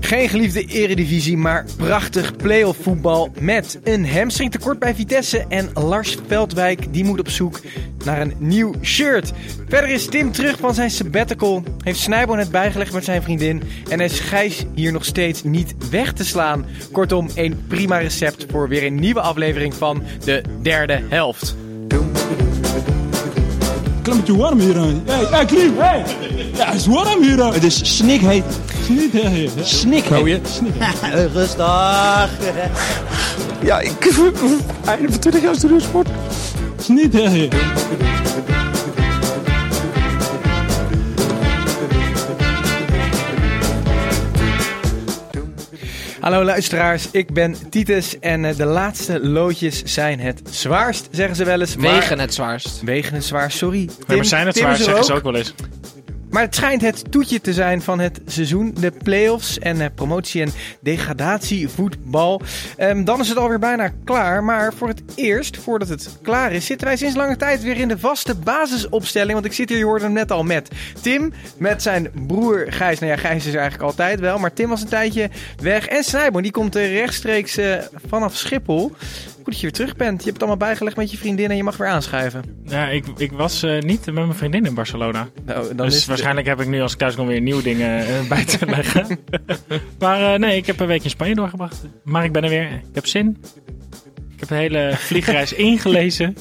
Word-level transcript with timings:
Geen 0.00 0.28
geliefde 0.28 0.64
eredivisie, 0.64 1.36
maar 1.36 1.64
prachtig 1.76 2.36
playoff 2.36 2.82
voetbal 2.82 3.30
met 3.40 3.80
een 3.84 4.08
hamstring 4.08 4.50
tekort 4.50 4.78
bij 4.78 4.94
Vitesse. 4.94 5.44
En 5.48 5.70
Lars 5.74 6.16
Veldwijk 6.26 6.92
die 6.92 7.04
moet 7.04 7.20
op 7.20 7.28
zoek 7.28 7.60
naar 8.04 8.20
een 8.20 8.34
nieuw 8.38 8.74
shirt. 8.82 9.32
Verder 9.68 9.90
is 9.90 10.06
Tim 10.06 10.32
terug 10.32 10.58
van 10.58 10.74
zijn 10.74 10.90
sabbatical, 10.90 11.62
heeft 11.84 11.98
Snijboon 11.98 12.38
het 12.38 12.50
bijgelegd 12.50 12.92
met 12.92 13.04
zijn 13.04 13.22
vriendin. 13.22 13.62
En 13.90 14.00
is 14.00 14.20
Gijs 14.20 14.64
hier 14.74 14.92
nog 14.92 15.04
steeds 15.04 15.42
niet 15.42 15.74
weg 15.90 16.12
te 16.12 16.24
slaan. 16.24 16.66
Kortom, 16.92 17.28
een 17.34 17.64
prima 17.66 17.98
recept 17.98 18.46
voor 18.50 18.68
weer 18.68 18.84
een 18.84 19.00
nieuwe 19.00 19.20
aflevering 19.20 19.74
van 19.74 20.02
de 20.24 20.42
derde 20.62 21.02
helft. 21.08 21.56
Klimmetje 24.02 24.36
warm 24.36 24.60
hier 24.60 24.78
aan. 24.78 25.02
Hey, 25.04 25.26
hey, 25.30 25.44
Klim, 25.44 25.78
hey! 25.78 26.04
Ja, 26.54 26.66
het 26.66 26.74
is 26.74 26.86
warm 26.86 27.22
hier 27.22 27.42
aan. 27.42 27.52
Het 27.52 27.64
is 27.64 27.96
snikheet. 27.96 28.44
Snikheet. 28.84 29.50
Snikheet. 29.62 30.62
Rustig. 31.32 32.30
Ja, 33.62 33.80
ik... 33.80 33.92
Einde 34.84 35.10
van 35.10 35.20
20 35.20 35.42
jaar 35.42 35.54
studiosport. 35.54 36.08
Snikheet. 36.80 37.54
Hallo 46.20 46.44
luisteraars, 46.44 47.10
ik 47.10 47.32
ben 47.32 47.56
Titus 47.70 48.18
en 48.18 48.44
eh, 48.44 48.56
de 48.56 48.64
laatste 48.64 49.20
loodjes 49.28 49.82
zijn 49.84 50.20
het 50.20 50.40
zwaarst, 50.50 51.08
zeggen 51.10 51.36
ze 51.36 51.44
wel 51.44 51.60
eens. 51.60 51.76
maar- 51.76 51.92
Wegen 51.94 52.18
het 52.18 52.34
zwaarst. 52.34 52.80
Wegen 52.82 53.14
het 53.14 53.24
zwaar, 53.24 53.50
sorry. 53.50 53.86
Tim, 53.86 53.94
Nee, 54.06 54.16
maar 54.16 54.26
zijn 54.26 54.46
het 54.46 54.54
Tim 54.54 54.62
zwaar, 54.62 54.74
is 54.74 54.78
er 54.80 54.84
zeggen 54.86 55.04
ze 55.04 55.12
ook 55.12 55.22
wel 55.22 55.34
eens. 55.34 55.54
Maar 56.30 56.42
het 56.42 56.54
schijnt 56.54 56.82
het 56.82 57.12
toetje 57.12 57.40
te 57.40 57.52
zijn 57.52 57.82
van 57.82 57.98
het 57.98 58.20
seizoen. 58.26 58.74
De 58.80 58.92
play-offs 59.02 59.58
en 59.58 59.80
eh, 59.80 59.86
promotie- 59.94 60.42
en 60.42 60.50
degradatievoetbal. 60.80 62.42
Ehm, 62.76 63.04
dan 63.04 63.20
is 63.20 63.28
het 63.28 63.38
alweer 63.38 63.58
bijna 63.58 63.92
klaar. 64.04 64.44
Maar 64.44 64.74
voor 64.74 64.88
het 64.88 65.02
eerst, 65.14 65.56
voordat 65.56 65.88
het 65.88 66.18
klaar 66.22 66.52
is, 66.52 66.66
zitten 66.66 66.86
wij 66.86 66.96
sinds 66.96 67.16
lange 67.16 67.36
tijd 67.36 67.62
weer 67.62 67.76
in 67.76 67.88
de 67.88 67.98
vaste 67.98 68.34
basisopstelling. 68.34 69.32
Want 69.32 69.44
ik 69.44 69.52
zit 69.52 69.68
hier, 69.68 69.78
je 69.78 69.84
hoorde 69.84 70.04
hem 70.04 70.12
net 70.12 70.30
al, 70.30 70.42
met 70.42 70.68
Tim. 71.00 71.32
Met 71.56 71.82
zijn 71.82 72.10
broer 72.26 72.66
Gijs. 72.68 72.98
Nou 72.98 73.12
ja, 73.12 73.18
Gijs 73.18 73.46
is 73.46 73.54
eigenlijk 73.54 73.82
altijd 73.82 74.20
wel. 74.20 74.38
Maar 74.38 74.52
Tim 74.52 74.68
was 74.68 74.82
een 74.82 74.88
tijdje 74.88 75.30
weg. 75.62 75.86
En 75.86 76.04
Snijboon, 76.04 76.42
die 76.42 76.52
komt 76.52 76.74
rechtstreeks 76.74 77.56
eh, 77.56 77.74
vanaf 78.08 78.36
Schiphol. 78.36 78.92
Goed 79.48 79.56
dat 79.60 79.66
je 79.70 79.76
weer 79.76 79.86
terug 79.86 79.96
bent. 80.08 80.18
Je 80.18 80.24
hebt 80.30 80.40
het 80.40 80.48
allemaal 80.48 80.68
bijgelegd 80.68 80.96
met 80.96 81.10
je 81.10 81.16
vriendin 81.16 81.50
en 81.50 81.56
je 81.56 81.62
mag 81.62 81.76
weer 81.76 81.88
aanschuiven. 81.88 82.42
Ja, 82.64 82.88
ik, 82.88 83.04
ik 83.16 83.32
was 83.32 83.62
eh, 83.62 83.80
niet 83.80 84.04
met 84.06 84.14
mijn 84.14 84.34
vriendin 84.34 84.66
in 84.66 84.74
Barcelona. 84.74 85.28
Nou, 85.44 85.74
dan 85.74 85.86
dus 85.86 85.96
is 85.96 86.06
waarschijnlijk 86.06 86.46
heb 86.46 86.60
ik 86.60 86.66
nu 86.66 86.80
als 86.80 86.92
ik 86.92 86.98
thuis 86.98 87.14
kom 87.14 87.26
weer 87.26 87.40
nieuwe 87.40 87.62
dingen 87.62 87.98
eh, 88.06 88.28
bij 88.28 88.44
te 88.44 88.66
leggen. 88.66 89.18
maar 89.98 90.32
eh, 90.34 90.38
nee, 90.40 90.56
ik 90.56 90.66
heb 90.66 90.80
een 90.80 90.86
weekje 90.86 91.04
in 91.04 91.10
Spanje 91.10 91.34
doorgebracht. 91.34 91.76
Maar 92.04 92.24
ik 92.24 92.32
ben 92.32 92.42
er 92.44 92.50
weer. 92.50 92.62
Ik 92.72 92.94
heb 92.94 93.06
zin. 93.06 93.36
Ik 94.32 94.40
heb 94.40 94.48
de 94.48 94.54
hele 94.54 94.92
vliegreis 94.96 95.52
ingelezen. 95.72 96.36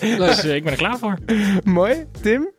Dus 0.00 0.44
eh, 0.44 0.54
ik 0.54 0.62
ben 0.64 0.72
er 0.72 0.78
klaar 0.78 0.98
voor. 0.98 1.18
Mooi. 1.64 2.04
Tim? 2.20 2.50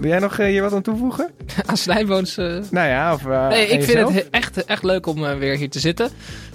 Wil 0.00 0.10
jij 0.10 0.18
nog 0.18 0.38
eh, 0.38 0.46
hier 0.46 0.62
wat 0.62 0.72
aan 0.72 0.82
toevoegen? 0.82 1.30
Aan 1.66 1.76
Snijboons... 1.76 2.36
eh, 2.36 2.58
Nou 2.70 2.88
ja, 2.88 3.12
of... 3.14 3.26
eh, 3.26 3.48
Nee, 3.48 3.66
ik 3.66 3.82
vind 3.82 3.98
het 3.98 4.14
he- 4.14 4.28
echt, 4.30 4.64
echt 4.64 4.82
leuk 4.82 5.06
om 5.06 5.38
weer 5.38 5.56
hier 5.56 5.70
te 5.70 5.78
zitten. 5.80 6.10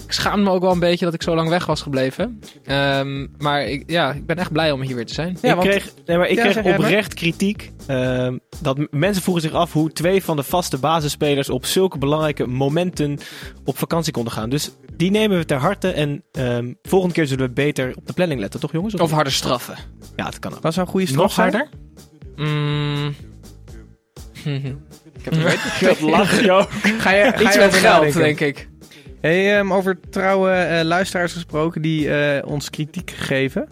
Ik 0.05 0.11
schaam 0.11 0.43
me 0.43 0.49
ook 0.49 0.61
wel 0.61 0.71
een 0.71 0.79
beetje 0.79 1.05
dat 1.05 1.13
ik 1.13 1.21
zo 1.23 1.35
lang 1.35 1.49
weg 1.49 1.65
was 1.65 1.81
gebleven. 1.81 2.39
Ehm, 2.65 3.27
maar 3.37 3.63
ik, 3.65 3.83
ja, 3.87 4.11
ik 4.13 4.25
ben 4.25 4.37
echt 4.37 4.51
blij 4.51 4.71
om 4.71 4.81
hier 4.81 4.95
weer 4.95 5.05
te 5.05 5.13
zijn. 5.13 5.37
Ja, 5.41 5.49
ik 5.49 5.55
want- 5.55 5.67
kreeg, 5.69 5.89
nee, 6.05 6.17
maar 6.17 6.27
ik 6.27 6.37
Ja, 6.37 6.49
kreeg 6.51 6.65
oprecht 6.75 7.13
kritiek. 7.13 7.71
ehm, 7.87 8.37
dat 8.61 8.77
mensen 8.91 9.21
vroegen 9.23 9.43
zich 9.43 9.53
af 9.53 9.73
hoe 9.73 9.91
twee 9.91 10.23
van 10.23 10.35
de 10.35 10.43
vaste 10.43 10.77
basisspelers 10.77 11.49
op 11.49 11.65
zulke 11.65 11.97
belangrijke 11.97 12.47
momenten 12.47 13.17
op 13.65 13.77
vakantie 13.77 14.13
konden 14.13 14.33
gaan. 14.33 14.49
Dus 14.49 14.71
die 14.97 15.11
nemen 15.11 15.37
we 15.37 15.45
ter 15.45 15.57
harte. 15.57 15.91
En 15.91 16.23
ehm, 16.31 16.73
volgende 16.81 17.13
keer 17.15 17.27
zullen 17.27 17.47
we 17.47 17.53
beter 17.53 17.93
op 17.95 18.07
de 18.07 18.13
planning 18.13 18.39
letten, 18.39 18.59
toch 18.59 18.71
jongens? 18.71 18.93
Of 18.95 19.11
harde 19.11 19.29
straffen. 19.29 19.75
Ja, 20.15 20.23
dat 20.23 20.39
kan 20.39 20.53
ook. 20.53 20.61
Wat 20.61 20.73
zou 20.73 20.85
een 20.85 20.91
goede 20.91 21.07
straf 21.07 21.21
Nog 21.23 21.31
zijn? 21.31 21.51
harder? 21.53 21.69
Mm. 22.35 23.15
ik 25.17 25.23
heb 25.23 25.33
er 25.35 25.43
weet- 25.43 25.79
Dat 25.79 25.99
lach 26.01 26.41
je 26.41 26.51
ook. 26.51 26.69
Ga 26.71 27.11
je, 27.11 27.23
ga 27.23 27.41
Iets 27.41 27.53
je 27.53 27.59
met 27.59 27.67
over 27.67 27.79
geld, 27.79 28.13
denk 28.13 28.39
ik. 28.39 28.69
Hey, 29.23 29.57
ehm, 29.57 29.73
over 29.73 29.99
trouwe 30.09 30.51
eh, 30.51 30.85
luisteraars 30.85 31.33
gesproken 31.33 31.81
die 31.81 32.15
eh, 32.15 32.47
ons 32.47 32.69
kritiek 32.69 33.11
geven. 33.11 33.67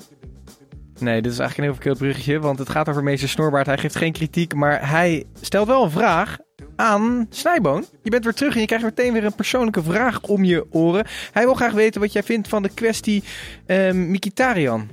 Nee, 1.00 1.22
dit 1.22 1.32
is 1.32 1.40
eigenlijk 1.40 1.58
een 1.58 1.64
heel 1.64 1.74
verkeerd 1.74 1.98
bruggetje, 1.98 2.40
want 2.40 2.60
het 2.60 2.70
gaat 2.70 2.90
over 2.90 3.04
meester 3.04 3.30
Snorbaard. 3.30 3.66
Hij 3.66 3.78
geeft 3.78 3.96
geen 3.96 4.12
kritiek, 4.12 4.54
maar 4.54 4.90
hij 4.90 5.24
stelt 5.42 5.68
wel 5.68 5.84
een 5.84 5.92
vraag 5.92 6.38
aan 6.76 7.28
Snijboon. 7.30 7.86
Je 8.04 8.10
bent 8.10 8.24
weer 8.24 8.34
terug 8.34 8.54
en 8.54 8.60
je 8.60 8.66
krijgt 8.66 8.86
meteen 8.86 9.14
weer 9.14 9.26
een 9.26 9.36
persoonlijke 9.36 9.84
vraag 9.84 10.22
om 10.22 10.44
je 10.44 10.66
oren. 10.70 11.06
Hij 11.32 11.44
wil 11.44 11.54
graag 11.54 11.74
weten 11.74 12.02
wat 12.02 12.14
jij 12.14 12.24
vindt 12.24 12.48
van 12.48 12.64
de 12.64 12.70
kwestie 12.70 13.24
ehm 13.66 14.12
Mikitarian. 14.12 14.90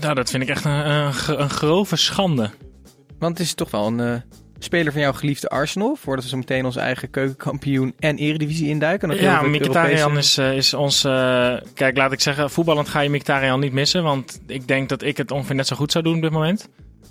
Nou, 0.00 0.14
dat 0.14 0.30
vind 0.30 0.42
ik 0.42 0.48
echt 0.48 0.64
een, 0.64 0.90
een, 0.90 1.12
een 1.26 1.50
grove 1.50 1.96
schande. 1.96 2.50
Want 3.18 3.38
het 3.38 3.46
is 3.46 3.54
toch 3.54 3.70
wel 3.70 3.86
een 3.86 4.00
eh, 4.00 4.20
speler 4.64 4.92
van 4.92 5.00
jouw 5.00 5.12
geliefde 5.12 5.48
Arsenal. 5.48 5.96
Voordat 6.00 6.24
we 6.24 6.30
zo 6.30 6.36
meteen 6.36 6.64
onze 6.64 6.80
eigen 6.80 7.10
keukenkampioen 7.10 7.94
en 7.98 8.16
eredivisie 8.16 8.68
induiken. 8.68 9.20
Ja, 9.20 9.42
Mkhitaryan 9.42 10.16
is, 10.18 10.38
eh, 10.38 10.56
is 10.56 10.74
ons... 10.74 11.04
eh, 11.04 11.54
kijk, 11.74 11.96
laat 11.96 12.12
ik 12.12 12.20
zeggen, 12.20 12.50
voetballend 12.50 12.88
ga 12.88 13.00
je 13.00 13.08
Mkhitaryan 13.08 13.60
niet 13.60 13.72
missen. 13.72 14.02
Want 14.02 14.40
ik 14.46 14.68
denk 14.68 14.88
dat 14.88 15.02
ik 15.02 15.16
het 15.16 15.30
ongeveer 15.30 15.54
net 15.54 15.66
zo 15.66 15.76
goed 15.76 15.92
zou 15.92 16.04
doen 16.04 16.16
op 16.16 16.22
dit 16.22 16.30
moment. 16.30 16.68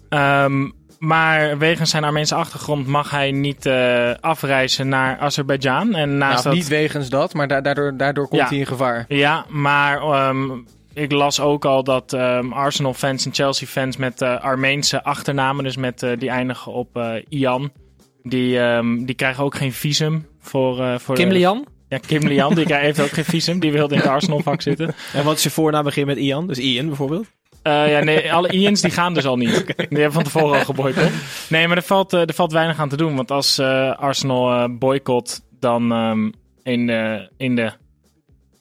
Ehm, 0.10 0.70
maar 1.00 1.58
wegens 1.58 1.90
zijn 1.90 2.04
Armeense 2.04 2.36
achtergrond 2.36 2.88
mag 2.88 3.12
hij 3.12 3.32
niet 3.32 3.66
eh, 3.66 4.12
afreizen 4.20 4.90
naar 4.90 5.18
Azerbeidzjan. 5.20 5.96
En 5.96 6.18
naast 6.18 6.34
Nou, 6.34 6.44
dat... 6.44 6.54
niet 6.54 6.68
wegens 6.68 7.10
dat, 7.10 7.34
maar 7.34 7.48
da- 7.48 7.62
daardoor, 7.62 7.98
daardoor 7.98 8.28
komt 8.28 8.42
Ja. 8.42 8.48
hij 8.48 8.58
in 8.58 8.66
gevaar. 8.66 9.06
Ja, 9.08 9.46
maar 9.50 10.02
ehm, 10.02 10.50
ik 10.94 11.12
las 11.12 11.40
ook 11.40 11.66
al 11.66 11.84
dat 11.84 12.14
ehm, 12.14 12.52
Arsenal-fans 12.52 13.26
en 13.26 13.34
Chelsea-fans 13.34 13.98
met 13.98 14.22
eh, 14.22 14.42
Armeense 14.42 15.04
achternamen, 15.04 15.64
dus 15.64 15.78
met, 15.78 16.04
eh, 16.04 16.12
die 16.18 16.30
eindigen 16.30 16.72
op 16.72 16.98
eh, 16.98 17.14
Ian, 17.30 17.72
die, 18.24 18.60
ehm, 18.60 19.06
die 19.06 19.16
krijgen 19.16 19.44
ook 19.44 19.56
geen 19.56 19.74
visum 19.74 20.28
voor... 20.40 20.80
eh 20.82 20.98
voor 21.00 21.16
Kim 21.16 21.30
de- 21.30 21.36
Lian? 21.36 21.66
Ja, 21.88 21.98
Kim 21.98 22.28
Lian, 22.28 22.56
die 22.56 22.66
krijgt- 22.66 22.86
heeft 22.86 23.02
ook 23.02 23.10
geen 23.16 23.26
visum. 23.26 23.60
Die 23.60 23.72
wilde 23.72 23.94
in 23.96 24.00
het 24.02 24.10
Arsenal-vak 24.10 24.62
zitten. 24.62 24.94
En 25.14 25.24
wat 25.24 25.38
is 25.38 25.44
je 25.44 25.50
voornaam 25.50 25.84
begint 25.84 26.06
met 26.08 26.18
Ian? 26.18 26.48
Dus 26.48 26.58
Ian 26.58 26.88
bijvoorbeeld? 26.88 27.28
Eh, 27.62 27.92
ja, 27.92 28.00
nee, 28.04 28.34
alle 28.34 28.50
Ians 28.52 28.82
die 28.82 28.92
gaan 28.92 29.14
dus 29.14 29.26
al 29.26 29.38
niet. 29.38 29.66
Die 29.78 29.86
hebben 29.90 30.12
van 30.12 30.24
tevoren 30.24 30.60
al 30.60 30.66
geboycott. 30.66 31.12
Nee, 31.50 31.68
maar 31.68 31.78
er 31.78 31.84
valt, 31.84 32.14
eh, 32.14 32.22
er 32.22 32.34
valt 32.34 32.52
weinig 32.52 32.80
aan 32.80 32.90
te 32.90 32.98
doen. 32.98 33.16
Want 33.16 33.32
als 33.32 33.58
eh, 33.58 33.98
Arsenal 33.98 34.52
eh 34.52 34.66
boycott, 34.70 35.42
dan 35.60 35.92
ehm, 35.92 36.30
in, 36.64 36.88
de, 36.88 37.30
in 37.38 37.56
de 37.56 37.72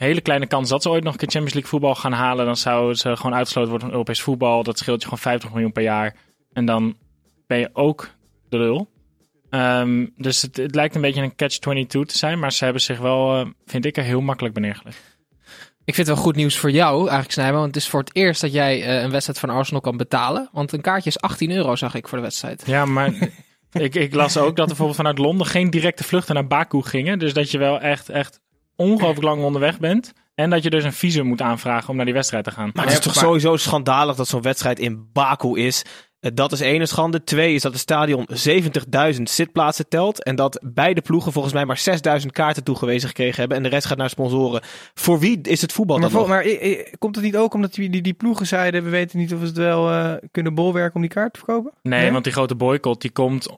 hele 0.07 0.21
kleine 0.21 0.47
kans 0.47 0.69
dat 0.69 0.83
ze 0.83 0.91
ooit 0.91 1.05
nog 1.05 1.13
een 1.13 1.19
keer 1.19 1.29
Champions 1.29 1.55
League 1.55 1.71
voetbal 1.71 1.95
gaan 1.95 2.13
halen, 2.13 2.47
dan 2.47 2.57
zouden 2.57 2.97
ze 2.97 3.17
gewoon 3.17 3.35
uitgesloten 3.35 3.71
worden 3.71 3.89
van 3.89 3.97
Europees 3.97 4.21
voetbal. 4.21 4.63
Dat 4.63 4.79
scheelt 4.79 4.99
je 4.99 5.05
gewoon 5.05 5.23
50 5.23 5.51
miljoen 5.53 5.73
per 5.73 5.83
jaar. 5.83 6.17
En 6.53 6.65
dan 6.65 6.97
ben 7.47 7.59
je 7.59 7.71
ook 7.73 8.11
de 8.49 8.59
lul. 8.59 8.91
Ehm, 9.51 10.07
dus 10.17 10.43
het, 10.43 10.57
het 10.57 10.75
lijkt 10.75 10.95
een 10.95 11.01
beetje 11.01 11.23
een 11.23 11.37
catch-22 11.37 11.87
te 11.87 12.17
zijn. 12.17 12.39
Maar 12.39 12.53
ze 12.53 12.65
hebben 12.65 12.83
zich 12.83 12.99
wel, 12.99 13.41
eh, 13.41 13.47
vind 13.67 13.85
ik, 13.85 13.97
er 13.97 14.03
heel 14.03 14.21
makkelijk 14.21 14.55
bij 14.55 14.63
neergelegd. 14.63 15.19
Ik 15.85 15.95
vind 15.95 16.07
het 16.07 16.17
wel 16.17 16.25
goed 16.25 16.37
nieuws 16.37 16.57
voor 16.57 16.71
jou, 16.71 16.99
eigenlijk 16.99 17.33
Snijboon. 17.33 17.61
Want 17.61 17.75
het 17.75 17.83
is 17.83 17.89
voor 17.89 18.01
het 18.01 18.17
eerst 18.17 18.41
dat 18.41 18.53
jij 18.53 18.83
eh, 18.83 19.03
een 19.03 19.11
wedstrijd 19.11 19.39
van 19.39 19.51
Arsenal 19.51 19.81
kan 19.81 19.97
betalen. 19.97 20.49
Want 20.53 20.73
een 20.73 20.81
kaartje 20.81 21.11
is 21.11 21.21
18 21.21 21.51
euro, 21.51 21.77
zag 21.77 21.95
ik, 21.95 22.09
voor 22.09 22.19
de 22.19 22.25
wedstrijd. 22.25 22.63
Ja, 22.67 22.85
maar 22.85 23.13
ik, 23.73 23.95
ik 23.95 24.15
las 24.15 24.37
ook 24.37 24.45
dat 24.45 24.59
er 24.59 24.67
bijvoorbeeld 24.67 24.97
vanuit 24.97 25.19
Londen 25.19 25.47
geen 25.47 25.71
directe 25.71 26.05
vluchten 26.05 26.35
naar 26.35 26.47
Baku 26.47 26.83
gingen. 26.83 27.19
Dus 27.19 27.33
dat 27.33 27.51
je 27.51 27.59
wel 27.59 27.81
echt, 27.81 28.09
echt 28.09 28.41
ongelooflijk 28.81 29.23
lang 29.23 29.43
onderweg 29.43 29.79
bent. 29.79 30.13
En 30.35 30.51
dat 30.51 30.63
je 30.63 30.71
dus 30.71 30.85
een 30.85 30.93
visum 30.93 31.27
moet 31.27 31.41
aanvragen 31.43 31.89
om 31.89 31.97
naar 31.97 32.05
die 32.05 32.15
wedstrijd 32.15 32.45
te 32.45 32.51
gaan. 32.51 32.71
Maar 32.73 32.85
het 32.85 32.93
is 32.93 33.01
toch 33.01 33.15
sowieso 33.15 33.57
schandalig 33.57 34.17
dat 34.17 34.29
zo'n 34.29 34.43
wedstrijd 34.43 34.79
in 34.79 35.09
Baku 35.13 35.59
is. 35.61 35.85
Eh, 36.21 36.31
Dat 36.35 36.53
is 36.53 36.61
één 36.61 36.89
schande. 36.89 37.25
Twee 37.25 37.55
is 37.55 37.63
dat 37.63 37.73
het 37.73 37.81
stadion 37.81 38.29
70.000 39.15 39.23
zitplaatsen 39.23 39.89
telt. 39.89 40.25
En 40.25 40.37
dat 40.37 40.61
beide 40.65 41.01
ploegen 41.01 41.33
volgens 41.33 41.55
mij 41.55 41.65
maar 41.65 41.79
6.000 42.21 42.27
kaarten 42.33 42.65
toegewezen 42.65 43.09
gekregen 43.09 43.37
hebben. 43.41 43.57
En 43.57 43.63
de 43.63 43.69
rest 43.69 43.87
gaat 43.87 43.99
naar 43.99 44.11
sponsoren. 44.11 44.63
Voor 44.95 45.19
wie 45.19 45.41
is 45.43 45.61
het 45.63 45.73
voetbal 45.73 45.99
Maar, 45.99 46.11
dan 46.11 46.19
vol- 46.21 46.29
maar 46.29 46.47
komt 46.99 47.15
het 47.15 47.25
niet 47.25 47.37
ook 47.37 47.55
omdat 47.55 47.75
die, 47.75 47.91
die, 47.91 48.03
die 48.03 48.15
ploegen 48.15 48.47
zeiden... 48.47 48.85
we 48.85 48.91
weten 48.91 49.19
niet 49.19 49.33
of 49.35 49.41
we 49.41 49.47
het 49.47 49.57
wel 49.57 49.91
eh, 49.91 50.13
kunnen 50.31 50.55
bolwerken 50.55 50.95
om 50.95 51.01
die 51.01 51.11
kaart 51.11 51.33
te 51.33 51.39
verkopen? 51.39 51.73
Nee, 51.83 52.01
Nee? 52.01 52.13
want 52.13 52.25
die 52.25 52.33
grote 52.33 52.55
boycott 52.55 53.01
die 53.01 53.11
komt 53.13 53.49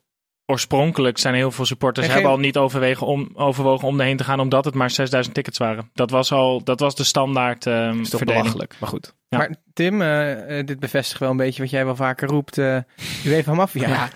oorspronkelijk 0.53 1.19
zijn 1.19 1.35
heel 1.35 1.51
veel 1.51 1.65
supporters 1.65 2.07
En 2.07 2.13
hebben 2.13 2.31
al 2.31 2.39
niet 2.39 2.57
overwegen 2.57 3.07
om, 3.07 3.31
overwogen 3.35 3.89
om 3.89 4.01
erheen 4.01 4.17
te 4.17 4.25
gaan, 4.25 4.41
omdat 4.41 4.65
het 4.65 4.75
maar 4.75 4.91
6000 4.91 5.35
tickets 5.35 5.59
waren. 5.59 5.91
Dat 5.95 6.11
was 6.11 6.33
al, 6.33 6.65
dat 6.65 6.81
was 6.81 6.95
de 6.95 7.05
standaard 7.05 7.67
ehm 7.67 7.97
toch 8.03 8.09
verdeling. 8.09 8.27
belachelijk, 8.43 8.75
maar 8.81 8.89
goed. 8.89 9.15
Ja. 9.29 9.39
Maar 9.39 9.55
Tim, 9.73 10.03
eh, 10.03 10.59
eh, 10.59 10.67
dit 10.67 10.81
bevestigt 10.81 11.21
wel 11.21 11.31
een 11.31 11.37
beetje 11.37 11.63
wat 11.63 11.71
jij 11.71 11.85
wel 11.85 11.97
vaker 11.97 12.29
roept. 12.29 12.59
eh 12.59 12.77
UEFA 13.25 13.55
Mafia. 13.55 13.89
Ja. 13.89 14.09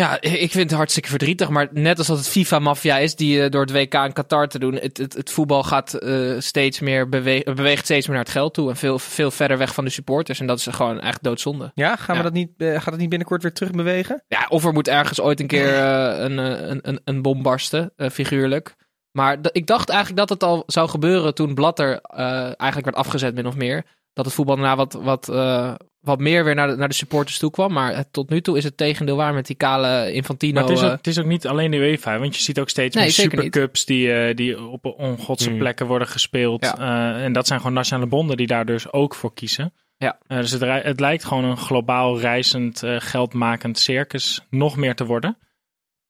Ja, 0.00 0.20
ik 0.20 0.50
vind 0.50 0.70
het 0.70 0.78
hartstikke 0.78 1.08
verdrietig. 1.08 1.48
Maar 1.48 1.68
net 1.72 1.98
als 1.98 2.06
dat 2.06 2.16
het 2.18 2.28
FIFA-maffia 2.28 2.98
is, 2.98 3.16
die 3.16 3.42
eh, 3.42 3.50
door 3.50 3.60
het 3.60 3.72
WK 3.72 3.94
in 3.94 4.12
Qatar 4.12 4.48
te 4.48 4.58
doen. 4.58 4.74
Het, 4.74 4.96
het, 4.96 5.12
het 5.12 5.30
voetbal 5.30 5.62
gaat 5.62 5.94
eh, 5.94 6.34
steeds 6.38 6.80
meer 6.80 7.08
bewe 7.08 7.42
beweegt 7.54 7.84
steeds 7.84 8.06
meer 8.06 8.16
naar 8.16 8.24
het 8.24 8.34
geld 8.34 8.54
toe. 8.54 8.70
En 8.70 8.76
veel, 8.76 8.98
veel 8.98 9.30
verder 9.30 9.58
weg 9.58 9.74
van 9.74 9.84
de 9.84 9.90
supporters. 9.90 10.40
En 10.40 10.46
dat 10.46 10.58
is 10.58 10.66
gewoon 10.66 11.00
echt 11.00 11.22
doodzonde. 11.22 11.70
Ja, 11.74 11.96
gaan 11.96 12.16
we 12.16 12.22
dat 12.22 12.32
niet, 12.32 12.50
eh, 12.56 12.72
gaat 12.72 12.84
het 12.84 12.98
niet 12.98 13.08
binnenkort 13.08 13.42
weer 13.42 13.52
terug 13.52 13.70
bewegen? 13.70 14.24
Ja, 14.28 14.46
of 14.48 14.64
er 14.64 14.72
moet 14.72 14.88
ergens 14.88 15.20
ooit 15.20 15.40
een 15.40 15.46
keer 15.46 15.74
een, 15.74 16.38
een, 16.38 16.78
een, 16.82 17.00
een 17.04 17.22
bom 17.22 17.42
barsten, 17.42 17.92
figuurlijk. 18.12 18.74
Maar 19.12 19.38
ik 19.52 19.66
dacht 19.66 19.88
eigenlijk 19.88 20.18
dat 20.18 20.28
het 20.28 20.42
al 20.42 20.62
zou 20.66 20.88
gebeuren 20.88 21.34
toen 21.34 21.54
Blatter 21.54 22.00
eigenlijk 22.00 22.84
werd 22.84 22.96
afgezet, 22.96 23.34
min 23.34 23.46
of 23.46 23.56
meer. 23.56 23.84
Dat 24.22 24.28
het 24.28 24.38
voetbal 24.38 24.56
daarna 24.56 24.76
wat, 24.76 24.92
wat, 25.02 25.28
eh, 25.28 25.74
wat 26.00 26.18
meer 26.18 26.44
weer 26.44 26.54
naar 26.54 26.68
de, 26.68 26.76
naar 26.76 26.88
de 26.88 26.94
supporters 26.94 27.38
toe 27.38 27.50
kwam. 27.50 27.72
Maar 27.72 27.96
het- 27.96 28.12
tot 28.12 28.30
nu 28.30 28.40
toe 28.40 28.56
is 28.56 28.64
het 28.64 28.76
tegendeel 28.76 29.16
waar 29.16 29.34
met 29.34 29.46
die 29.46 29.56
kale 29.56 30.12
Infantino. 30.12 30.52
Maar 30.60 30.62
het 30.62 30.72
is, 30.78 30.82
ook, 30.82 30.90
eh, 30.90 30.96
het 30.96 31.06
is 31.06 31.18
ook 31.18 31.24
niet 31.26 31.46
alleen 31.46 31.70
de 31.70 31.76
UEFA, 31.76 32.18
want 32.18 32.36
je 32.36 32.42
ziet 32.42 32.60
ook 32.60 32.68
steeds 32.68 32.94
Nee, 32.94 33.04
meer 33.04 33.12
supercups 33.12 33.84
die, 33.84 34.12
eh, 34.12 34.36
die 34.36 34.62
op 34.62 34.84
ongodse 34.84 35.48
Hmm. 35.48 35.58
plekken 35.58 35.86
worden 35.86 36.08
gespeeld. 36.08 36.64
Ja. 36.64 36.78
Eh, 37.16 37.24
en 37.24 37.32
dat 37.32 37.46
zijn 37.46 37.58
gewoon 37.60 37.74
nationale 37.74 38.06
bonden 38.08 38.36
die 38.36 38.46
daar 38.46 38.66
dus 38.66 38.92
ook 38.92 39.14
voor 39.14 39.34
kiezen. 39.34 39.72
Ja. 39.96 40.18
Eh, 40.26 40.38
dus 40.38 40.50
het, 40.50 40.62
het 40.84 41.00
lijkt 41.00 41.24
gewoon 41.24 41.44
een 41.44 41.56
globaal 41.56 42.20
reizend, 42.20 42.82
eh, 42.82 42.96
geldmakend 42.98 43.78
circus 43.78 44.40
nog 44.50 44.76
meer 44.76 44.94
te 44.94 45.04
worden. 45.04 45.36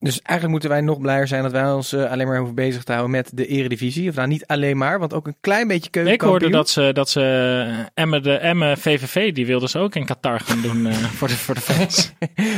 Dus 0.03 0.21
eigenlijk 0.21 0.49
moeten 0.51 0.69
wij 0.69 0.81
nog 0.81 0.99
blijer 1.01 1.27
zijn 1.27 1.43
dat 1.43 1.51
wij 1.51 1.71
ons 1.71 1.93
eh, 1.93 2.11
alleen 2.11 2.27
maar 2.27 2.37
hoeven 2.37 2.55
bezig 2.55 2.83
te 2.83 2.91
houden 2.91 3.11
met 3.11 3.31
de 3.33 3.47
eredivisie. 3.47 4.09
Of 4.09 4.15
nou 4.15 4.27
niet 4.27 4.45
alleen 4.47 4.77
maar, 4.77 4.99
want 4.99 5.13
ook 5.13 5.27
een 5.27 5.35
klein 5.41 5.67
beetje 5.67 5.85
Ik 5.85 5.91
keukenkampioen. 5.91 6.29
hoorde 6.29 6.49
dat 6.57 6.69
ze, 6.69 6.89
dat 6.93 7.09
ze 7.09 7.21
eh, 7.93 8.03
Emmen, 8.03 8.23
de 8.23 8.33
Emmen 8.37 8.77
VVV, 8.77 9.33
die 9.33 9.45
wilden 9.45 9.69
ze 9.69 9.79
ook 9.79 9.95
in 9.95 10.05
Qatar 10.05 10.39
gaan 10.39 10.61
doen 10.61 10.87
eh, 10.87 10.93
voor, 11.17 11.27
de, 11.27 11.33
voor 11.33 11.55
de 11.55 11.61
fans. 11.61 12.11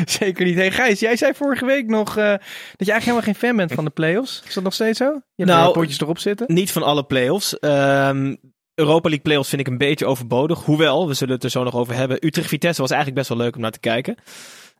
Zeker 0.19 0.45
niet. 0.45 0.55
Hey 0.55 0.71
Gijs, 0.71 0.99
jij 0.99 1.15
zei 1.15 1.33
vorige 1.33 1.65
week 1.65 1.87
nog 1.87 2.09
eh, 2.09 2.25
dat 2.25 2.39
je 2.77 2.91
eigenlijk 2.91 3.03
helemaal 3.03 3.21
geen 3.21 3.35
fan 3.35 3.55
bent 3.55 3.73
van 3.73 3.85
de 3.85 3.91
play-offs. 3.91 4.43
Is 4.47 4.53
dat 4.53 4.63
nog 4.63 4.73
steeds 4.73 4.97
zo? 4.97 5.05
Je 5.05 5.43
hebt 5.43 5.49
Nou, 5.57 5.73
potjes 5.73 5.99
erop 6.01 6.19
zitten. 6.19 6.53
Niet 6.53 6.71
van 6.71 6.83
alle 6.83 7.03
play-offs. 7.03 7.59
Ehm, 7.59 8.35
Europa 8.75 9.07
League 9.09 9.23
play-offs 9.23 9.49
vind 9.49 9.61
ik 9.61 9.67
een 9.67 9.77
beetje 9.77 10.05
overbodig. 10.05 10.59
Hoewel, 10.59 11.07
we 11.07 11.13
zullen 11.13 11.33
het 11.33 11.43
er 11.43 11.49
zo 11.49 11.63
nog 11.63 11.75
over 11.75 11.95
hebben. 11.95 12.25
Utrecht-Vitesse 12.25 12.81
was 12.81 12.91
eigenlijk 12.91 13.19
best 13.19 13.33
wel 13.33 13.45
leuk 13.45 13.55
om 13.55 13.61
naar 13.61 13.71
te 13.71 13.79
kijken. 13.79 14.15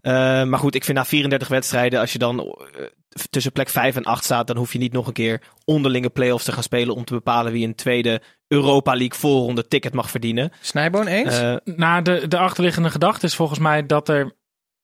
Ehm, 0.04 0.50
maar 0.50 0.60
goed, 0.60 0.76
ik 0.76 0.84
vind 0.84 0.98
na 0.98 1.06
34 1.06 1.48
wedstrijden, 1.48 2.00
als 2.00 2.12
je 2.12 2.20
dan 2.20 2.40
eh, 2.40 2.86
tussen 3.30 3.52
plek 3.52 3.70
5 3.70 3.96
en 3.96 4.04
8 4.04 4.24
staat, 4.24 4.48
dan 4.48 4.58
hoef 4.58 4.74
je 4.74 4.80
niet 4.80 4.94
nog 4.94 5.08
een 5.08 5.14
keer 5.14 5.42
onderlinge 5.66 6.10
play-offs 6.10 6.46
te 6.46 6.52
gaan 6.52 6.64
spelen 6.64 6.96
om 6.96 7.06
te 7.06 7.14
bepalen 7.14 7.52
wie 7.52 7.68
een 7.68 7.76
tweede 7.76 8.22
Europa 8.48 8.92
League 8.92 9.20
voorronde 9.20 9.68
ticket 9.68 9.94
mag 9.94 10.10
verdienen. 10.10 10.52
Snijboon 10.62 11.08
eens? 11.08 11.40
Eh, 11.40 11.56
Nou, 11.64 12.02
de, 12.02 12.28
de 12.28 12.38
achterliggende 12.38 12.90
gedachte 12.90 13.26
is 13.26 13.36
volgens 13.36 13.60
mij 13.60 13.86
dat 13.86 14.10
er 14.10 14.36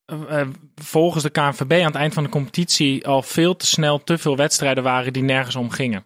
eh, 0.06 0.40
eh, 0.40 0.48
volgens 0.76 1.24
de 1.24 1.30
KNVB 1.30 1.72
aan 1.72 1.86
het 1.86 1.96
eind 1.96 2.14
van 2.14 2.24
de 2.24 2.30
competitie 2.30 3.08
al 3.08 3.22
veel 3.22 3.56
te 3.56 3.66
snel 3.66 4.04
te 4.04 4.18
veel 4.18 4.36
wedstrijden 4.36 4.84
waren 4.84 5.14
die 5.14 5.24
nergens 5.24 5.56
om 5.56 5.70
gingen. 5.70 6.06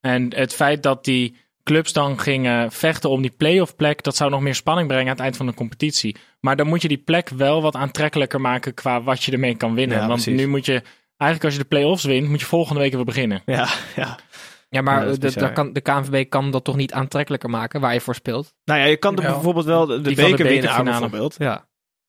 En 0.00 0.34
het 0.34 0.54
feit 0.54 0.82
dat 0.82 1.04
die 1.04 1.36
clubs 1.68 1.92
dan 1.92 2.20
gingen 2.20 2.72
vechten 2.72 3.10
om 3.10 3.22
die 3.22 3.30
play-off 3.36 3.76
plek, 3.76 4.02
dat 4.02 4.16
zou 4.16 4.30
nog 4.30 4.40
meer 4.40 4.54
spanning 4.54 4.88
brengen 4.88 5.06
aan 5.06 5.12
het 5.12 5.20
eind 5.20 5.36
van 5.36 5.46
de 5.46 5.54
competitie. 5.54 6.16
Maar 6.40 6.56
dan 6.56 6.66
moet 6.66 6.82
je 6.82 6.88
die 6.88 6.98
plek 6.98 7.28
wel 7.28 7.62
wat 7.62 7.74
aantrekkelijker 7.74 8.40
maken 8.40 8.74
qua 8.74 9.02
wat 9.02 9.22
je 9.22 9.32
ermee 9.32 9.56
kan 9.56 9.74
winnen. 9.74 9.98
Ja, 9.98 10.06
Want 10.06 10.22
precies. 10.22 10.40
nu 10.40 10.48
moet 10.48 10.66
je, 10.66 10.82
eigenlijk 11.16 11.44
als 11.44 11.52
je 11.52 11.58
de 11.58 11.64
play-offs 11.68 12.04
wint, 12.04 12.28
moet 12.28 12.40
je 12.40 12.46
volgende 12.46 12.80
week 12.80 12.92
weer 12.94 13.04
beginnen. 13.04 13.42
ja, 13.46 13.68
ja. 13.96 14.18
ja, 14.68 14.80
maar 14.80 15.08
Ja, 15.08 15.16
de, 15.16 15.32
daar 15.32 15.52
kan, 15.52 15.72
de 15.72 15.80
KNVB 15.80 16.28
kan 16.28 16.50
dat 16.50 16.64
toch 16.64 16.76
niet 16.76 16.92
aantrekkelijker 16.92 17.50
maken 17.50 17.80
waar 17.80 17.94
je 17.94 18.00
voor 18.00 18.14
speelt? 18.14 18.54
Nou 18.64 18.80
ja, 18.80 18.86
je 18.86 18.96
kan 18.96 19.16
er 19.16 19.22
bijvoorbeeld 19.22 19.66
wel 19.66 19.86
de, 19.86 20.00
de 20.00 20.14
beker 20.14 20.46
winnen 20.46 20.84
bijvoorbeeld. 20.84 21.34
Ja. 21.38 21.66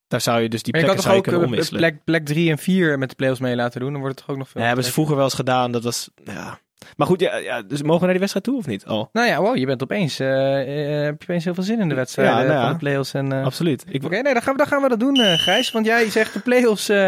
Daar 0.07 0.21
zou 0.21 0.41
je 0.41 0.49
dus 0.49 0.63
die 0.63 0.73
maar 0.73 0.81
je 0.81 0.87
kan 0.87 0.95
plekken 0.95 1.19
toch 1.19 1.23
zou 1.23 1.37
kunnen 1.37 1.41
eh, 1.41 1.47
omwisselen. 1.47 1.81
plek, 1.81 2.03
plek 2.03 2.25
3 2.25 2.49
en 2.49 2.57
4 2.57 2.97
met 2.97 3.09
de 3.09 3.15
play-offs 3.15 3.39
mee 3.41 3.55
laten 3.55 3.79
doen? 3.79 3.91
Dan 3.91 4.01
wordt 4.01 4.15
het 4.15 4.25
toch 4.25 4.35
ook 4.35 4.41
nog 4.41 4.49
veel. 4.49 4.61
Ja, 4.61 4.67
hebben 4.67 4.85
ze 4.85 4.91
vroeger 4.91 5.15
wel 5.15 5.23
eens 5.23 5.33
gedaan. 5.33 5.71
Dat 5.71 5.83
was, 5.83 6.09
ja. 6.23 6.59
Maar 6.95 7.07
goed, 7.07 7.19
ja, 7.19 7.35
ja, 7.35 7.61
dus 7.61 7.81
mogen 7.81 7.99
we 7.99 8.03
naar 8.03 8.09
die 8.09 8.19
wedstrijd 8.19 8.45
toe 8.45 8.57
of 8.57 8.65
niet? 8.67 8.85
Oh, 8.85 9.05
Nou 9.11 9.27
ja, 9.27 9.41
wow, 9.41 9.55
je 9.55 9.65
bent 9.65 9.83
opeens, 9.83 10.19
eh, 10.19 10.27
eh, 10.61 11.03
heb 11.03 11.21
je 11.21 11.27
opeens 11.27 11.43
heel 11.43 11.53
veel 11.53 11.63
zin 11.63 11.79
in 11.79 11.89
de 11.89 11.95
wedstrijd 11.95 12.29
Ja, 12.29 12.35
nou 12.35 12.49
ja. 12.49 12.61
van 12.61 12.71
de 12.71 12.77
play-offs. 12.77 13.13
En, 13.13 13.31
eh, 13.31 13.45
absoluut. 13.45 13.85
Ik, 13.87 14.03
Oké, 14.03 14.21
nee, 14.21 14.33
dan 14.33 14.41
gaan, 14.41 14.51
we, 14.51 14.57
dan 14.57 14.67
gaan 14.67 14.81
we 14.81 14.89
dat 14.89 14.99
doen, 14.99 15.15
eh, 15.15 15.33
Gijs. 15.39 15.71
Want 15.71 15.85
jij 15.85 16.09
zegt 16.09 16.33
de 16.33 16.39
play-offs, 16.39 16.89
eh, 16.89 17.07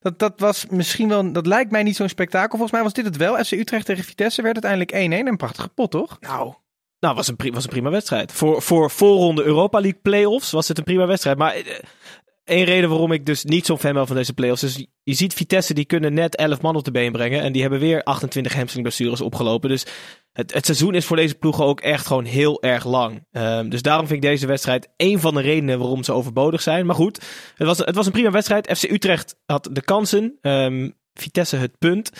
dat, 0.00 0.18
dat 0.18 0.40
was 0.40 0.66
misschien 0.66 1.08
wel, 1.08 1.32
dat 1.32 1.46
lijkt 1.46 1.70
mij 1.70 1.82
niet 1.82 1.96
zo'n 1.96 2.08
spektakel. 2.08 2.50
Volgens 2.50 2.72
mij 2.72 2.82
was 2.82 2.92
dit 2.92 3.04
het 3.04 3.16
wel. 3.16 3.44
FC 3.44 3.52
Utrecht 3.52 3.86
tegen 3.86 4.04
Vitesse 4.04 4.42
werd 4.42 4.64
uiteindelijk 4.64 5.24
1-1. 5.24 5.26
Een 5.28 5.36
prachtige 5.36 5.68
pot, 5.68 5.90
toch? 5.90 6.16
Nou, 6.20 6.54
nou 7.00 7.14
was, 7.14 7.28
een 7.28 7.52
was 7.52 7.64
een 7.64 7.70
prima 7.70 7.90
wedstrijd. 7.90 8.32
Voor, 8.32 8.62
voor 8.62 8.90
voorronde 8.90 9.44
Europa 9.44 9.80
League 9.80 10.00
playoffs 10.02 10.50
was 10.50 10.68
het 10.68 10.78
een 10.78 10.84
prima 10.84 11.06
wedstrijd. 11.06 11.38
Maar 11.38 11.54
eh, 11.54 11.78
één 12.46 12.64
reden 12.64 12.88
waarom 12.88 13.12
ik 13.12 13.26
dus 13.26 13.44
niet 13.44 13.66
zo'n 13.66 13.78
fan 13.78 13.92
ben 13.92 14.06
van 14.06 14.16
deze 14.16 14.32
playoffs 14.32 14.62
is... 14.62 14.86
Je 15.02 15.14
ziet 15.14 15.34
Vitesse, 15.34 15.74
die 15.74 15.84
kunnen 15.84 16.14
net 16.14 16.36
11 16.36 16.60
man 16.60 16.76
op 16.76 16.84
de 16.84 16.90
been 16.90 17.12
brengen. 17.12 17.42
En 17.42 17.52
die 17.52 17.62
hebben 17.62 17.80
weer 17.80 18.02
28 18.02 18.54
hamstringblessures 18.54 19.20
opgelopen. 19.20 19.68
Dus 19.68 19.86
het, 20.32 20.52
het 20.52 20.64
seizoen 20.64 20.94
is 20.94 21.04
voor 21.04 21.16
deze 21.16 21.34
ploegen 21.34 21.64
ook 21.64 21.80
echt 21.80 22.06
gewoon 22.06 22.24
heel 22.24 22.62
erg 22.62 22.84
lang. 22.84 23.26
Ehm, 23.32 23.68
dus 23.68 23.82
daarom 23.82 24.06
vind 24.06 24.24
ik 24.24 24.30
deze 24.30 24.46
wedstrijd 24.46 24.88
één 24.96 25.20
van 25.20 25.34
de 25.34 25.40
redenen 25.40 25.78
waarom 25.78 26.04
ze 26.04 26.12
overbodig 26.12 26.62
zijn. 26.62 26.86
Maar 26.86 26.94
goed, 26.94 27.22
het 27.54 27.66
was, 27.66 27.78
het 27.78 27.94
was 27.94 28.06
een 28.06 28.12
prima 28.12 28.30
wedstrijd. 28.30 28.78
FC 28.78 28.82
Utrecht 28.82 29.36
had 29.46 29.68
de 29.72 29.82
kansen. 29.82 30.38
Ehm, 30.40 30.90
Vitesse 31.14 31.56
het 31.56 31.78
punt. 31.78 32.10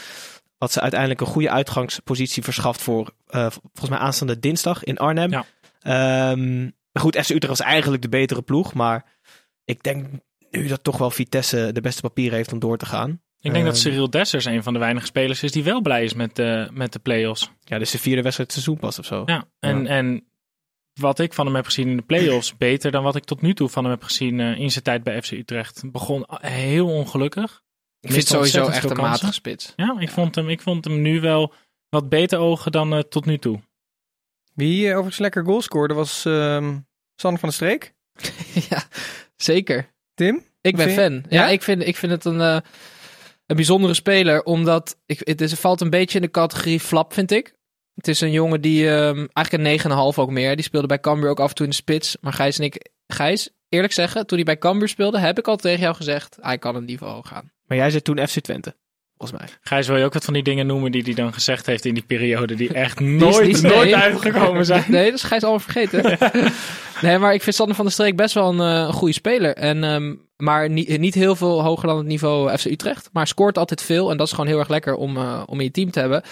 Wat 0.58 0.72
ze 0.72 0.80
uiteindelijk 0.80 1.20
een 1.20 1.26
goede 1.26 1.50
uitgangspositie 1.50 2.42
verschaft 2.42 2.82
voor 2.82 3.14
eh, 3.26 3.46
volgens 3.50 3.88
mij 3.88 3.98
aanstaande 3.98 4.38
dinsdag 4.38 4.84
in 4.84 4.98
Arnhem. 4.98 5.30
Ja. 5.30 5.44
Ehm, 5.80 6.62
maar 6.62 7.02
goed, 7.02 7.16
FC 7.16 7.30
Utrecht 7.30 7.58
was 7.58 7.60
eigenlijk 7.60 8.02
de 8.02 8.08
betere 8.08 8.42
ploeg. 8.42 8.74
Maar 8.74 9.04
ik 9.66 9.82
denk 9.82 10.06
nu 10.50 10.66
dat 10.66 10.84
toch 10.84 10.98
wel 10.98 11.10
Vitesse 11.10 11.70
de 11.72 11.80
beste 11.80 12.00
papieren 12.00 12.36
heeft 12.36 12.52
om 12.52 12.58
door 12.58 12.78
te 12.78 12.86
gaan. 12.86 13.20
Ik 13.40 13.52
denk 13.52 13.64
dat 13.64 13.74
Ehm, 13.74 13.82
Cyril 13.82 14.10
Dessers 14.10 14.44
een 14.44 14.62
van 14.62 14.72
de 14.72 14.78
weinige 14.78 15.06
spelers 15.06 15.42
is 15.42 15.52
die 15.52 15.64
wel 15.64 15.80
blij 15.80 16.04
is 16.04 16.14
met 16.14 16.36
de, 16.36 16.68
met 16.72 16.92
de 16.92 16.98
play-offs. 16.98 17.50
Ja, 17.60 17.78
dus 17.78 17.90
de 17.90 17.98
vierde 17.98 18.22
wedstrijd 18.22 18.52
het 18.54 18.62
seizoen 18.62 18.80
pas 18.80 18.98
of 18.98 19.04
zo. 19.04 19.22
Ja, 19.26 19.48
en, 19.58 19.82
Ja. 19.82 19.88
en 19.88 20.26
wat 21.00 21.18
ik 21.18 21.32
van 21.32 21.46
hem 21.46 21.54
heb 21.54 21.64
gezien 21.64 21.88
in 21.88 21.96
de 21.96 22.02
play-offs, 22.02 22.56
beter 22.66 22.90
dan 22.90 23.02
wat 23.02 23.16
ik 23.16 23.24
tot 23.24 23.40
nu 23.40 23.54
toe 23.54 23.68
van 23.68 23.82
hem 23.84 23.92
heb 23.92 24.02
gezien 24.02 24.40
eh, 24.40 24.58
in 24.58 24.70
zijn 24.70 24.84
tijd 24.84 25.02
bij 25.02 25.22
FC 25.22 25.30
Utrecht. 25.30 25.82
Begon 25.92 26.24
heel 26.40 26.86
ongelukkig. 26.88 27.62
Ik 28.00 28.12
vind 28.12 28.28
het 28.28 28.32
sowieso 28.32 28.66
echt 28.66 28.90
een 28.90 28.96
matige 28.96 29.32
spits. 29.32 29.72
Ja, 29.76 29.96
ik, 29.98 30.10
Vond 30.10 30.34
hem, 30.34 30.48
ik 30.48 30.60
vond 30.60 30.84
hem 30.84 31.00
nu 31.02 31.20
wel 31.20 31.52
wat 31.88 32.08
beter 32.08 32.38
ogen 32.38 32.72
dan 32.72 32.92
eh, 32.94 33.00
tot 33.00 33.24
nu 33.24 33.38
toe. 33.38 33.60
Wie 34.54 34.84
eh, 34.84 34.90
overigens 34.90 35.18
lekker 35.18 35.44
goal 35.44 35.60
scoorde 35.62 35.94
was 35.94 36.24
ehm 36.24 36.78
Sander 37.14 37.40
van 37.40 37.48
der 37.48 37.52
Streek. 37.52 37.94
ja, 38.70 38.82
zeker. 39.36 39.94
Tim? 40.14 40.44
Ik 40.60 40.76
ben 40.76 40.90
fan. 40.90 41.12
Ja, 41.12 41.22
Ja? 41.28 41.48
ik, 41.48 41.62
vind, 41.62 41.86
ik 41.86 41.96
vind 41.96 42.12
het 42.12 42.24
een, 42.24 42.40
eh, 42.40 42.58
een 43.46 43.56
bijzondere 43.56 43.94
speler, 43.94 44.42
omdat 44.42 44.98
ik, 45.06 45.20
het 45.24 45.40
is, 45.40 45.52
valt 45.52 45.80
een 45.80 45.90
beetje 45.90 46.18
in 46.18 46.24
de 46.24 46.30
categorie 46.30 46.80
flap, 46.80 47.12
vind 47.12 47.30
ik. 47.30 47.54
Het 47.94 48.08
is 48.08 48.20
een 48.20 48.30
jongen 48.30 48.60
die 48.60 48.90
ehm, 48.90 49.26
eigenlijk 49.32 49.84
een 49.84 49.90
9,5 49.90 50.18
ook 50.18 50.30
meer. 50.30 50.56
Die 50.56 50.64
speelde 50.64 50.86
bij 50.86 51.00
Cambuur 51.00 51.30
ook 51.30 51.40
af 51.40 51.48
en 51.48 51.54
toe 51.54 51.64
in 51.64 51.70
de 51.70 51.76
spits. 51.76 52.16
Maar 52.20 52.32
Gijs 52.32 52.58
en 52.58 52.64
ik, 52.64 52.90
Gijs, 53.06 53.50
eerlijk 53.68 53.92
zeggen, 53.92 54.26
toen 54.26 54.36
hij 54.36 54.46
bij 54.46 54.58
Cambuur 54.58 54.88
speelde, 54.88 55.18
heb 55.18 55.38
ik 55.38 55.48
al 55.48 55.56
tegen 55.56 55.80
jou 55.80 55.94
gezegd, 55.94 56.36
hij 56.40 56.58
kan 56.58 56.76
een 56.76 56.84
niveau 56.84 57.12
hoog 57.12 57.28
gaan. 57.28 57.52
Maar 57.66 57.76
jij 57.76 57.90
zei 57.90 58.02
toen 58.02 58.26
FC 58.28 58.40
Twente, 58.40 58.76
volgens 59.18 59.38
mij. 59.40 59.48
Gijs, 59.62 59.86
wil 59.86 59.96
je 59.96 60.04
ook 60.04 60.12
wat 60.12 60.24
van 60.24 60.34
die 60.34 60.42
dingen 60.42 60.66
noemen 60.66 60.92
die 60.92 61.02
hij 61.02 61.14
dan 61.14 61.32
gezegd 61.32 61.66
heeft 61.66 61.84
in 61.84 61.94
die 61.94 62.04
periode, 62.06 62.54
die 62.54 62.72
echt 62.86 63.00
nooit, 63.00 63.38
Die 63.40 63.48
is- 63.48 63.60
nooit 63.60 63.74
nee. 63.84 63.96
uitgekomen 63.96 64.64
zijn? 64.66 64.84
Nee, 64.96 65.04
dat 65.04 65.14
is 65.14 65.22
Gijs 65.22 65.42
allemaal 65.42 65.60
vergeten. 65.60 66.18
nee, 67.02 67.18
maar 67.18 67.34
ik 67.34 67.42
vind 67.42 67.56
Sander 67.56 67.74
van 67.76 67.84
der 67.84 67.94
Streek 67.94 68.16
best 68.16 68.34
wel 68.34 68.48
een, 68.52 68.60
eh, 68.88 68.92
goede 68.94 69.12
speler. 69.14 69.54
En, 69.54 69.84
ehm, 69.84 70.14
maar 70.36 70.70
niet, 70.70 70.98
niet 70.98 71.14
heel 71.14 71.36
veel 71.36 71.62
hoger 71.62 71.88
dan 71.88 71.96
het 71.96 72.06
niveau 72.06 72.56
FC 72.58 72.64
Utrecht. 72.64 73.08
Maar 73.12 73.26
scoort 73.26 73.58
altijd 73.58 73.82
veel. 73.82 74.10
En 74.10 74.16
dat 74.16 74.26
is 74.26 74.32
gewoon 74.32 74.46
heel 74.46 74.58
erg 74.58 74.68
lekker 74.68 74.94
om, 74.94 75.16
eh, 75.16 75.42
om 75.46 75.58
in 75.58 75.64
je 75.64 75.70
team 75.70 75.90
te 75.90 76.00
hebben. 76.00 76.22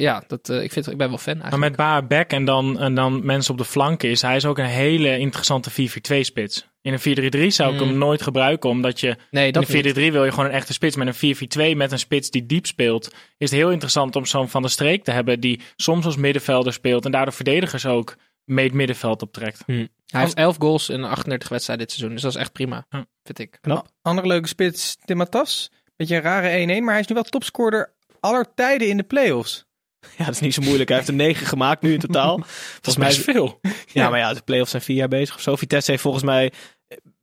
Ja, 0.00 0.22
dat, 0.26 0.48
eh, 0.48 0.62
ik, 0.62 0.72
vind, 0.72 0.90
ik 0.90 0.96
ben 0.96 1.08
wel 1.08 1.18
fan 1.18 1.34
Maar 1.36 1.42
eigenlijk. 1.42 1.76
met 1.76 1.86
Baar 1.86 2.06
Beck 2.06 2.32
en 2.32 2.44
dan, 2.44 2.78
en 2.80 2.94
dan 2.94 3.20
mensen 3.24 3.52
op 3.52 3.58
de 3.58 3.64
flanken 3.64 4.08
is, 4.10 4.22
hij 4.22 4.36
is 4.36 4.44
ook 4.44 4.58
een 4.58 4.64
hele 4.64 5.18
interessante 5.18 5.70
4-4-2 5.70 6.24
spits. 6.24 6.70
In 6.82 6.92
een 6.92 7.00
4-3-3 7.00 7.46
zou 7.54 7.74
ik 7.74 7.80
Mm. 7.80 7.86
hem 7.88 7.98
nooit 7.98 8.22
gebruiken, 8.22 8.70
omdat 8.70 9.00
je 9.00 9.16
nee, 9.30 9.46
in 9.46 9.52
dat 9.52 9.68
een 9.68 9.84
4-3-3 9.84 10.12
wil 10.12 10.24
je 10.24 10.30
gewoon 10.30 10.44
een 10.46 10.52
echte 10.52 10.72
spits. 10.72 10.96
Met 10.96 11.06
een 11.22 11.36
4-4-2 11.74 11.76
met 11.76 11.92
een 11.92 11.98
spits 11.98 12.30
die 12.30 12.46
diep 12.46 12.66
speelt, 12.66 13.06
is 13.38 13.50
het 13.50 13.58
heel 13.60 13.70
interessant 13.70 14.16
om 14.16 14.26
zo'n 14.26 14.48
Van 14.48 14.62
der 14.62 14.70
Streek 14.70 15.04
te 15.04 15.10
hebben 15.10 15.40
die 15.40 15.60
soms 15.76 16.04
als 16.04 16.16
middenvelder 16.16 16.72
speelt 16.72 17.04
en 17.04 17.10
daardoor 17.10 17.32
verdedigers 17.34 17.86
ook 17.86 18.16
mee 18.44 18.64
het 18.64 18.74
middenveld 18.74 19.22
optrekt. 19.22 19.62
Hij 19.66 19.88
heeft 20.20 20.34
11 20.34 20.56
goals 20.58 20.88
in 20.88 21.04
38 21.04 21.48
wedstrijden 21.48 21.86
dit 21.86 21.94
seizoen. 21.94 22.14
Dus 22.14 22.24
dat 22.24 22.34
is 22.34 22.40
echt 22.40 22.52
prima, 22.52 22.86
vind 23.24 23.38
ik. 23.38 23.58
Andere 24.02 24.26
leuke 24.26 24.48
spits, 24.48 24.96
Tim 25.04 25.16
Matas. 25.16 25.70
Beetje 25.96 26.16
een 26.16 26.22
rare 26.22 26.78
1-1, 26.80 26.82
maar 26.82 26.92
hij 26.92 27.00
is 27.02 27.06
nu 27.06 27.14
wel 27.14 27.24
topscorer 27.24 27.92
aller 28.20 28.54
tijden 28.54 28.88
in 28.88 28.96
de 28.96 29.02
play-offs. 29.02 29.64
Ja, 30.18 30.24
dat 30.24 30.34
is 30.34 30.40
niet 30.40 30.54
zo 30.54 30.62
moeilijk. 30.62 30.88
Hij 30.88 30.98
heeft 30.98 31.10
er 31.10 31.16
negen 31.16 31.46
gemaakt 31.46 31.82
nu 31.82 31.92
in 31.92 31.98
totaal. 31.98 32.36
Dat 32.80 32.86
is 32.86 32.96
best 32.96 33.18
veel. 33.18 33.60
Ja, 33.92 34.10
maar 34.10 34.18
ja, 34.18 34.34
de 34.34 34.42
play-offs 34.44 34.70
zijn 34.70 34.82
vier 34.82 34.96
jaar 34.96 35.08
bezig 35.08 35.34
of 35.34 35.40
zo. 35.40 35.56
Vitesse 35.56 35.90
heeft 35.90 36.02
volgens 36.02 36.24
mij 36.24 36.52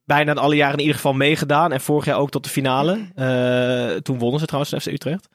bijna 0.05 0.33
alle 0.33 0.55
jaren 0.55 0.73
in 0.73 0.79
ieder 0.79 0.95
geval 0.95 1.13
meegedaan. 1.13 1.71
En 1.71 1.81
vorig 1.81 2.05
jaar 2.05 2.17
ook 2.17 2.29
tot 2.29 2.43
de 2.43 2.49
finale. 2.49 3.07
Eh, 3.15 3.95
toen 3.95 4.19
wonnen 4.19 4.39
ze 4.39 4.45
trouwens 4.45 4.73
FC 4.83 4.85
Utrecht. 4.85 5.29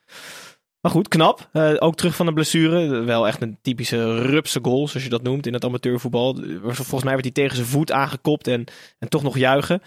Maar 0.81 0.93
goed, 0.93 1.09
knap. 1.09 1.49
Eh, 1.53 1.73
ook 1.79 1.97
terug 1.97 2.17
van 2.17 2.27
de 2.27 2.33
blessure. 2.33 3.01
Wel 3.01 3.27
echt 3.27 3.43
een 3.43 3.59
typische 3.63 4.21
rupse 4.21 4.59
goal, 4.63 4.89
zoals 4.89 5.05
je 5.05 5.11
dat 5.11 5.23
noemt 5.23 5.47
in 5.47 5.53
het 5.53 5.65
amateurvoetbal. 5.65 6.39
Volgens 6.63 7.03
mij 7.03 7.13
werd 7.13 7.25
hij 7.25 7.33
tegen 7.33 7.57
zijn 7.57 7.69
voet 7.69 7.93
aangekopt 7.93 8.47
en, 8.47 8.65
en 8.99 9.09
toch 9.09 9.23
nog 9.23 9.39
juichen. 9.39 9.83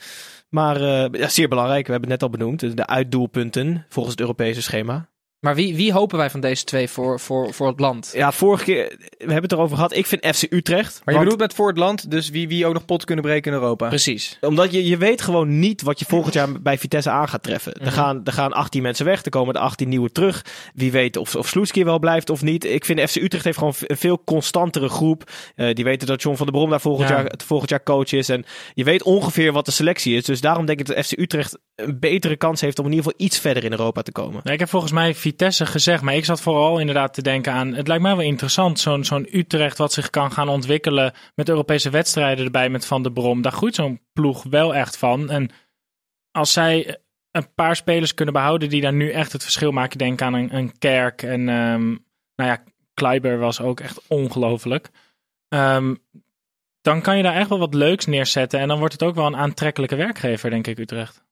Maar 0.49 0.81
eh, 0.81 1.19
ja, 1.19 1.27
zeer 1.27 1.47
belangrijk. 1.47 1.85
We 1.85 1.91
hebben 1.91 2.09
het 2.09 2.21
net 2.21 2.29
al 2.31 2.37
benoemd. 2.37 2.77
De 2.77 2.87
uitdoelpunten 2.87 3.85
volgens 3.89 4.13
het 4.13 4.23
Europese 4.23 4.61
schema. 4.61 5.09
Maar 5.39 5.55
wie, 5.55 5.75
wie 5.75 5.91
hopen 5.91 6.17
wij 6.17 6.29
van 6.29 6.39
deze 6.39 6.63
twee 6.63 6.89
voor, 6.89 7.19
voor, 7.19 7.53
voor 7.53 7.67
het 7.67 7.79
land? 7.79 8.11
Ja, 8.13 8.31
vorige 8.31 8.63
keer, 8.63 8.95
we 8.99 9.15
hebben 9.17 9.41
het 9.41 9.51
erover 9.51 9.75
gehad. 9.75 9.95
Ik 9.95 10.05
vind 10.05 10.25
FC 10.35 10.43
Utrecht. 10.49 11.01
Maar 11.03 11.13
je 11.13 11.19
bedoelt 11.19 11.39
met 11.39 11.53
voor 11.53 11.67
het 11.67 11.77
land, 11.77 12.11
dus 12.11 12.29
wie, 12.29 12.47
wie 12.47 12.65
ook 12.65 12.73
nog 12.73 12.85
pot 12.85 13.05
kunnen 13.05 13.23
breken 13.23 13.51
in 13.51 13.57
Europa. 13.59 13.87
Precies. 13.87 14.37
Omdat 14.41 14.71
je, 14.71 14.85
je 14.87 14.97
weet 14.97 15.21
gewoon 15.21 15.59
niet 15.59 15.81
wat 15.81 15.99
je 15.99 16.05
volgend 16.05 16.33
jaar 16.33 16.61
bij 16.61 16.77
Vitesse 16.77 17.09
aan 17.09 17.27
gaat 17.27 17.43
treffen. 17.43 17.73
Mhm. 17.77 17.85
Er, 17.85 17.91
gaan, 17.91 18.21
er 18.23 18.33
gaan 18.33 18.53
18 18.53 18.81
mensen 18.81 19.05
weg, 19.05 19.23
er 19.23 19.31
komen 19.31 19.55
er 19.55 19.61
18 19.61 19.89
nieuwe 19.89 20.11
terug. 20.11 20.45
Wie 20.73 20.91
weet 20.91 21.17
of, 21.17 21.35
of 21.35 21.47
Sloetski 21.47 21.83
wel 21.83 21.99
blijft 21.99 22.29
of 22.29 22.41
niet. 22.41 22.65
Ik 22.65 22.85
vind 22.85 22.99
FC 23.09 23.15
Utrecht 23.15 23.43
heeft 23.43 23.57
gewoon 23.57 23.73
een 23.81 23.97
veel 23.97 24.23
constantere 24.23 24.89
groep. 24.89 25.31
Eh, 25.55 25.73
die 25.75 25.83
weten 25.83 26.07
dat 26.07 26.21
John 26.21 26.37
van 26.37 26.45
der 26.45 26.55
Brom 26.55 26.69
daar 26.69 26.81
volgend, 26.81 27.09
Ja. 27.09 27.15
jaar, 27.15 27.33
volgend 27.45 27.69
jaar 27.69 27.83
coach 27.83 28.11
is. 28.11 28.29
En 28.29 28.45
je 28.73 28.83
weet 28.83 29.03
ongeveer 29.03 29.51
wat 29.51 29.65
de 29.65 29.71
selectie 29.71 30.15
is. 30.15 30.23
Dus 30.23 30.41
daarom 30.41 30.65
denk 30.65 30.79
ik 30.79 30.85
dat 30.85 31.05
FC 31.05 31.19
Utrecht 31.19 31.57
een 31.75 31.99
betere 31.99 32.35
kans 32.35 32.61
heeft 32.61 32.79
om 32.79 32.85
in 32.85 32.91
ieder 32.91 33.05
geval 33.05 33.25
iets 33.25 33.39
verder 33.39 33.63
in 33.63 33.71
Europa 33.71 34.01
te 34.01 34.11
komen. 34.11 34.41
Nee, 34.43 34.53
ik 34.53 34.59
heb 34.59 34.69
volgens 34.69 34.91
mij 34.91 35.13
Vitesse 35.13 35.35
gezegd, 35.45 36.01
maar 36.01 36.15
ik 36.15 36.25
zat 36.25 36.41
vooral 36.41 36.79
inderdaad 36.79 37.13
te 37.13 37.21
denken 37.21 37.53
aan. 37.53 37.73
Het 37.73 37.87
lijkt 37.87 38.03
mij 38.03 38.15
wel 38.15 38.25
interessant, 38.25 38.79
zo'n 38.79 39.03
zo'n 39.03 39.27
Utrecht 39.31 39.77
wat 39.77 39.93
zich 39.93 40.09
kan 40.09 40.31
gaan 40.31 40.49
ontwikkelen 40.49 41.13
met 41.35 41.49
Europese 41.49 41.89
wedstrijden 41.89 42.45
erbij 42.45 42.69
met 42.69 42.85
Van 42.85 43.03
der 43.03 43.11
Brom. 43.11 43.41
Daar 43.41 43.51
groeit 43.51 43.75
zo'n 43.75 44.01
ploeg 44.13 44.43
wel 44.43 44.75
echt 44.75 44.97
van. 44.97 45.29
En 45.29 45.49
als 46.31 46.53
zij 46.53 46.97
een 47.31 47.53
paar 47.53 47.75
spelers 47.75 48.13
kunnen 48.13 48.33
behouden 48.33 48.69
die 48.69 48.81
daar 48.81 48.93
nu 48.93 49.11
echt 49.11 49.31
het 49.31 49.43
verschil 49.43 49.71
maken, 49.71 49.97
denk 49.97 50.21
aan 50.21 50.33
een, 50.33 50.55
een 50.55 50.77
Kerk 50.77 51.23
en 51.23 51.49
ehm, 51.49 51.87
nou 52.35 52.49
ja, 52.49 52.63
Kleiber 52.93 53.37
was 53.37 53.61
ook 53.61 53.79
echt 53.79 54.07
ongelooflijk. 54.07 54.89
Ehm, 55.49 55.95
dan 56.81 57.01
kan 57.01 57.17
je 57.17 57.23
daar 57.23 57.35
echt 57.35 57.49
wel 57.49 57.59
wat 57.59 57.73
leuks 57.73 58.05
neerzetten 58.05 58.59
en 58.59 58.67
dan 58.67 58.77
wordt 58.79 58.93
het 58.93 59.03
ook 59.03 59.15
wel 59.15 59.25
een 59.25 59.37
aantrekkelijke 59.37 59.95
werkgever, 59.95 60.49
denk 60.49 60.67
ik, 60.67 60.77
Utrecht. 60.79 61.26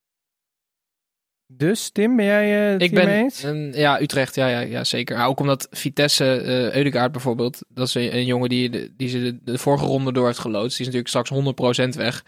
Dus 1.48 1.90
Tim, 1.90 2.16
ben 2.16 2.26
jij 2.26 2.66
eh, 2.66 2.72
het 2.72 2.82
Ik 2.82 2.94
ben, 2.94 3.08
eens? 3.08 3.44
een- 3.44 3.74
ja, 3.76 4.02
Utrecht, 4.02 4.36
ja, 4.36 4.48
ja, 4.48 4.60
ja 4.60 4.84
zeker. 4.84 5.18
Maar 5.18 5.28
ook 5.28 5.40
omdat 5.40 5.68
Vitesse, 5.72 6.36
eh 6.42 6.76
Eudegaard 6.76 7.12
bijvoorbeeld, 7.12 7.62
dat 7.68 7.88
is 7.88 7.94
een, 7.96 8.16
een 8.16 8.26
jongen 8.26 8.50
die, 8.50 8.94
die 8.96 9.10
ze 9.10 9.20
de, 9.22 9.40
de 9.52 9.58
vorige 9.58 9.86
ronde 9.86 10.14
door 10.14 10.26
heeft 10.26 10.40
geloodst. 10.40 10.78
Die 10.78 10.88
is 10.88 10.94
natuurlijk 10.94 11.08
straks 11.08 11.90
100% 11.96 11.98
weg. 11.98 12.24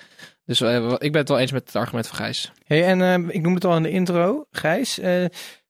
Dus 0.46 0.62
eh, 0.62 0.94
ik 0.98 1.12
ben 1.12 1.22
het 1.22 1.30
wel 1.30 1.40
eens 1.40 1.52
met 1.52 1.66
het 1.66 1.76
argument 1.76 2.08
van 2.08 2.16
Gijs. 2.18 2.52
Hey, 2.66 2.84
en 2.86 3.30
ik 3.30 3.42
noemde 3.42 3.54
het 3.56 3.66
al 3.66 3.76
in 3.76 3.84
de 3.84 3.90
intro, 3.92 4.46
Gijs. 4.52 5.00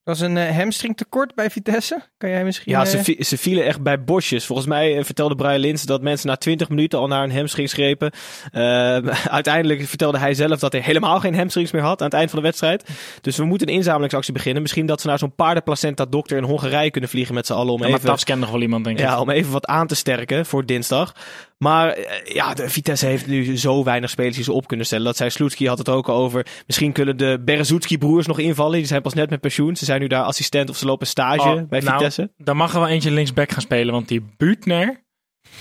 Eh 0.07 0.19
dat 0.19 0.19
was 0.19 0.29
een 0.29 0.37
eh, 0.37 0.57
hamstring 0.57 0.97
tekort 0.97 1.35
bij 1.35 1.49
Vitesse. 1.49 2.01
Kan 2.17 2.29
jij 2.29 2.43
misschien... 2.43 2.71
Ja, 2.71 2.81
eh, 2.81 2.87
ze, 2.87 3.03
vi- 3.03 3.23
ze 3.23 3.37
vielen 3.37 3.65
echt 3.65 3.81
bij 3.81 4.03
bosjes. 4.03 4.45
Volgens 4.45 4.67
mij 4.67 4.97
eh, 4.97 5.03
vertelde 5.03 5.35
Brian 5.35 5.59
Lins 5.59 5.83
dat 5.83 6.01
mensen 6.01 6.27
na 6.27 6.35
20 6.35 6.69
minuten 6.69 6.99
al 6.99 7.07
naar 7.07 7.23
een 7.23 7.35
hamstring 7.35 7.69
grepen. 7.69 8.11
Eh, 8.51 8.61
uiteindelijk 9.39 9.85
vertelde 9.87 10.17
hij 10.17 10.33
zelf 10.33 10.59
dat 10.59 10.71
hij 10.71 10.81
helemaal 10.81 11.19
geen 11.19 11.35
hamstrings 11.35 11.71
meer 11.71 11.81
had 11.81 11.99
aan 11.99 12.07
het 12.07 12.15
eind 12.15 12.29
van 12.29 12.39
de 12.39 12.45
wedstrijd. 12.45 12.89
Dus 13.21 13.37
we 13.37 13.45
moeten 13.45 13.67
een 13.67 13.73
inzamelingsactie 13.73 14.33
beginnen. 14.33 14.61
Misschien 14.61 14.85
dat 14.85 15.01
ze 15.01 15.07
naar 15.07 15.19
zo'n 15.19 15.35
paardenplacenta 15.35 16.05
dokter 16.05 16.37
in 16.37 16.43
Hongarije 16.43 16.91
kunnen 16.91 17.09
vliegen 17.09 17.33
met 17.33 17.45
z'n 17.45 17.53
allen 17.53 17.73
om 17.73 17.81
Ja, 17.81 17.87
maar 17.87 17.97
even... 17.97 18.09
Tafs 18.09 18.23
kent 18.23 18.39
nog 18.39 18.51
wel 18.51 18.61
iemand, 18.61 18.83
denk 18.83 18.99
ik. 18.99 19.05
Ja, 19.05 19.19
om 19.19 19.29
even 19.29 19.51
wat 19.51 19.65
aan 19.65 19.87
te 19.87 19.95
sterken 19.95 20.45
voor 20.45 20.65
dinsdag. 20.65 21.13
Maar 21.57 21.89
eh, 21.89 22.33
ja, 22.33 22.53
de 22.53 22.69
Vitesse 22.69 23.05
heeft 23.05 23.27
nu 23.27 23.57
zo 23.57 23.83
weinig 23.83 24.09
spelers 24.09 24.35
die 24.35 24.43
ze 24.43 24.51
op 24.51 24.67
kunnen 24.67 24.85
stellen. 24.85 25.05
Dat 25.05 25.17
zei 25.17 25.29
Sloetski 25.29 25.67
had 25.67 25.77
het 25.77 25.89
ook 25.89 26.09
al 26.09 26.15
over. 26.15 26.45
Misschien 26.67 26.91
kunnen 26.91 27.17
de 27.17 27.41
Berezoetski-broers 27.45 28.27
nog 28.27 28.39
invallen. 28.39 28.77
Die 28.77 28.85
zijn 28.85 29.01
pas 29.01 29.13
net 29.13 29.29
met 29.29 29.39
pensioen. 29.39 29.75
Ze 29.75 29.85
zijn 29.85 29.96
nu 29.99 30.07
daar 30.07 30.23
assistent 30.23 30.69
of 30.69 30.77
ze 30.77 30.85
lopen 30.85 31.07
stage 31.07 31.49
Oh, 31.49 31.61
bij 31.69 31.79
nou, 31.79 31.97
Vitesse. 31.97 32.31
Dan 32.37 32.57
mag 32.57 32.73
er 32.73 32.79
wel 32.79 32.87
eentje 32.89 33.11
linksback 33.11 33.51
gaan 33.51 33.61
spelen, 33.61 33.93
want 33.93 34.07
die 34.07 34.25
Buutner, 34.37 35.03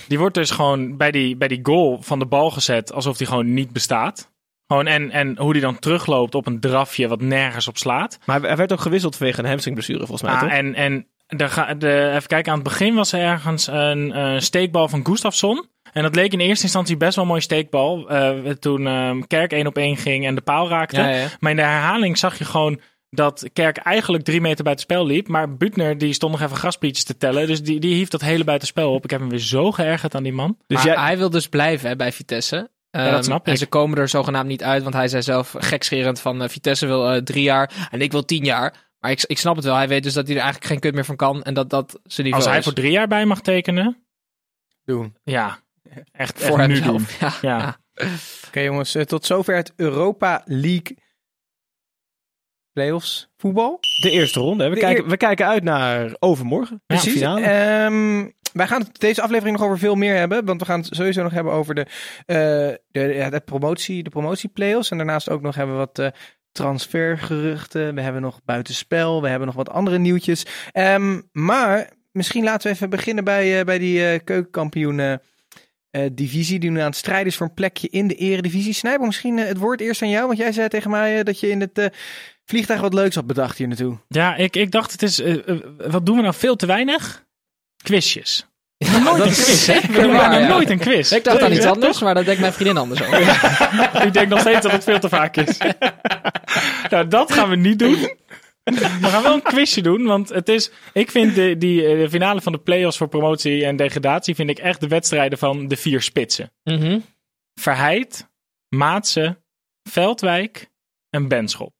die 0.07 0.19
wordt 0.19 0.35
dus 0.35 0.51
gewoon 0.51 0.97
bij 0.97 1.11
die, 1.11 1.35
bij 1.37 1.47
die 1.47 1.59
goal 1.63 2.01
van 2.01 2.19
de 2.19 2.25
bal 2.25 2.51
gezet 2.51 2.93
alsof 2.93 3.17
die 3.17 3.27
gewoon 3.27 3.53
niet 3.53 3.71
bestaat. 3.73 4.31
Gewoon 4.67 4.87
en, 4.87 5.11
en 5.11 5.37
hoe 5.37 5.53
die 5.53 5.61
dan 5.61 5.79
terugloopt 5.79 6.35
op 6.35 6.47
een 6.47 6.59
drafje 6.59 7.07
wat 7.07 7.21
nergens 7.21 7.67
op 7.67 7.77
slaat. 7.77 8.19
Maar 8.25 8.41
hij 8.41 8.55
werd 8.55 8.71
ook 8.71 8.79
gewisseld 8.79 9.15
vanwege 9.15 9.39
een 9.39 9.45
hamstringblessure 9.47 9.99
volgens 10.05 10.21
mij, 10.21 10.31
Ah, 10.33 10.39
toch? 10.41 10.49
en 10.49 10.75
en 10.75 11.07
de, 11.27 11.43
even 12.15 12.27
kijken, 12.27 12.51
aan 12.51 12.59
het 12.59 12.67
begin 12.67 12.95
was 12.95 13.11
er 13.13 13.19
ergens 13.19 13.67
een 13.67 14.41
steekbal 14.41 14.87
van 14.87 15.05
Gustafsson. 15.05 15.65
En 15.93 16.03
dat 16.03 16.15
leek 16.15 16.33
in 16.33 16.39
eerste 16.39 16.63
instantie 16.63 16.97
best 16.97 17.15
wel 17.15 17.23
een 17.23 17.29
mooie 17.29 17.41
steekbal. 17.41 18.09
eh, 18.09 18.51
toen 18.51 18.87
ehm, 18.87 19.21
Kerk 19.21 19.51
één 19.51 19.67
op 19.67 19.77
één 19.77 19.97
ging 19.97 20.25
en 20.25 20.35
de 20.35 20.41
paal 20.41 20.69
raakte. 20.69 21.01
Ja, 21.01 21.09
ja. 21.09 21.27
Maar 21.39 21.51
in 21.51 21.57
de 21.57 21.63
herhaling 21.63 22.17
zag 22.17 22.37
je 22.37 22.45
gewoon 22.45 22.79
dat 23.09 23.49
Kerk 23.53 23.77
eigenlijk 23.77 24.23
drie 24.23 24.41
meter 24.41 24.63
buiten 24.63 24.85
spel 24.85 25.05
liep. 25.05 25.27
Maar 25.27 25.55
Butner 25.55 25.97
die 25.97 26.13
stond 26.13 26.31
nog 26.31 26.41
even 26.41 26.57
grasprietjes 26.57 27.03
te 27.05 27.17
tellen. 27.17 27.47
Dus 27.47 27.63
die, 27.63 27.79
die 27.79 27.95
hief 27.95 28.09
dat 28.09 28.21
hele 28.21 28.43
buitenspel 28.43 28.93
op. 28.93 29.03
Ik 29.03 29.09
heb 29.09 29.19
hem 29.19 29.29
weer 29.29 29.39
zo 29.39 29.71
geërgerd 29.71 30.15
aan 30.15 30.23
die 30.23 30.33
man. 30.33 30.57
Dus 30.67 30.77
maar 30.77 30.85
jij, 30.85 31.03
hij 31.03 31.17
wil 31.17 31.29
dus 31.29 31.47
blijven 31.49 31.89
hè, 31.89 31.95
bij 31.95 32.11
Vitesse. 32.11 32.69
dat 32.91 33.01
Ehm, 33.13 33.23
snap 33.23 33.45
En 33.45 33.51
ik. 33.51 33.57
ze 33.57 33.65
komen 33.67 33.97
er 33.97 34.09
zogenaamd 34.09 34.47
niet 34.47 34.63
uit, 34.63 34.83
want 34.83 34.95
hij 34.95 35.07
zei 35.07 35.21
zelf 35.21 35.55
gekscherend 35.57 36.19
van 36.19 36.41
eh, 36.41 36.49
Vitesse 36.49 36.85
wil 36.85 37.09
eh, 37.11 37.21
drie 37.21 37.43
jaar 37.43 37.87
en 37.91 38.01
ik 38.01 38.11
wil 38.11 38.25
tien 38.25 38.43
jaar. 38.43 38.85
Maar 38.99 39.11
ik, 39.11 39.23
ik 39.23 39.37
snap 39.37 39.55
het 39.55 39.65
wel. 39.65 39.75
Hij 39.75 39.87
weet 39.87 40.03
dus 40.03 40.13
dat 40.13 40.27
hij 40.27 40.35
er 40.35 40.41
eigenlijk 40.41 40.71
geen 40.71 40.79
kut 40.81 40.93
meer 40.93 41.05
van 41.05 41.15
kan 41.15 41.43
en 41.43 41.53
dat 41.53 41.69
dat 41.69 41.99
zijn 42.03 42.25
niveau 42.27 42.33
Als 42.35 42.45
hij 42.45 42.57
is. 42.57 42.63
voor 42.63 42.73
drie 42.73 42.91
jaar 42.91 43.07
bij 43.07 43.25
mag 43.25 43.41
tekenen. 43.41 44.03
Doen. 44.85 45.15
Ja, 45.23 45.59
echt, 46.11 46.39
voor 46.45 46.59
echt 46.59 46.67
nu 46.67 46.81
doen. 46.81 47.05
Ja. 47.19 47.33
Ja. 47.41 47.77
Oké 48.47 48.59
jongens, 48.59 48.95
eh, 48.95 49.03
tot 49.03 49.25
zover 49.25 49.55
het 49.55 49.73
Europa 49.75 50.41
League 50.45 50.97
playoffs 52.81 53.29
voetbal. 53.37 53.77
de 54.01 54.11
eerste 54.11 54.39
ronde. 54.39 54.67
We, 54.69 54.73
De 54.75 54.79
kijken, 54.81 55.03
eer- 55.03 55.09
we 55.09 55.17
kijken 55.17 55.47
uit 55.47 55.63
naar 55.63 56.15
overmorgen. 56.19 56.75
de 56.75 56.83
Precies. 56.95 57.13
finale. 57.13 57.41
Ehm, 57.41 58.29
wij 58.53 58.67
gaan 58.67 58.81
het 58.81 58.99
deze 58.99 59.21
aflevering 59.21 59.57
nog 59.57 59.65
over 59.65 59.79
veel 59.79 59.95
meer 59.95 60.15
hebben. 60.15 60.45
Want 60.45 60.59
we 60.59 60.65
gaan 60.65 60.79
het 60.79 60.95
sowieso 60.95 61.23
nog 61.23 61.31
hebben 61.31 61.53
over 61.53 61.75
de, 61.75 61.85
eh, 62.25 62.35
de, 62.91 63.13
ja, 63.13 63.29
de 63.29 63.39
promotie, 63.39 64.03
de 64.03 64.09
promotie-playoffs. 64.09 64.91
En 64.91 64.97
daarnaast 64.97 65.29
ook 65.29 65.41
nog 65.41 65.55
hebben 65.55 65.75
we 65.79 65.85
wat 65.85 65.99
eh, 65.99 66.07
transfergeruchten. 66.51 67.95
We 67.95 68.01
hebben 68.01 68.21
nog 68.21 68.39
buitenspel. 68.45 69.21
We 69.21 69.27
hebben 69.29 69.47
nog 69.47 69.55
wat 69.55 69.69
andere 69.69 69.97
nieuwtjes. 69.97 70.45
Ehm, 70.71 71.21
maar 71.31 71.89
misschien 72.11 72.43
laten 72.43 72.67
we 72.69 72.75
even 72.75 72.89
beginnen 72.89 73.23
bij, 73.23 73.59
eh, 73.59 73.65
bij 73.65 73.77
die 73.77 74.19
keukenkampioen 74.19 75.19
divisie. 76.13 76.59
Die 76.59 76.71
nu 76.71 76.79
aan 76.79 76.85
het 76.85 76.95
strijden 76.95 77.27
is 77.27 77.35
voor 77.35 77.47
een 77.47 77.53
plekje 77.53 77.89
in 77.89 78.07
de 78.07 78.15
eredivisie. 78.15 78.73
Snijbo, 78.73 79.05
misschien 79.05 79.37
het 79.37 79.57
woord 79.57 79.81
eerst 79.81 80.01
aan 80.01 80.09
jou. 80.09 80.25
Want 80.27 80.37
jij 80.37 80.51
zei 80.51 80.67
tegen 80.67 80.89
mij 80.91 81.23
dat 81.23 81.39
je 81.39 81.49
in 81.49 81.61
het... 81.61 81.89
Vliegtuig 82.49 82.81
wat 82.81 82.93
leuks 82.93 83.15
had 83.15 83.27
bedacht 83.27 83.57
hier 83.57 83.67
naartoe. 83.67 83.97
Ja, 84.07 84.35
ik, 84.35 84.55
ik 84.55 84.71
dacht 84.71 84.91
het 84.91 85.03
is... 85.03 85.19
eh, 85.19 85.47
eh, 85.49 85.57
wat 85.77 86.05
doen 86.05 86.15
we 86.15 86.21
nou 86.21 86.33
veel 86.33 86.55
te 86.55 86.65
weinig? 86.65 87.25
Quizjes. 87.83 88.47
Ja, 88.77 88.97
Nooit 88.97 89.17
dat 89.17 89.25
een 89.25 89.31
is 89.31 89.43
quiz, 89.43 89.65
hè? 89.67 89.73
We 89.73 89.79
zeker 89.81 90.01
doen 90.01 90.11
waar, 90.11 90.29
nog 90.29 90.39
ja. 90.39 90.47
nooit 90.47 90.69
een 90.69 90.77
quiz. 90.79 91.11
Ik 91.11 91.23
dacht 91.23 91.41
aan 91.41 91.51
iets 91.51 91.65
anders, 91.65 91.99
maar 92.01 92.13
dat 92.13 92.25
denkt 92.25 92.41
mijn 92.41 92.53
vriendin 92.53 92.77
anders 92.77 93.01
over. 93.01 93.19
Ik 94.05 94.13
denk 94.13 94.29
nog 94.29 94.39
steeds 94.39 94.61
dat 94.61 94.71
het 94.71 94.83
veel 94.83 94.99
te 94.99 95.09
vaak 95.09 95.37
is. 95.37 95.57
nou, 96.89 97.07
dat 97.07 97.33
gaan 97.33 97.49
we 97.49 97.55
niet 97.55 97.79
doen. 97.79 97.95
We 98.63 99.07
gaan 99.07 99.23
wel 99.23 99.33
een 99.33 99.41
quizje 99.41 99.81
doen, 99.81 100.03
want 100.03 100.29
het 100.29 100.49
is... 100.49 100.71
Ik 100.93 101.11
vind 101.11 101.35
de, 101.35 101.57
die 101.57 101.87
eh, 101.87 101.97
de 101.99 102.09
finale 102.09 102.41
van 102.41 102.51
de 102.51 102.59
play-offs 102.59 102.97
voor 102.97 103.07
promotie 103.07 103.65
en 103.65 103.75
degradatie... 103.75 104.35
vind 104.35 104.49
ik 104.49 104.59
echt 104.59 104.79
de 104.79 104.87
wedstrijden 104.87 105.37
van 105.37 105.67
de 105.67 105.75
vier 105.77 106.01
spitsen. 106.01 106.51
Mhm. 106.63 106.99
Verheid, 107.53 108.29
Maatse, 108.69 109.37
Veldwijk 109.89 110.69
en 111.09 111.27
Benschop. 111.27 111.76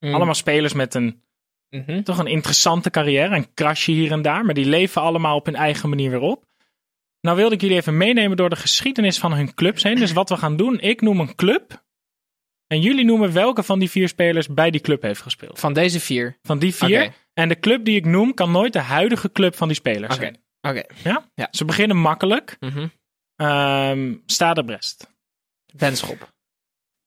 Mm. 0.00 0.14
Allemaal 0.14 0.34
spelers 0.34 0.72
met 0.72 0.94
een 0.94 1.22
Mhm. 1.70 2.02
toch 2.02 2.18
een 2.18 2.26
interessante 2.26 2.90
carrière. 2.90 3.36
Een 3.36 3.54
krasje 3.54 3.92
hier 3.92 4.12
en 4.12 4.22
daar. 4.22 4.44
Maar 4.44 4.54
die 4.54 4.66
leven 4.66 5.02
allemaal 5.02 5.36
op 5.36 5.46
hun 5.46 5.54
eigen 5.54 5.88
manier 5.88 6.10
weer 6.10 6.20
op. 6.20 6.44
Nou 7.20 7.36
wilde 7.36 7.54
ik 7.54 7.60
jullie 7.60 7.76
even 7.76 7.96
meenemen 7.96 8.36
door 8.36 8.48
de 8.50 8.56
geschiedenis 8.56 9.18
van 9.18 9.32
hun 9.32 9.54
clubs 9.54 9.82
heen. 9.82 9.96
Dus 9.96 10.12
wat 10.12 10.28
we 10.28 10.36
gaan 10.36 10.56
doen, 10.56 10.80
ik 10.80 11.00
noem 11.00 11.20
een 11.20 11.34
club. 11.34 11.84
En 12.66 12.80
jullie 12.80 13.04
noemen 13.04 13.32
welke 13.32 13.62
van 13.62 13.78
die 13.78 13.90
vier 13.90 14.08
spelers 14.08 14.48
bij 14.48 14.70
die 14.70 14.80
club 14.80 15.02
heeft 15.02 15.22
gespeeld. 15.22 15.58
Van 15.60 15.72
deze 15.72 16.00
vier. 16.00 16.38
Van 16.42 16.58
die 16.58 16.74
vier. 16.74 17.12
En 17.32 17.48
de 17.48 17.58
club 17.58 17.84
die 17.84 17.96
ik 17.96 18.04
noem 18.04 18.34
kan 18.34 18.50
nooit 18.50 18.72
de 18.72 18.78
huidige 18.78 19.32
club 19.32 19.54
van 19.54 19.68
die 19.68 19.76
spelers 19.76 20.16
zijn. 20.16 20.42
Oké. 20.60 20.82
Ja? 21.02 21.28
Ja. 21.34 21.48
Ze 21.50 21.64
beginnen 21.64 21.96
makkelijk. 21.96 22.56
Mhm. 22.60 22.86
Ehm 23.36 24.14
Stade 24.26 24.64
Brest. 24.64 25.16
Benschop. 25.76 26.32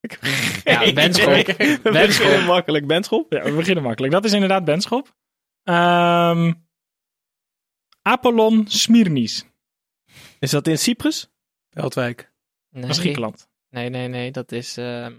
Ja, 0.63 0.93
Benschop. 0.93 1.33
We 1.57 1.79
Benschop. 1.83 2.25
beginnen 2.25 2.45
makkelijk. 2.45 2.87
Benschop? 2.87 3.31
Ja, 3.33 3.43
we 3.43 3.51
beginnen 3.51 3.83
makkelijk. 3.83 4.13
Dat 4.13 4.25
is 4.25 4.33
inderdaad 4.33 4.65
Benschop. 4.65 5.15
Ehm 5.63 6.53
Apollon 8.01 8.65
Smirnis. 8.67 9.45
Is 10.39 10.49
dat 10.51 10.67
in 10.67 10.77
Cyprus? 10.77 11.29
Veldwijk. 11.69 12.31
Nee. 12.69 12.81
Dat 12.81 12.91
is 12.91 12.97
Griekenland. 12.97 13.49
Nee, 13.69 13.89
nee, 13.89 14.07
nee. 14.07 14.31
Dat 14.31 14.51
is... 14.51 14.77
ehm, 14.77 15.13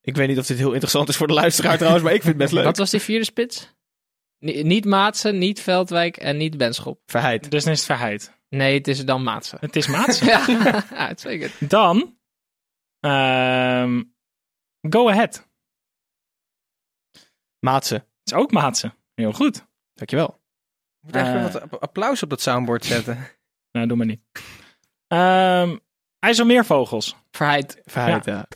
Ik 0.00 0.16
weet 0.16 0.28
niet 0.28 0.38
of 0.38 0.46
dit 0.46 0.56
heel 0.58 0.72
interessant 0.72 1.08
is 1.08 1.16
voor 1.16 1.26
de 1.26 1.32
luisteraar 1.32 1.76
trouwens, 1.76 2.04
maar 2.04 2.12
ik 2.14 2.20
vind 2.22 2.32
het 2.32 2.42
best 2.42 2.52
leuk. 2.52 2.64
Wat 2.64 2.76
was 2.76 2.90
die 2.90 3.00
vierde 3.00 3.24
spits? 3.24 3.74
Ni- 4.38 4.62
niet 4.62 4.84
Maatsen, 4.84 5.38
niet 5.38 5.60
Veldwijk 5.60 6.16
en 6.16 6.36
niet 6.36 6.56
Benschop. 6.56 7.00
Verheid. 7.06 7.50
Dus 7.50 7.64
dan 7.64 7.72
is 7.72 7.78
het 7.78 7.86
Verheid. 7.86 8.34
Nee, 8.48 8.74
het 8.74 8.88
is 8.88 9.04
dan 9.04 9.22
Maatsen. 9.22 9.58
Het 9.60 9.76
is 9.76 9.86
Maatsen. 9.86 10.26
Ja, 10.56 10.88
uitstekend. 10.90 11.70
Dan 11.70 12.15
Ehm, 13.06 14.02
go 14.90 15.08
ahead. 15.08 15.48
Maatse. 17.58 18.06
is 18.24 18.32
ook 18.32 18.50
Maatsen. 18.52 18.94
Heel 19.14 19.32
goed. 19.32 19.66
Dankjewel. 19.94 20.28
Ik 20.28 21.04
moet 21.04 21.14
eigenlijk 21.14 21.46
Eh. 21.46 21.52
wat 21.52 21.62
app- 21.62 21.82
applaus 21.82 22.22
op 22.22 22.30
dat 22.30 22.40
soundboard 22.40 22.84
zetten. 22.84 23.18
Nou, 23.72 23.88
doe 23.88 23.96
maar 23.96 24.06
niet. 24.06 24.20
Ehm 25.06 25.76
IJsselmeervogels. 26.18 27.16
Verheid. 27.30 27.80
Verheid, 27.84 28.24
ja. 28.24 28.46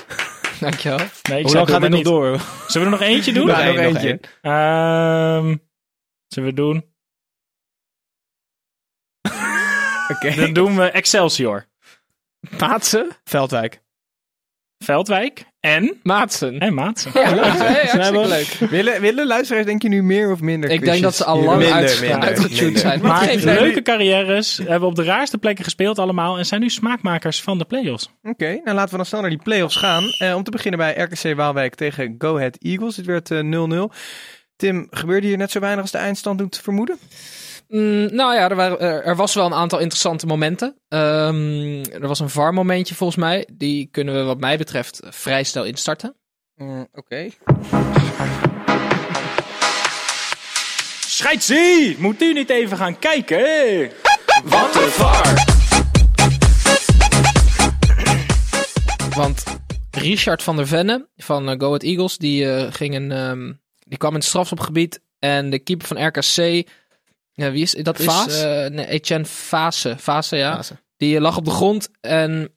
Dankjewel. 0.60 0.98
Nee, 0.98 1.38
ik 1.38 1.44
Hoe 1.46 1.54
lang 1.54 1.68
gaat 1.68 1.80
dit 1.80 1.88
nog 1.90 1.98
niet. 1.98 2.04
door? 2.04 2.38
Zullen 2.40 2.90
we 2.90 2.94
er 2.94 3.00
nog 3.00 3.00
eentje 3.00 3.32
doen? 3.32 3.46
Ja, 3.48 3.64
nog 3.64 3.74
nog 3.74 3.84
eentje. 3.84 4.20
Ehm, 4.42 5.56
zullen 6.26 6.48
we 6.48 6.54
doen? 6.54 6.94
Oké. 10.10 10.34
Dan 10.34 10.52
doen 10.52 10.76
we 10.76 10.90
Excelsior. 10.90 11.66
Maatse. 12.58 13.10
Veldwijk. 13.24 13.82
Veldwijk 14.78 15.44
en... 15.60 16.00
Maatsen. 16.02 16.58
En 16.58 16.74
Maatsen. 16.74 17.10
Ja, 17.14 17.34
leuk. 17.34 17.88
Snijboon. 17.88 18.28
leuk. 18.28 18.46
Willen, 18.70 19.00
willen 19.00 19.26
luisteraars 19.26 19.66
denk 19.66 19.82
je 19.82 19.88
nu 19.88 20.02
meer 20.02 20.30
of 20.32 20.40
minder 20.40 20.70
Ik 20.70 20.84
denk 20.84 21.02
dat 21.02 21.14
ze 21.14 21.24
al 21.24 21.42
lang 21.42 21.64
uitgetuned 21.64 22.78
zijn. 22.78 23.00
Maar 23.02 23.34
leuke 23.34 23.82
carrières. 23.82 24.60
Hebben 24.66 24.88
op 24.88 24.94
de 24.94 25.04
raarste 25.04 25.38
plekken 25.38 25.64
gespeeld 25.64 25.98
allemaal. 25.98 26.38
En 26.38 26.46
zijn 26.46 26.60
nu 26.60 26.68
smaakmakers 26.68 27.42
van 27.42 27.58
de 27.58 27.64
play-offs. 27.64 28.10
Oké, 28.22 28.60
nou 28.64 28.76
laten 28.76 28.90
we 28.90 28.96
dan 28.96 29.06
snel 29.06 29.20
naar 29.20 29.30
die 29.30 29.42
play-offs 29.42 29.76
gaan. 29.76 30.04
Eh, 30.18 30.34
om 30.34 30.42
te 30.42 30.50
beginnen 30.50 30.78
bij 30.78 30.94
RKC 30.94 31.36
Waalwijk 31.36 31.74
tegen 31.74 32.14
Go 32.18 32.36
Ahead 32.36 32.56
Eagles. 32.58 32.96
Het 32.96 33.06
werd 33.06 33.30
eh, 33.30 33.90
0-0. 33.90 33.94
Tim, 34.56 34.86
gebeurde 34.90 35.26
hier 35.26 35.36
net 35.36 35.50
zo 35.50 35.60
weinig 35.60 35.82
als 35.82 35.90
de 35.90 35.98
eindstand 35.98 36.38
doet 36.38 36.60
vermoeden? 36.62 36.98
Mm, 37.68 38.14
nou 38.14 38.34
ja, 38.34 38.48
er, 38.48 38.56
waren, 38.56 38.80
er, 39.04 39.16
was 39.16 39.34
wel 39.34 39.46
een 39.46 39.54
aantal 39.54 39.78
interessante 39.78 40.26
momenten. 40.26 40.76
Ehm, 40.88 41.84
er 41.92 42.08
was 42.08 42.20
een 42.20 42.30
VAR-momentje 42.30 42.94
volgens 42.94 43.18
mij. 43.18 43.48
Die 43.52 43.88
kunnen 43.90 44.14
we 44.14 44.22
wat 44.22 44.40
mij 44.40 44.58
betreft 44.58 45.00
vrij 45.04 45.44
snel 45.44 45.64
instarten. 45.64 46.16
Mm, 46.54 46.88
Oké. 46.92 47.28
Scheidsie! 51.06 51.96
Moet 51.98 52.22
u 52.22 52.32
niet 52.32 52.50
even 52.50 52.76
gaan 52.76 52.98
kijken? 52.98 53.90
Wat 54.44 54.74
een 54.74 54.90
var. 54.90 55.44
Want 59.16 59.44
Richard 59.90 60.42
van 60.42 60.56
der 60.56 60.66
Venne 60.66 61.08
van 61.16 61.48
eh, 61.48 61.58
Go 61.58 61.66
Ahead 61.66 61.82
Eagles, 61.82 62.18
die, 62.18 62.52
eh, 62.52 62.72
ging 62.72 62.94
een, 62.94 63.12
ehm, 63.12 63.52
die 63.78 63.98
kwam 63.98 64.10
in 64.10 64.16
het 64.16 64.26
strafschopgebied. 64.26 65.00
En 65.18 65.50
de 65.50 65.58
keeper 65.58 65.86
van 65.86 66.06
RKC, 66.06 66.68
ja, 67.38 67.50
wie 67.50 67.62
is 67.62 67.72
dat? 67.72 68.02
Vaas? 68.02 68.26
Is, 68.26 68.42
eh, 68.42 68.66
nee, 68.66 68.86
Etienne 68.86 69.24
Fase. 69.24 69.96
Fase, 69.98 70.36
ja. 70.36 70.54
Fase. 70.54 70.76
Die 70.96 71.16
eh, 71.16 71.20
lag 71.22 71.36
op 71.36 71.44
de 71.44 71.50
grond 71.50 71.88
en 72.00 72.52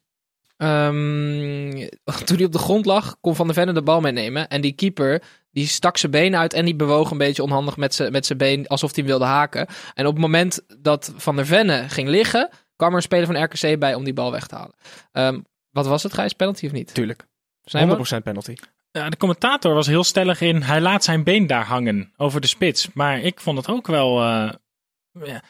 ehm, 0.56 1.86
toen 2.24 2.36
hij 2.36 2.44
op 2.44 2.52
de 2.52 2.58
grond 2.58 2.86
lag, 2.86 3.16
kon 3.20 3.36
Van 3.36 3.46
der 3.46 3.54
Venne 3.54 3.72
de 3.72 3.82
bal 3.82 4.00
meenemen. 4.00 4.48
En 4.48 4.60
die 4.60 4.72
keeper, 4.72 5.22
die 5.50 5.66
stak 5.66 5.96
zijn 5.96 6.12
benen 6.12 6.40
uit 6.40 6.52
en 6.52 6.64
die 6.64 6.76
bewoog 6.76 7.10
een 7.10 7.18
beetje 7.18 7.42
onhandig 7.42 7.76
met 7.76 7.94
zijn 7.94 8.12
met 8.12 8.26
zijn 8.26 8.38
been, 8.38 8.66
alsof 8.66 8.94
hij 8.94 9.04
hem 9.04 9.12
wilde 9.12 9.24
haken. 9.24 9.66
En 9.94 10.06
op 10.06 10.12
het 10.12 10.22
moment 10.22 10.60
dat 10.78 11.12
Van 11.16 11.36
der 11.36 11.46
Venne 11.46 11.84
ging 11.88 12.08
liggen, 12.08 12.48
kwam 12.76 12.90
er 12.90 12.96
een 12.96 13.02
speler 13.02 13.26
van 13.26 13.42
RKC 13.42 13.78
bij 13.78 13.94
om 13.94 14.04
die 14.04 14.14
bal 14.14 14.30
weg 14.30 14.46
te 14.46 14.54
halen. 14.54 14.74
Ehm, 15.12 15.40
wat 15.70 15.86
was 15.86 16.02
het, 16.02 16.14
Gijs? 16.14 16.32
Penalty 16.32 16.66
of 16.66 16.72
niet? 16.72 16.94
Tuurlijk. 16.94 17.20
100% 17.20 17.26
Snijboon? 17.64 18.22
penalty. 18.22 18.54
Ja, 18.92 19.08
de 19.10 19.16
commentator 19.16 19.74
was 19.74 19.86
heel 19.86 20.04
stellig 20.04 20.40
in. 20.40 20.62
Hij 20.62 20.80
laat 20.80 21.04
zijn 21.04 21.24
been 21.24 21.46
daar 21.46 21.64
hangen 21.64 22.12
over 22.16 22.40
de 22.40 22.46
spits. 22.46 22.88
Maar 22.94 23.20
ik 23.20 23.40
vond 23.40 23.58
het 23.58 23.68
ook 23.68 23.86
wel. 23.86 24.20
eh, 24.22 24.50
ja. 25.12 25.42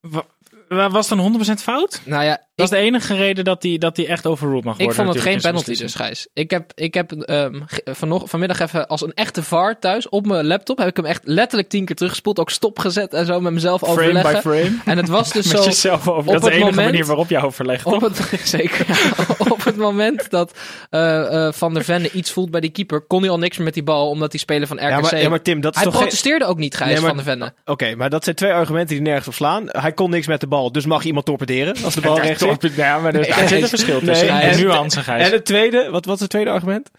Wa- 0.00 0.26
wa- 0.68 0.90
Was 0.90 1.08
het 1.10 1.18
een 1.18 1.24
100% 1.24 1.62
fout? 1.62 2.00
Nou 2.04 2.24
ja, 2.24 2.46
Dat 2.56 2.72
is 2.72 2.78
de 2.78 2.84
enige 2.84 3.14
reden 3.16 3.44
dat 3.44 3.62
hij 3.62 3.78
dat 3.78 3.96
hij 3.96 4.06
echt 4.06 4.26
overruled 4.26 4.64
mag 4.64 4.74
Ik 4.74 4.84
worden. 4.84 5.04
vond 5.04 5.14
het 5.14 5.24
geen 5.24 5.40
penalty 5.40 5.74
dus, 5.76 5.94
Gijs. 5.94 6.28
Ik 6.34 6.50
heb, 6.50 6.72
ik 6.74 6.94
heb 6.94 7.12
ehm, 7.12 7.60
vanocht, 7.84 8.30
vanmiddag 8.30 8.60
even 8.60 8.86
als 8.86 9.02
een 9.02 9.12
echte 9.14 9.42
VAR 9.42 9.78
thuis 9.78 10.08
op 10.08 10.26
mijn 10.26 10.46
laptop... 10.46 10.78
heb 10.78 10.88
ik 10.88 10.96
hem 10.96 11.04
echt 11.04 11.20
letterlijk 11.24 11.68
tien 11.68 11.84
keer 11.84 11.96
teruggespoeld. 11.96 12.38
Ook 12.38 12.50
stopgezet 12.50 13.12
en 13.14 13.26
zo 13.26 13.40
met 13.40 13.52
mezelf. 13.52 13.80
Frame 13.80 13.92
overleggen. 13.92 14.32
by 14.34 14.40
frame. 14.40 14.76
En 14.84 14.96
het 14.96 15.08
was 15.08 15.32
dus 15.32 15.46
Met 15.52 15.56
zo... 15.62 15.64
jezelf 15.68 16.08
over. 16.08 16.18
op 16.18 16.26
Dat 16.26 16.34
is 16.34 16.40
de 16.40 16.44
het 16.46 16.54
enige 16.54 16.70
moment- 16.70 16.90
manier 16.90 17.06
waarop 17.06 17.28
je 17.28 17.38
overlegt. 17.38 17.84
Op 17.86 18.00
het, 18.00 18.16
zeker. 18.44 18.86
ja. 18.88 19.24
op 19.52 19.64
het 19.64 19.76
moment 19.76 20.30
dat 20.30 20.58
eh, 20.90 21.46
eh, 21.46 21.52
Van 21.52 21.74
der 21.74 21.84
Venne 21.84 22.10
iets 22.10 22.30
voelt 22.32 22.50
bij 22.50 22.60
die 22.60 22.70
keeper... 22.70 23.00
kon 23.00 23.20
hij 23.20 23.30
al 23.30 23.38
niks 23.38 23.56
meer 23.56 23.64
met 23.64 23.74
die 23.74 23.82
bal, 23.82 24.08
omdat 24.08 24.30
die 24.30 24.40
speler 24.40 24.66
van 24.66 24.76
RKC... 24.76 24.88
Ja 24.88 25.00
maar, 25.00 25.20
ja, 25.20 25.28
maar 25.28 25.42
Tim, 25.42 25.60
dat 25.60 25.70
is 25.74 25.76
hij 25.76 25.84
toch 25.84 25.94
geen... 25.94 26.02
protesteerde 26.02 26.44
ook 26.44 26.58
niet, 26.58 26.76
Gijs, 26.76 26.90
Nee, 26.90 27.00
maar- 27.00 27.08
Van 27.08 27.16
der 27.16 27.26
Venne. 27.26 27.52
Oké, 27.64 27.94
maar 27.94 28.10
dat 28.10 28.24
zijn 28.24 28.36
twee 28.36 28.52
argumenten 28.52 28.94
die 28.96 29.04
nergens 29.04 29.26
op 29.28 29.34
slaan. 29.34 29.64
Hij 29.68 29.92
kon 29.92 30.10
niks 30.10 30.26
met 30.26 30.40
de 30.40 30.46
bal, 30.46 30.72
dus 30.72 30.86
mag 30.86 31.00
je 31.00 31.06
iemand 31.06 31.26
torpederen 31.26 31.76
als 31.84 31.94
de 31.94 32.00
bal 32.00 32.20
rechts 32.20 32.42
Ja, 32.76 32.98
maar 32.98 33.14
er, 33.14 33.20
Nee, 33.36 33.48
zit 33.48 33.62
een 33.62 33.68
verschil 33.68 33.96
nee, 34.00 34.04
tussen. 34.04 34.32
hij- 34.34 34.50
en 34.50 34.60
nuance, 34.60 35.00
Gijs. 35.02 35.26
En 35.26 35.32
het 35.32 35.44
tweede, 35.44 35.88
wat 35.90 36.04
was 36.04 36.20
het 36.20 36.30
tweede 36.30 36.50
argument? 36.50 36.90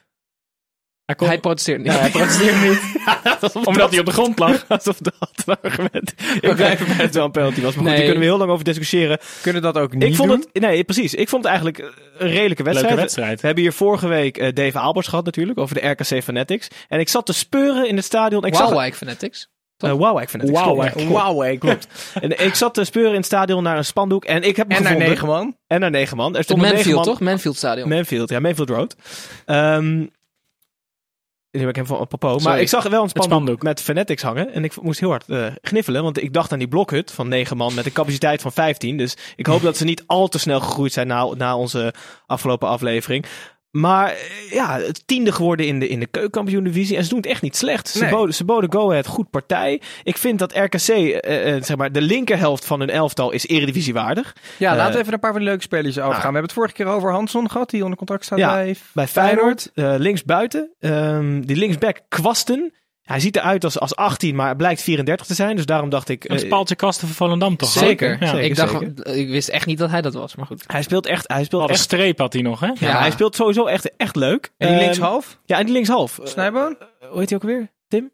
hij, 1.06 1.16
kon, 1.16 1.28
Hij 1.28 1.40
protesteerde 1.40 1.84
niet. 1.84 1.92
ja, 1.94 2.00
hij 2.00 2.10
protesteerde 2.10 2.58
niet. 2.68 2.82
omdat 3.68 3.90
hij 3.90 4.00
op 4.00 4.06
de 4.06 4.12
grond 4.12 4.40
lag. 4.40 4.66
Alsof 4.68 4.98
dat 5.10 5.16
een 5.46 5.56
argument. 5.62 6.14
Ik 6.42 6.56
blijf 6.56 6.80
erbij 6.80 6.96
dat 6.96 7.06
het 7.06 7.14
wel 7.16 7.26
een 7.26 7.32
penalty 7.32 7.62
was. 7.62 7.76
Maar 7.76 7.84
goed, 7.84 7.84
Nee. 7.84 7.94
daar 7.96 8.04
kunnen 8.06 8.20
we 8.20 8.26
heel 8.30 8.38
lang 8.38 8.52
over 8.52 8.64
discussiëren. 8.66 9.20
Kunnen 9.42 9.62
dat 9.62 9.78
ook 9.78 9.94
niet 9.94 10.04
Ik 10.04 10.16
vond 10.16 10.30
doen? 10.30 10.46
het, 10.52 10.62
nee, 10.62 10.84
precies. 10.84 11.14
Ik 11.14 11.30
vond 11.30 11.44
het 11.44 11.52
eigenlijk 11.52 11.78
een 12.18 12.30
redelijke 12.30 12.64
wedstrijd. 12.64 12.76
Leuke 12.94 13.02
wedstrijd. 13.02 13.42
We 13.42 13.46
hebben 13.46 13.64
hier 13.64 13.74
vorige 13.74 14.08
week 14.08 14.38
eh, 14.38 14.54
Dave 14.54 14.80
Albers 14.80 15.08
gehad 15.08 15.26
natuurlijk, 15.26 15.60
over 15.60 15.76
de 15.82 15.88
RKC 15.88 16.24
Fanatics. 16.24 16.68
En 16.88 17.00
ik 17.00 17.10
zat 17.10 17.26
te 17.26 17.34
speuren 17.34 17.88
in 17.88 17.96
het 17.96 18.06
stadion. 18.06 18.46
Ik 18.46 18.56
zag, 18.56 18.66
Waalwijk 18.68 18.96
Fanatics. 18.96 19.50
Eh, 19.78 19.94
Wauwijk 19.94 20.30
Fanatics. 20.30 20.60
Wauwijk. 20.60 20.92
klopt. 20.94 21.10
Wauwijk, 21.12 21.60
klopt. 21.60 21.88
en 22.22 22.46
ik 22.46 22.56
zat 22.56 22.74
te 22.74 22.84
speuren 22.84 23.12
in 23.12 23.18
het 23.18 23.26
stadion 23.26 23.64
naar 23.64 23.78
een 23.78 23.86
spandoek. 23.86 24.26
En 24.26 24.44
ik 24.44 24.56
heb 24.56 24.68
En 24.70 24.74
naar 24.74 24.82
gevonden. 24.92 25.10
negen 25.10 25.28
man. 25.28 25.56
En 25.68 25.80
naar 25.80 25.90
negen 25.92 26.18
man. 26.18 26.34
Er 26.34 26.40
Het 26.40 26.48
negen 26.50 26.62
Manfield, 26.74 26.96
man. 26.96 27.04
toch? 27.04 27.20
Manfield 27.20 27.56
Stadion. 27.58 27.90
Manfield, 27.90 28.30
ja, 28.30 28.40
Manfield 28.40 28.70
Road. 28.70 28.96
Nu 31.52 31.62
heb 31.62 31.70
ik 31.70 31.76
hem 31.76 31.86
van 31.86 32.08
popo. 32.08 32.40
Maar 32.40 32.60
ik 32.60 32.70
zag 32.70 32.84
wel 32.84 33.04
een 33.04 33.10
spandoek, 33.10 33.32
spandoek. 33.32 33.62
met 33.62 33.82
Fanatics 33.82 34.22
hangen. 34.22 34.54
En 34.54 34.64
ik 34.64 34.82
moest 34.82 35.00
heel 35.00 35.10
hard 35.10 35.30
eh, 35.30 35.46
gniffelen. 35.62 36.04
Want 36.04 36.22
ik 36.22 36.34
dacht 36.34 36.52
aan 36.52 36.60
die 36.60 36.68
blokhut 36.68 37.12
van 37.12 37.28
9 37.28 37.58
man 37.58 37.74
met 37.74 37.86
een 37.86 37.92
capaciteit 37.92 38.42
van 38.42 38.52
15. 38.52 38.98
Dus 38.98 39.18
ik 39.36 39.46
hoop 39.46 39.62
dat 39.62 39.78
ze 39.78 39.84
niet 39.84 40.04
al 40.06 40.28
te 40.28 40.40
snel 40.40 40.60
gegroeid 40.60 40.94
zijn 40.94 41.08
na, 41.08 41.26
na 41.38 41.58
onze 41.58 41.94
afgelopen 42.26 42.68
aflevering. 42.68 43.26
Maar 43.76 44.10
eh, 44.10 44.52
ja, 44.52 44.80
het 44.80 45.08
tiende 45.08 45.32
geworden 45.32 45.68
in 45.68 45.80
de, 45.80 45.88
in 45.88 46.00
de 46.00 46.06
keukenkampioen-divisie. 46.06 46.98
En 46.98 47.04
ze 47.04 47.10
doen 47.10 47.18
het 47.18 47.28
echt 47.28 47.42
niet 47.42 47.56
slecht. 47.56 47.88
Ze, 47.88 48.00
Nee. 48.04 48.10
boden, 48.14 48.34
ze 48.36 48.46
boden 48.46 48.72
Go 48.72 48.90
Ahead 48.90 49.08
goed 49.08 49.30
partij. 49.30 49.82
Ik 50.04 50.18
vind 50.18 50.40
dat 50.40 50.56
RKC, 50.58 50.88
eh, 50.88 51.56
eh, 51.56 51.64
zeg 51.64 51.78
maar, 51.78 51.92
de 51.92 52.02
linkerhelft 52.02 52.66
van 52.66 52.80
hun 52.80 52.90
elftal 52.90 53.32
is 53.32 53.48
eredivisiewaardig. 53.48 54.36
Ja, 54.58 54.72
Eh, 54.72 54.78
laten 54.78 54.94
we 54.94 55.00
even 55.00 55.14
een 55.14 55.20
paar 55.20 55.32
van 55.32 55.40
de 55.40 55.46
leuke 55.48 55.62
spelers 55.62 55.98
overgaan. 55.98 56.18
we 56.18 56.24
hebben 56.24 56.42
het 56.42 56.54
vorige 56.54 56.74
keer 56.74 56.86
over 56.86 57.12
Hansson 57.12 57.50
gehad, 57.50 57.70
die 57.70 57.82
onder 57.84 57.98
contract 57.98 58.26
staat 58.26 58.38
Ja, 58.40 58.54
bij 58.54 58.76
Bij 58.94 59.08
Feyenoord, 59.08 59.72
eh 59.74 59.94
links 59.98 60.24
buiten. 60.24 60.70
Ehm, 60.80 61.42
die 61.42 61.56
linksback 61.56 62.00
Kwasten. 62.10 62.74
Hij 63.06 63.20
ziet 63.20 63.36
eruit 63.36 63.64
als, 63.64 63.80
als 63.80 63.96
18, 63.96 64.36
maar 64.36 64.56
blijkt 64.56 64.82
34 64.82 65.26
te 65.26 65.34
zijn. 65.34 65.56
Dus 65.56 65.66
daarom 65.66 65.90
dacht 65.90 66.10
ik... 66.10 66.26
Is 66.26 66.44
eh, 66.44 66.50
Paaltje 66.50 66.76
Kasten 66.76 67.08
van 67.08 67.16
Volendam 67.16 67.56
toch? 67.58 67.70
Zeker, 67.70 68.18
Ja. 68.20 68.28
zeker. 68.28 68.44
ik, 68.44 68.56
dacht, 68.56 69.08
ik 69.16 69.30
wist 69.30 69.48
echt 69.48 69.66
niet 69.66 69.78
dat 69.78 69.90
hij 69.90 70.02
dat 70.02 70.14
was, 70.14 70.36
maar 70.36 70.46
goed. 70.46 70.64
hij 70.68 70.82
speelt 70.82 71.06
echt, 71.06 71.28
hij 71.28 71.44
speelt 71.44 71.62
Wat 71.62 71.70
een 71.72 71.78
streep 71.78 72.18
had 72.20 72.34
hij 72.34 72.42
nog, 72.42 72.60
hè? 72.60 72.68
ja, 72.68 72.74
Ja. 72.80 73.00
hij 73.00 73.12
speelt 73.12 73.36
sowieso 73.36 73.66
echt, 73.66 73.96
echt 73.98 74.16
leuk. 74.16 74.52
En 74.58 74.68
die 74.68 74.76
Ehm, 74.78 74.86
linkshalf, 74.86 75.40
Ja, 75.46 75.58
en 75.60 75.66
die 75.66 75.74
linkshalf. 75.74 76.20
Snijboon? 76.24 76.76
hoe 77.10 77.20
heet 77.20 77.30
hij 77.30 77.38
ook 77.38 77.44
weer? 77.46 77.72
Tim? 77.88 78.12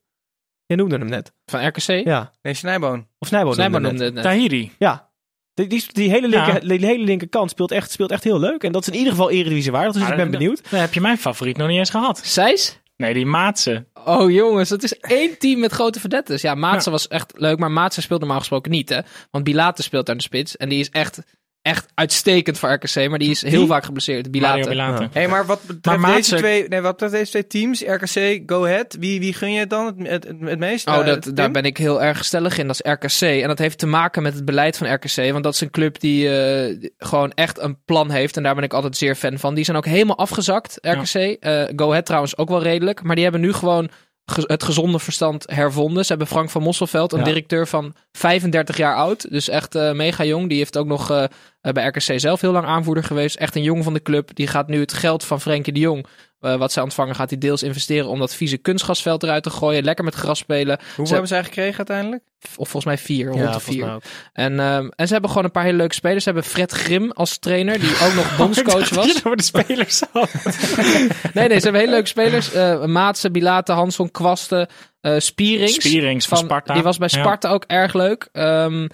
Je 0.66 0.76
noemde 0.76 0.98
hem 0.98 1.08
net. 1.10 1.34
Van 1.46 1.68
RKC? 1.68 1.88
Ja. 2.06 2.32
Nee, 2.42 2.54
Snijboon. 2.54 3.08
Of 3.20 3.28
Snijboon 3.28 3.54
Snijboon 3.54 3.82
noemde 3.82 3.98
noemde 3.98 4.14
net. 4.14 4.24
Tahiri. 4.24 4.72
Ja. 4.78 5.10
Die, 5.54 5.68
die, 5.68 5.86
die, 5.92 6.10
hele 6.10 6.28
linker, 6.28 6.54
Ja. 6.54 6.78
die 6.78 6.86
hele 6.86 7.04
linkerkant 7.04 7.50
speelt 7.50 7.72
echt, 7.72 7.92
speelt 7.92 8.12
echt 8.12 8.24
heel 8.24 8.40
leuk. 8.40 8.64
En 8.64 8.72
dat 8.72 8.82
is 8.82 8.88
in 8.88 8.94
ieder 8.96 9.12
geval 9.12 9.30
Eredivisie 9.32 9.72
waardig. 9.72 9.92
Dus 9.94 10.02
Maar 10.02 10.12
ik 10.12 10.18
ben 10.18 10.32
dan- 10.32 10.40
benieuwd. 10.40 10.70
Dan 10.70 10.80
heb 10.80 10.94
je 10.94 11.02
mijn 11.02 11.18
favoriet 11.18 11.58
nog 11.58 11.68
niet 11.68 11.78
eens 11.78 11.90
gehad. 11.90 12.22
Zijs? 12.26 12.80
Nee, 13.02 13.14
die 13.14 13.26
Maatse. 13.26 13.86
Oh 14.06 14.32
jongens, 14.32 14.70
het 14.70 14.84
is 14.84 15.00
één 15.00 15.38
team 15.38 15.60
met 15.60 15.72
grote 15.72 16.00
verdettes. 16.00 16.42
Ja, 16.42 16.56
Maatsen 16.56 16.92
was 16.92 17.08
echt 17.08 17.34
leuk, 17.36 17.60
maar 17.60 17.72
Maatsen 17.72 18.04
speelt 18.04 18.20
normaal 18.20 18.40
gesproken 18.40 18.72
niet, 18.72 18.90
hè. 18.90 19.00
Want 19.32 19.44
Bilate 19.44 19.84
speelt 19.84 20.06
daar 20.06 20.16
in 20.16 20.22
de 20.22 20.28
spits. 20.28 20.58
En 20.58 20.70
die 20.70 20.80
is 20.80 20.90
echt, 20.90 21.22
echt 21.62 21.86
uitstekend 21.94 22.60
voor 22.60 22.72
RKC, 22.72 23.10
maar 23.10 23.20
die 23.20 23.30
is 23.30 23.42
heel 23.42 23.66
vaak 23.68 23.84
geblesseerd. 23.86 24.32
Mario 24.40 24.70
Bilate. 24.70 24.70
Bilate. 24.70 25.20
Hé, 25.20 25.28
maar 25.28 25.46
wat 25.46 25.60
betreft, 25.68 26.00
Maar 26.00 26.16
deze 26.16 26.36
twee, 26.36 26.68
nee, 26.68 26.82
wat 26.82 26.92
betreft 26.92 27.14
deze 27.14 27.30
twee 27.32 27.48
teams, 27.48 27.82
RKC, 27.82 28.42
Go 28.52 28.66
Ahead, 28.66 28.96
wie, 29.00 29.20
wie 29.20 29.34
gun 29.34 29.54
je 29.54 29.60
het 29.60 29.70
dan 29.70 29.86
het, 29.86 30.08
het, 30.08 30.24
het, 30.28 30.36
het 30.40 30.60
meest? 30.60 30.88
Oh, 30.88 30.98
Eh, 30.98 31.06
dat, 31.06 31.32
daar 31.34 31.52
ben 31.52 31.64
ik 31.64 31.78
heel 31.78 32.02
erg 32.02 32.26
stellig 32.26 32.58
in. 32.58 32.68
Dat 32.68 32.82
is 32.84 32.92
RKC. 32.92 33.42
En 33.42 33.48
dat 33.48 33.60
heeft 33.60 33.78
te 33.78 33.86
maken 33.88 34.24
met 34.24 34.34
het 34.34 34.46
beleid 34.46 34.78
van 34.78 34.94
RKC. 34.94 35.32
Want 35.32 35.44
dat 35.44 35.54
is 35.54 35.62
een 35.62 35.70
club 35.72 36.00
die 36.00 36.30
eh, 36.40 36.90
gewoon 36.98 37.32
echt 37.32 37.60
een 37.60 37.78
plan 37.86 38.12
heeft. 38.12 38.38
En 38.38 38.44
daar 38.44 38.56
ben 38.56 38.64
ik 38.64 38.74
altijd 38.74 38.98
zeer 38.98 39.16
fan 39.16 39.38
van. 39.40 39.54
Die 39.54 39.64
zijn 39.64 39.78
ook 39.78 39.86
helemaal 39.86 40.18
afgezakt, 40.18 40.78
RKC. 40.82 41.14
Eh, 41.40 41.64
Go 41.76 41.90
Ahead 41.90 42.06
trouwens 42.06 42.38
ook 42.38 42.50
wel 42.50 42.62
redelijk. 42.64 43.04
Maar 43.04 43.16
die 43.16 43.24
hebben 43.24 43.42
nu 43.42 43.54
gewoon 43.54 43.90
ge- 43.90 43.96
het 44.26 44.64
gezonde 44.64 45.00
verstand 45.00 45.44
hervonden. 45.52 46.04
Ze 46.04 46.10
hebben 46.10 46.28
Frank 46.28 46.50
van 46.50 46.62
Mosselveld, 46.62 47.12
een 47.14 47.20
Ja. 47.20 47.26
directeur 47.26 47.68
van 47.68 47.94
35 48.12 48.78
jaar 48.78 48.96
oud. 48.96 49.32
Dus 49.32 49.50
echt 49.50 49.76
eh, 49.76 49.92
mega 49.92 50.24
jong. 50.24 50.50
Die 50.50 50.58
heeft 50.58 50.78
ook 50.78 50.86
nog 50.88 51.12
eh, 51.12 51.24
eh, 51.62 51.74
bij 51.74 51.86
RKC 51.88 52.20
zelf 52.20 52.42
heel 52.42 52.52
lang 52.52 52.66
aanvoerder 52.66 53.04
geweest. 53.04 53.36
Echt 53.36 53.56
een 53.56 53.64
jong 53.64 53.84
van 53.84 53.94
de 53.94 54.02
club. 54.02 54.36
Die 54.36 54.48
gaat 54.48 54.68
nu 54.68 54.80
het 54.80 54.94
geld 54.94 55.24
van 55.26 55.42
Frenkie 55.42 55.74
de 55.74 55.80
Jong 55.80 56.06
eh, 56.42 56.56
wat 56.56 56.72
zij 56.72 56.84
ontvangen 56.84 57.16
gaat 57.16 57.30
hij 57.30 57.40
deels 57.40 57.64
investeren 57.64 58.08
om 58.10 58.20
dat 58.20 58.36
vieze 58.36 58.58
kunstgasveld 58.58 59.24
eruit 59.24 59.44
te 59.44 59.50
gooien. 59.50 59.84
Lekker 59.84 60.04
met 60.06 60.16
gras 60.16 60.40
spelen. 60.40 60.78
Hoeveel 60.86 61.06
Ze- 61.06 61.12
hebben 61.12 61.30
zij 61.30 61.44
gekregen 61.44 61.78
uiteindelijk? 61.78 62.24
Of 62.56 62.70
volgens 62.70 62.86
mij 62.86 62.98
vier, 62.98 63.26
rond 63.28 63.38
Ja, 63.40 63.46
de 63.46 63.52
volgens 63.52 63.76
vier. 63.76 63.86
mij 63.86 63.94
ook. 63.96 64.02
En, 64.34 64.60
ehm, 64.60 64.90
en 64.96 65.06
ze 65.08 65.14
hebben 65.14 65.30
gewoon 65.30 65.46
een 65.46 65.52
paar 65.52 65.64
hele 65.64 65.78
leuke 65.78 65.94
spelers. 65.94 66.24
Ze 66.24 66.30
hebben 66.32 66.50
Fred 66.50 66.72
Grim 66.72 67.12
als 67.12 67.38
trainer, 67.38 67.80
die 67.80 67.90
ook 68.04 68.14
nog 68.14 68.36
bondscoach 68.38 68.90
was. 68.90 69.16
Over 69.26 69.38
de 69.38 69.44
spelers. 69.44 70.02
Nee, 71.34 71.48
nee, 71.48 71.58
ze 71.58 71.64
hebben 71.64 71.82
hele 71.82 71.92
leuke 71.92 72.08
spelers. 72.08 72.52
Eh 72.54 72.86
Maatse, 72.86 73.32
Bilate, 73.32 73.72
Hansson, 73.72 74.12
Kwasten, 74.12 74.68
eh 75.02 75.16
Spierings. 75.18 75.74
Spierings 75.74 76.26
van 76.28 76.38
Sparta. 76.38 76.74
Die 76.74 76.84
was 76.84 76.98
bij 76.98 77.08
Ja. 77.12 77.20
Sparta 77.20 77.50
ook 77.50 77.64
erg 77.68 77.94
leuk. 77.94 78.30
Ehm, 78.32 78.88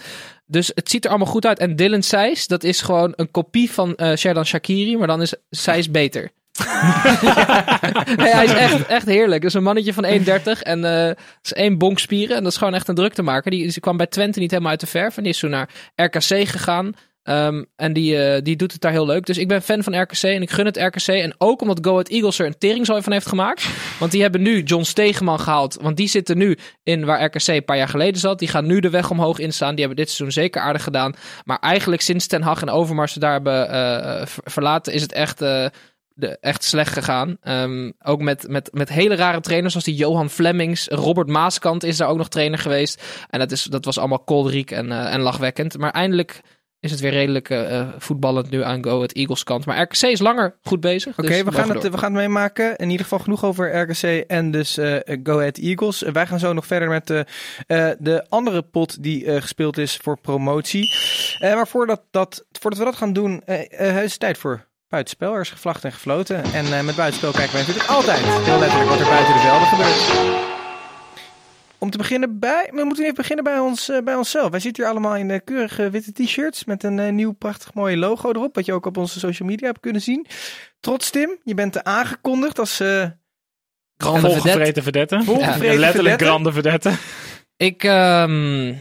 dus 0.46 0.72
het 0.76 0.90
ziet 0.90 1.04
er 1.04 1.10
allemaal 1.10 1.28
goed 1.32 1.46
uit. 1.46 1.60
En 1.60 1.76
Dylan 1.76 2.04
Seys, 2.04 2.48
dat 2.48 2.64
is 2.64 2.82
gewoon 2.82 3.14
een 3.16 3.32
kopie 3.32 3.72
van 3.72 3.96
eh 3.96 4.16
Sherdan 4.16 4.46
Shakiri, 4.46 4.98
maar 4.98 5.08
dan 5.08 5.22
is 5.22 5.34
Seys 5.50 5.92
beter. 5.92 6.32
hij 8.34 8.46
is 8.46 8.54
echt, 8.54 8.86
echt 8.86 9.06
heerlijk. 9.06 9.44
Is 9.44 9.54
een 9.54 9.64
mannetje 9.64 9.94
van 9.94 10.06
1,30 10.06 10.62
en 10.62 10.84
eh 10.86 11.16
is 11.42 11.54
één 11.54 11.78
bonk 11.78 12.00
spieren. 12.00 12.36
En 12.38 12.44
dat 12.44 12.52
is 12.52 12.58
gewoon 12.58 12.74
echt 12.74 12.88
een 12.88 12.96
drukte 12.96 13.22
maken. 13.22 13.52
Die, 13.52 13.72
die 13.72 13.80
kwam 13.80 13.98
bij 13.98 14.08
Twente 14.08 14.40
niet 14.40 14.52
helemaal 14.52 14.72
uit 14.72 14.80
de 14.80 14.88
verf. 14.88 15.18
En 15.18 15.24
die 15.24 15.32
is 15.32 15.40
toen 15.40 15.50
naar 15.50 15.70
RKC 15.96 16.48
gegaan. 16.48 16.94
Ehm, 17.24 17.64
en 17.76 17.94
die, 17.94 18.24
eh, 18.24 18.42
die 18.44 18.56
doet 18.56 18.72
het 18.72 18.82
daar 18.82 18.92
heel 18.92 19.06
leuk. 19.06 19.26
Dus 19.26 19.38
ik 19.38 19.48
ben 19.48 19.62
fan 19.62 19.84
van 19.84 20.02
RKC 20.02 20.24
en 20.24 20.42
ik 20.42 20.50
gun 20.50 20.66
het 20.66 20.78
RKC. 20.78 21.08
En 21.08 21.36
ook 21.38 21.62
omdat 21.62 21.80
Go 21.82 21.92
Ahead 21.92 22.08
Eagles 22.08 22.40
er 22.40 22.46
een 22.46 22.58
teringzooi 22.58 23.02
van 23.02 23.12
heeft 23.12 23.28
gemaakt. 23.28 23.68
Want 24.00 24.12
die 24.12 24.22
hebben 24.22 24.42
nu 24.42 24.62
John 24.64 24.84
Stegeman 24.84 25.40
gehaald. 25.40 25.78
Want 25.82 25.98
die 25.98 26.08
zitten 26.08 26.38
nu 26.38 26.58
in 26.84 27.06
waar 27.06 27.24
RKC 27.24 27.48
een 27.48 27.66
paar 27.66 27.78
jaar 27.78 27.88
geleden 27.88 28.20
zat. 28.20 28.40
Die 28.40 28.48
gaan 28.48 28.66
nu 28.66 28.80
de 28.80 28.90
weg 28.90 29.10
omhoog 29.12 29.40
instaan. 29.40 29.76
Die 29.76 29.86
hebben 29.86 30.06
dit 30.06 30.10
seizoen 30.14 30.44
zeker 30.44 30.62
aardig 30.62 30.84
gedaan. 30.84 31.16
Maar 31.44 31.60
eigenlijk 31.60 32.02
sinds 32.02 32.28
Ten 32.28 32.42
Hag 32.42 32.62
en 32.62 32.70
Overmars 32.70 33.14
ze 33.14 33.20
daar 33.20 33.32
hebben 33.34 33.70
eh, 33.70 34.26
ver- 34.26 34.52
verlaten... 34.52 34.94
is 34.94 35.02
het 35.02 35.12
echt... 35.14 35.42
de, 36.18 36.38
echt 36.40 36.64
slecht 36.64 36.94
gegaan. 36.94 37.38
Ehm, 37.42 37.92
ook 38.04 38.22
met, 38.22 38.48
met, 38.48 38.70
met 38.74 38.90
hele 38.90 39.16
rare 39.16 39.40
trainers 39.40 39.72
zoals 39.72 39.86
die 39.86 39.96
Johan 39.96 40.30
Flemings. 40.30 40.88
Robert 40.88 41.28
Maaskant 41.28 41.84
is 41.84 41.98
daar 41.98 42.08
ook 42.08 42.18
nog 42.18 42.30
trainer 42.30 42.60
geweest. 42.60 43.04
En 43.30 43.40
dat, 43.40 43.52
is, 43.52 43.64
dat 43.64 43.86
was 43.86 43.98
allemaal 43.98 44.24
koolriek 44.24 44.72
en, 44.72 44.92
eh, 44.92 45.14
en 45.14 45.22
lachwekkend. 45.22 45.78
Maar 45.78 45.92
eindelijk 45.92 46.42
is 46.80 46.92
het 46.92 47.00
weer 47.00 47.12
redelijk 47.12 47.50
eh, 47.50 47.80
eh, 47.80 47.88
voetballend 47.98 48.50
nu 48.50 48.64
aan 48.64 48.84
Go 48.84 49.02
het 49.02 49.14
Eagles 49.14 49.44
kant. 49.44 49.66
Maar 49.66 49.82
RKC 49.82 50.02
is 50.02 50.20
langer 50.20 50.58
goed 50.62 50.80
bezig. 50.80 51.18
Oké, 51.18 51.28
dus 51.28 51.44
we, 51.44 51.52
gaan 51.52 51.70
het, 51.70 51.90
we 51.90 51.98
gaan 51.98 52.14
het 52.14 52.22
meemaken. 52.22 52.76
In 52.76 52.90
ieder 52.90 53.04
geval 53.04 53.20
genoeg 53.20 53.46
over 53.46 53.80
RKC 53.82 54.04
en 54.28 54.52
dus 54.52 54.78
eh, 54.78 55.18
Go 55.24 55.38
Ahead 55.38 55.58
Eagles. 55.58 56.02
Wij 56.02 56.28
gaan 56.28 56.40
zo 56.40 56.54
nog 56.54 56.66
verder 56.66 56.90
met 56.90 57.08
de 58.00 58.26
andere 58.30 58.62
pot 58.62 59.04
die 59.04 59.42
gespeeld 59.42 59.78
is 59.78 59.98
voor 59.98 60.20
promotie. 60.20 60.96
Maar 61.40 61.68
voordat, 61.68 62.02
dat, 62.12 62.46
voordat 62.52 62.80
we 62.80 62.86
dat 62.86 62.96
gaan 62.96 63.14
doen, 63.14 63.42
is 63.46 64.12
het 64.12 64.20
tijd 64.20 64.38
voor 64.38 64.68
buitenspel. 64.90 65.34
Er 65.34 65.42
is 65.42 65.50
gevlacht 65.50 65.84
en 65.84 65.92
gefloten. 65.92 66.44
En 66.44 66.66
eh, 66.66 66.84
met 66.84 66.96
buitenspel 66.96 67.32
kijken 67.32 67.54
wij 67.54 67.62
natuurlijk 67.62 67.90
altijd 67.90 68.20
heel 68.20 68.60
letterlijk 68.60 68.90
wat 68.90 69.00
er 69.00 69.10
buiten 69.10 69.34
de 69.34 69.40
velden 69.40 69.68
gebeurt. 69.68 70.46
Om 71.80 71.90
te 71.90 71.98
beginnen 71.98 72.40
bij, 72.40 72.70
we 72.74 72.84
moeten 72.84 73.04
even 73.04 73.16
beginnen 73.16 73.44
bij, 73.44 73.60
ons, 73.60 73.90
eh, 73.90 74.04
bij 74.04 74.16
onszelf. 74.16 74.50
Wij 74.50 74.60
zitten 74.60 74.84
hier 74.84 74.92
allemaal 74.92 75.16
in 75.16 75.32
eh, 75.32 75.40
keurige 75.44 75.90
witte 75.90 76.12
t-shirts 76.12 76.66
met 76.66 76.84
een 76.84 77.00
eh, 77.00 77.12
nieuw 77.12 77.32
prachtig 77.32 77.74
mooi 77.74 77.98
logo 77.98 78.30
erop. 78.30 78.56
Wat 78.56 78.66
je 78.66 78.74
ook 78.74 78.86
op 78.86 78.98
onze 78.98 79.20
social 79.20 79.48
media 79.48 79.68
hebt 79.68 79.80
kunnen 79.80 80.02
zien. 80.02 80.26
Trots 80.80 81.10
Tim, 81.10 81.38
je 81.44 81.54
bent 81.54 81.84
aangekondigd 81.84 82.60
als 82.60 82.80
eh 82.80 83.06
Grande 83.98 84.20
vedette. 84.20 84.42
Volgevreten 84.42 84.84
verdette. 84.84 85.24
volgevreten 85.24 85.74
Ja, 85.74 85.80
letterlijk 85.80 86.22
grande 86.22 86.52
verdette. 86.52 86.92
Ik 87.56 87.84
ehm, 87.84 88.74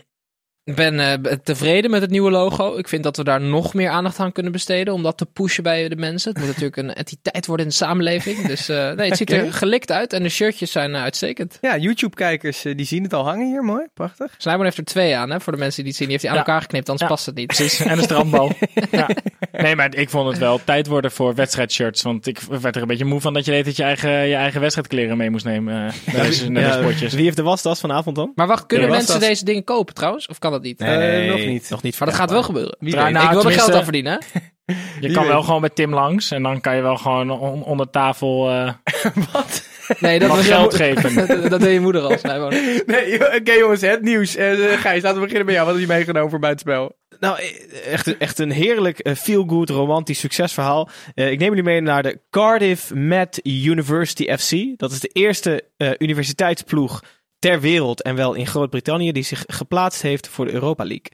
ben 0.75 1.01
eh, 1.01 1.33
tevreden 1.45 1.91
met 1.91 2.01
het 2.01 2.11
nieuwe 2.11 2.31
logo. 2.31 2.77
Ik 2.77 2.89
vind 2.89 3.03
dat 3.03 3.17
we 3.17 3.25
daar 3.25 3.41
nog 3.41 3.75
meer 3.75 3.89
aandacht 3.91 4.19
aan 4.19 4.33
kunnen 4.33 4.53
besteden. 4.53 4.95
Om 4.95 5.03
dat 5.03 5.17
te 5.19 5.27
pushen 5.27 5.63
bij 5.63 5.89
de 5.89 5.97
mensen. 5.97 6.29
Het 6.31 6.39
moet 6.39 6.47
natuurlijk 6.49 6.77
een 6.77 6.95
entiteit 6.95 7.47
worden 7.47 7.67
in 7.67 7.71
de 7.71 7.77
samenleving. 7.79 8.47
Dus 8.47 8.69
eh, 8.69 8.91
nee, 8.93 9.09
het 9.09 9.17
ziet 9.17 9.33
er 9.33 9.53
gelikt 9.53 9.91
uit. 9.93 10.13
En 10.13 10.23
de 10.23 10.29
shirtjes 10.29 10.73
zijn 10.73 10.95
eh, 10.95 11.03
uitstekend. 11.03 11.59
Ja, 11.61 11.77
YouTube-kijkers 11.77 12.63
die 12.63 12.85
zien 12.87 13.03
het 13.03 13.13
al 13.13 13.25
hangen 13.25 13.47
hier. 13.47 13.63
Mooi, 13.63 13.87
prachtig. 13.95 14.35
Snijboon 14.39 14.65
heeft 14.65 14.79
er 14.79 14.85
twee 14.85 15.17
aan, 15.17 15.31
hè, 15.31 15.41
voor 15.41 15.53
de 15.53 15.59
mensen 15.59 15.83
die 15.83 15.89
het 15.93 15.97
zien. 15.97 16.09
Die 16.09 16.17
heeft 16.19 16.23
hij 16.29 16.31
aan 16.31 16.39
Ja. 16.39 16.45
elkaar 16.47 16.63
geknipt, 16.63 16.89
anders 16.89 17.09
Ja. 17.09 17.15
past 17.15 17.27
het 17.27 17.35
niet. 17.35 17.47
Precies. 17.47 17.81
En 17.81 17.99
een 17.99 18.05
strandbal. 18.05 18.53
ja. 18.91 19.09
Nee, 19.53 19.77
maar 19.77 19.95
ik 19.95 20.11
vond 20.11 20.29
het 20.29 20.39
wel 20.39 20.61
tijd 20.65 20.87
worden 20.87 21.11
voor 21.11 21.35
wedstrijdshirts. 21.35 22.03
Want 22.03 22.27
ik 22.27 22.41
werd 22.41 22.77
er 22.77 22.83
een 22.83 22.89
beetje 22.89 23.05
moe 23.05 23.21
van 23.21 23.35
dat 23.35 23.45
je 23.45 23.51
deed 23.51 23.65
dat 23.65 23.77
je 23.77 23.83
eigen, 23.83 24.11
je 24.11 24.35
eigen 24.35 24.61
wedstrijdkleren 24.61 25.17
mee 25.17 25.31
moest 25.31 25.45
nemen. 25.45 25.75
naar 25.75 25.95
deze, 26.25 26.51
naar 26.51 26.73
deze 26.73 26.85
potjes. 26.85 27.13
wie 27.15 27.25
heeft 27.25 27.37
de 27.37 27.43
wastas 27.43 27.81
vanavond 27.81 28.17
dan? 28.17 28.33
Maar 28.35 28.47
wacht, 28.47 28.67
kunnen 28.67 28.91
mensen 28.91 29.21
deze 29.21 29.45
dingen 29.45 29.65
kopen 29.65 29.95
trouwens? 29.95 30.27
Of 30.27 30.39
kan 30.39 30.51
dat 30.51 30.56
niet? 30.63 30.79
Nee, 30.79 31.29
nog 31.29 31.39
niet. 31.39 31.71
Nog 31.71 31.83
niet 31.83 31.99
Maar 31.99 32.09
dat 32.09 32.17
gaat 32.17 32.31
wel 32.31 32.43
gebeuren. 32.43 32.77
Wie 32.79 32.93
Trouw- 32.93 33.05
weet. 33.05 33.13
nou, 33.13 33.27
ik 33.27 33.33
wil 33.33 33.45
er 33.51 33.59
geld 33.59 33.73
aan 33.73 33.83
verdienen. 33.83 34.23
Je 35.01 35.11
kan 35.13 35.27
wel 35.27 35.43
gewoon 35.43 35.61
met 35.61 35.75
Tim 35.75 35.95
langs. 35.95 36.31
En 36.31 36.43
dan 36.43 36.61
kan 36.61 36.77
je 36.77 36.83
wel 36.83 36.97
gewoon 36.97 37.31
on- 37.31 37.63
onder 37.63 37.91
tafel 37.91 38.51
eh 38.51 38.73
Wat? 39.33 39.69
Nee, 40.01 40.19
dat 40.19 40.29
was 40.29 40.47
geld 40.47 40.75
geven. 40.75 41.15
dat, 41.27 41.51
dat 41.51 41.61
deed 41.61 41.73
je 41.73 41.81
moeder 41.81 42.03
al. 42.03 42.49
Nee, 42.87 43.37
oké 43.37 43.53
jongens, 43.53 43.81
het 43.81 44.03
nieuws. 44.03 44.37
Eh, 44.37 44.73
eh, 44.73 44.81
Gijs, 44.81 45.03
laten 45.03 45.15
we 45.15 45.21
beginnen 45.21 45.47
bij 45.47 45.55
jou. 45.55 45.67
Wat 45.67 45.77
heb 45.77 45.87
je 45.87 45.93
meegenomen 45.93 46.31
voor 46.31 46.39
buitenspel? 46.39 46.97
Nou, 47.21 47.39
eh, 47.39 47.93
echt, 47.93 48.17
echt 48.17 48.39
een 48.39 48.51
heerlijk, 48.51 48.99
eh, 48.99 49.15
feel-good, 49.15 49.71
romantisch 49.71 50.19
succesverhaal. 50.19 50.89
Eh, 51.15 51.31
ik 51.31 51.39
neem 51.39 51.49
jullie 51.49 51.65
mee 51.65 51.81
naar 51.81 52.03
de 52.03 52.21
Cardiff 52.31 52.91
Met 52.95 53.41
University 53.43 54.37
FC. 54.37 54.79
Dat 54.79 54.93
is 54.93 55.01
de 55.01 55.09
eerste 55.13 55.65
eh, 55.77 55.91
universiteitsploeg 55.99 57.03
ter 57.39 57.61
wereld 57.61 58.03
en 58.03 58.15
wel 58.15 58.35
in 58.35 58.47
Groot-Brittannië 58.47 59.13
die 59.13 59.23
zich 59.23 59.45
geplaatst 59.47 60.03
heeft 60.03 60.29
voor 60.29 60.45
de 60.45 60.53
Europa 60.53 60.85
League. 60.85 61.11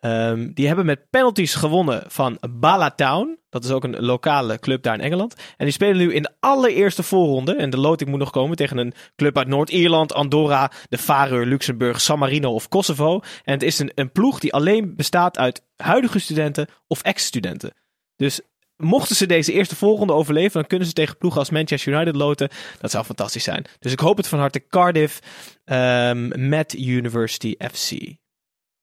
Ehm, 0.00 0.50
die 0.54 0.66
hebben 0.66 0.86
met 0.86 1.10
penalties 1.10 1.54
gewonnen 1.54 2.02
van 2.06 2.38
Bala 2.50 2.90
Town. 2.90 3.38
Dat 3.50 3.64
is 3.64 3.70
ook 3.70 3.84
een 3.84 4.00
lokale 4.00 4.58
club 4.58 4.82
daar 4.82 4.94
in 4.94 5.00
Engeland. 5.00 5.34
En 5.56 5.64
die 5.64 5.74
spelen 5.74 5.96
nu 5.96 6.14
in 6.14 6.22
de 6.22 6.32
allereerste 6.40 7.02
voorronde. 7.02 7.54
En 7.54 7.70
de 7.70 7.78
loting 7.78 8.10
moet 8.10 8.18
nog 8.18 8.30
komen 8.30 8.56
tegen 8.56 8.78
een 8.78 8.94
club 9.16 9.38
uit 9.38 9.48
Noord-Ierland, 9.48 10.14
Andorra, 10.14 10.70
de 10.88 10.98
Faroe, 10.98 11.46
Luxemburg, 11.46 12.00
San 12.00 12.18
Marino 12.18 12.52
of 12.52 12.68
Kosovo. 12.68 13.20
En 13.44 13.52
het 13.52 13.62
is 13.62 13.78
een, 13.78 13.92
een 13.94 14.12
ploeg 14.12 14.38
die 14.38 14.52
alleen 14.52 14.96
bestaat 14.96 15.38
uit 15.38 15.62
huidige 15.76 16.18
studenten 16.18 16.68
of 16.86 17.02
ex-studenten. 17.02 17.72
Dus 18.16 18.40
mochten 18.78 19.16
ze 19.16 19.26
deze 19.26 19.52
eerste 19.52 19.76
voorronde 19.76 20.12
overleven, 20.12 20.52
dan 20.52 20.66
kunnen 20.66 20.86
ze 20.86 20.92
tegen 20.92 21.16
ploegen 21.16 21.40
als 21.40 21.50
Manchester 21.50 21.92
United 21.92 22.16
loten. 22.16 22.48
Dat 22.80 22.90
zou 22.90 23.04
fantastisch 23.04 23.44
zijn. 23.44 23.64
Dus 23.78 23.92
ik 23.92 24.00
hoop 24.00 24.16
het 24.16 24.28
van 24.28 24.38
harte. 24.38 24.66
Cardiff 24.68 25.20
ehm, 25.64 26.48
met 26.48 26.74
University 26.74 27.54
FC. 27.72 28.16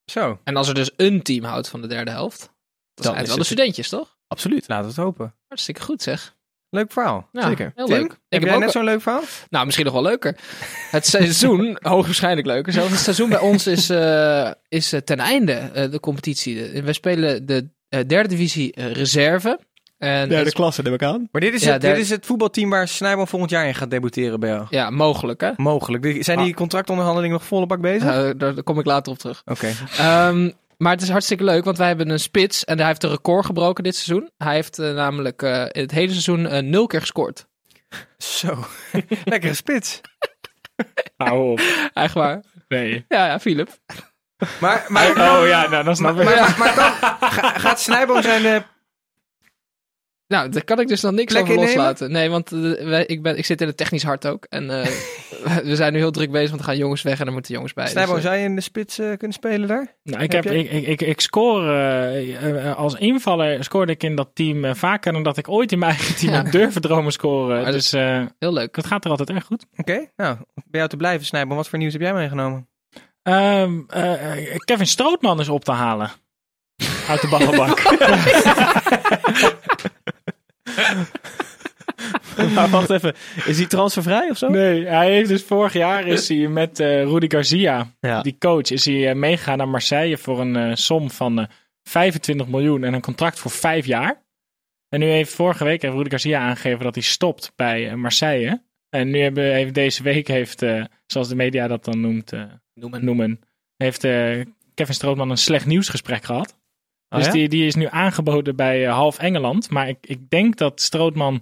Zo, 0.06 0.40
En 0.44 0.56
als 0.56 0.68
er 0.68 0.74
dus 0.74 0.92
een 0.98 1.22
team 1.22 1.44
houdt 1.44 1.70
van 1.70 1.82
de 1.82 1.88
derde 1.88 2.12
helft, 2.12 2.54
dan 2.94 3.06
zijn 3.06 3.18
het 3.18 3.28
wel 3.28 3.38
de 3.38 3.44
studentjes, 3.44 3.90
toch? 3.90 4.18
Absoluut. 4.28 4.68
laten 4.68 4.86
we 4.86 4.92
het 4.92 5.04
hopen. 5.04 5.36
Hartstikke 5.48 5.82
goed, 5.82 6.02
zeg. 6.02 6.36
Leuk 6.70 6.92
verhaal. 6.92 7.30
Ja, 7.32 7.48
Zeker. 7.48 7.72
heel 7.76 7.86
Tim, 7.86 7.98
leuk. 7.98 8.12
Ik 8.12 8.20
Heb 8.30 8.44
jij 8.44 8.54
ook 8.54 8.60
net 8.60 8.72
zo'n 8.72 8.84
leuk 8.84 9.02
verhaal? 9.02 9.24
Nou, 9.50 9.66
misschien 9.66 9.86
nog 9.86 9.94
wel 9.94 10.04
leuker. 10.04 10.38
Het 10.92 11.08
seizoen, 11.08 11.78
hoogstwaarschijnlijk 11.82 12.48
leuker 12.48 12.74
zelfs. 12.74 12.92
Het 12.92 13.00
seizoen 13.00 13.30
bij 13.30 13.40
ons 13.40 13.68
is, 13.68 13.90
eh, 13.90 14.52
is 14.68 14.94
eh, 14.94 15.00
ten 15.00 15.20
einde, 15.20 15.54
eh, 15.54 15.92
de 15.92 16.00
competitie. 16.00 16.82
We 16.82 16.94
spelen 16.94 17.46
de 17.46 17.70
derde 17.90 18.28
divisie 18.28 18.82
reserve. 18.82 19.60
En 19.98 20.30
Derde 20.30 20.46
het- 20.46 20.54
klasse, 20.54 20.82
neem 20.82 20.94
ik 20.94 21.04
aan. 21.04 21.28
Maar 21.32 21.42
dit 21.42 21.54
is, 21.54 21.64
Ja, 21.64 21.72
het, 21.72 21.82
dit 21.82 21.98
is 21.98 22.10
het 22.10 22.26
voetbalteam 22.26 22.70
waar 22.70 22.88
Snijboom 22.88 23.28
volgend 23.28 23.52
jaar 23.52 23.68
in 23.68 23.76
gaat 23.76 23.90
debuteren 23.90 24.40
bij 24.40 24.50
jou. 24.50 24.66
ja, 24.70 24.90
mogelijk 24.90 25.42
hè. 25.42 25.52
Mogelijk. 25.58 26.24
Zijn 26.24 26.40
die 26.44 26.54
contractonderhandelingen 26.54 27.36
nog 27.36 27.46
volle 27.46 27.66
bak 27.66 27.82
bezig? 27.82 28.10
Eh, 28.14 28.30
daar, 28.38 28.64
kom 28.64 28.80
ik 28.80 28.86
later 28.86 29.12
op 29.12 29.18
terug. 29.20 29.42
Oké. 29.46 29.72
Ehm, 29.98 30.52
maar 30.78 30.92
het 30.92 31.02
is 31.02 31.10
hartstikke 31.10 31.44
leuk, 31.44 31.64
want 31.64 31.78
wij 31.78 31.88
hebben 31.88 32.10
een 32.10 32.20
spits 32.20 32.64
en 32.66 32.78
hij 32.78 32.88
heeft 32.88 33.04
een 33.04 33.10
record 33.10 33.46
gebroken 33.46 33.84
dit 33.84 33.96
seizoen. 33.96 34.30
Hij 34.38 34.54
heeft 34.54 34.80
eh, 34.80 34.94
namelijk 34.94 35.42
eh, 35.42 35.60
in 35.72 35.82
het 35.82 35.92
hele 35.92 36.10
seizoen 36.12 36.48
eh, 36.48 36.62
nul 36.64 36.88
keer 36.88 37.00
gescoord. 37.00 37.48
Zo. 38.18 38.66
Lekkere 39.26 39.54
spits. 39.54 40.02
Hou 41.18 41.52
op. 41.52 41.62
Echt 41.94 42.14
waar. 42.14 42.44
Nee. 42.68 43.06
Ja, 43.08 43.26
ja, 43.26 43.40
Philip. 43.40 43.70
Maar, 44.60 44.86
maar, 44.88 45.10
Oh 45.10 45.48
ja, 45.48 45.68
nou, 45.70 45.84
dan 45.84 45.96
snap 45.96 46.16
maar, 46.16 46.24
ik. 46.34 46.40
maar, 46.40 46.56
maar 46.60 46.76
dan 46.76 46.92
ga- 47.32 47.60
gaat 47.60 47.80
Snijboom 47.82 48.22
zijn 48.22 48.46
eh, 48.46 48.62
Nou, 50.36 50.50
daar 50.50 50.64
kan 50.64 50.80
ik 50.80 50.88
dus 50.88 51.02
nog 51.02 51.12
niks 51.12 51.34
Plek 51.34 51.44
over 51.44 51.56
loslaten. 51.56 52.12
Nee, 52.12 52.30
want 52.30 52.52
eh, 52.52 52.60
wij, 52.60 53.06
ik, 53.06 53.22
ben, 53.22 53.38
ik 53.38 53.46
zit 53.46 53.62
in 53.62 53.68
het 53.68 53.78
technisch 53.78 54.04
hart 54.04 54.28
ook. 54.28 54.46
En 54.50 54.70
eh, 54.82 54.88
we 55.70 55.76
zijn 55.76 55.94
nu 55.94 56.00
heel 56.00 56.12
druk 56.12 56.32
bezig, 56.32 56.50
want 56.50 56.62
er 56.62 56.68
gaan 56.68 56.78
jongens 56.78 57.02
weg 57.02 57.20
en 57.20 57.26
er 57.26 57.32
moeten 57.32 57.54
jongens 57.54 57.74
bij. 57.74 57.88
Snijboom, 57.88 58.16
Dus, 58.16 58.24
eh, 58.24 58.30
zou 58.30 58.42
je 58.42 58.48
in 58.50 58.56
de 58.56 58.62
spits 58.62 58.96
kunnen 58.96 59.34
spelen 59.34 59.68
daar? 59.68 59.96
Nou, 60.04 60.24
ik, 60.24 60.32
Heb 60.32 60.46
ik, 60.46 60.72
ik, 60.72 60.88
ik, 60.88 61.02
ik 61.02 61.22
score 61.22 62.76
als 62.76 62.96
invaller 62.96 63.64
scoorde 63.64 63.92
ik 63.92 64.04
in 64.04 64.16
dat 64.16 64.30
team 64.34 64.76
vaker 64.76 65.14
dan 65.14 65.24
dat 65.24 65.38
ik 65.38 65.50
ooit 65.50 65.72
in 65.72 65.80
mijn 65.80 65.92
eigen 65.92 66.16
team 66.16 66.34
Ja. 66.34 66.42
heb 66.44 66.52
durven 66.52 66.82
dromen 66.82 67.12
scoren. 67.12 67.62
Maar 67.62 67.72
dus 67.72 67.94
eh 67.94 68.22
heel 68.40 68.54
leuk. 68.54 68.76
het 68.76 68.86
gaat 68.86 69.04
er 69.06 69.10
altijd 69.10 69.30
erg 69.30 69.46
goed. 69.46 69.66
Oké. 69.78 70.10
Nou, 70.16 70.38
bij 70.54 70.66
jou 70.80 70.90
te 70.90 70.98
blijven, 70.98 71.26
Snijboom. 71.26 71.58
Wat 71.58 71.70
voor 71.70 71.80
nieuws 71.80 71.94
heb 71.94 72.02
jij 72.02 72.14
meegenomen? 72.14 72.68
Ehm, 73.24 73.80
eh, 73.88 74.14
Kevin 74.58 74.88
Strootman 74.88 75.40
is 75.40 75.50
op 75.50 75.64
te 75.64 75.72
halen. 75.72 76.12
Uit 77.10 77.22
de 77.22 77.28
ballenbak. 77.28 77.80
Maar 82.56 82.70
wacht 82.70 82.90
even, 82.90 83.14
is 83.46 83.58
hij 83.58 83.66
transfervrij 83.68 84.30
of 84.30 84.38
zo? 84.38 84.50
nee, 84.50 84.86
hij 84.86 85.12
heeft 85.12 85.30
dus 85.30 85.44
vorig 85.44 85.74
jaar 85.74 86.08
is 86.08 86.28
hij 86.30 86.48
met 86.48 86.80
eh 86.80 87.04
Rudy 87.04 87.28
Garcia, 87.30 87.88
Ja. 88.00 88.22
die 88.22 88.36
coach, 88.40 88.70
is 88.72 88.86
hij 88.86 89.10
eh, 89.10 89.16
meegegaan 89.16 89.58
naar 89.58 89.68
Marseille 89.70 90.18
voor 90.18 90.40
een 90.40 90.56
eh, 90.56 90.76
som 90.76 91.12
van 91.12 91.40
eh, 91.40 91.46
25 91.84 92.48
miljoen 92.48 92.84
en 92.84 92.94
een 92.94 93.02
contract 93.02 93.40
voor 93.40 93.52
vijf 93.52 93.86
jaar. 93.86 94.24
En 94.90 95.00
nu 95.00 95.06
heeft 95.06 95.34
vorige 95.34 95.64
week 95.64 95.82
heeft 95.82 95.94
Rudi 95.94 96.10
Garcia 96.10 96.40
aangegeven 96.40 96.84
dat 96.84 96.96
hij 96.96 97.04
stopt 97.04 97.52
bij 97.56 97.96
Marseille. 97.96 98.62
En 98.90 99.10
nu 99.10 99.20
hebben, 99.20 99.54
heeft 99.54 99.74
deze 99.74 100.04
week, 100.04 100.28
heeft, 100.28 100.62
eh, 100.62 100.84
zoals 101.06 101.28
de 101.28 101.36
media 101.36 101.68
dat 101.68 101.86
dan 101.86 102.00
noemt, 102.02 102.32
eh, 102.34 102.44
Noemen. 102.74 103.06
noemen, 103.06 103.40
heeft 103.78 104.04
eh, 104.04 104.42
Kevin 104.74 104.94
Strootman 104.94 105.30
een 105.30 105.38
slecht 105.38 105.66
nieuwsgesprek 105.66 106.24
gehad. 106.24 106.58
Oh, 107.16 107.24
dus 107.24 107.34
ja? 107.34 107.40
die, 107.40 107.50
die 107.50 107.66
is 107.66 107.76
nu 107.76 107.88
aangeboden 107.90 108.56
bij 108.56 108.86
eh, 108.88 108.94
half 108.94 109.18
Engeland. 109.20 109.70
Maar 109.70 109.88
ik, 109.90 109.98
ik 110.02 110.30
denk 110.30 110.58
dat 110.58 110.82
Strootman 110.82 111.42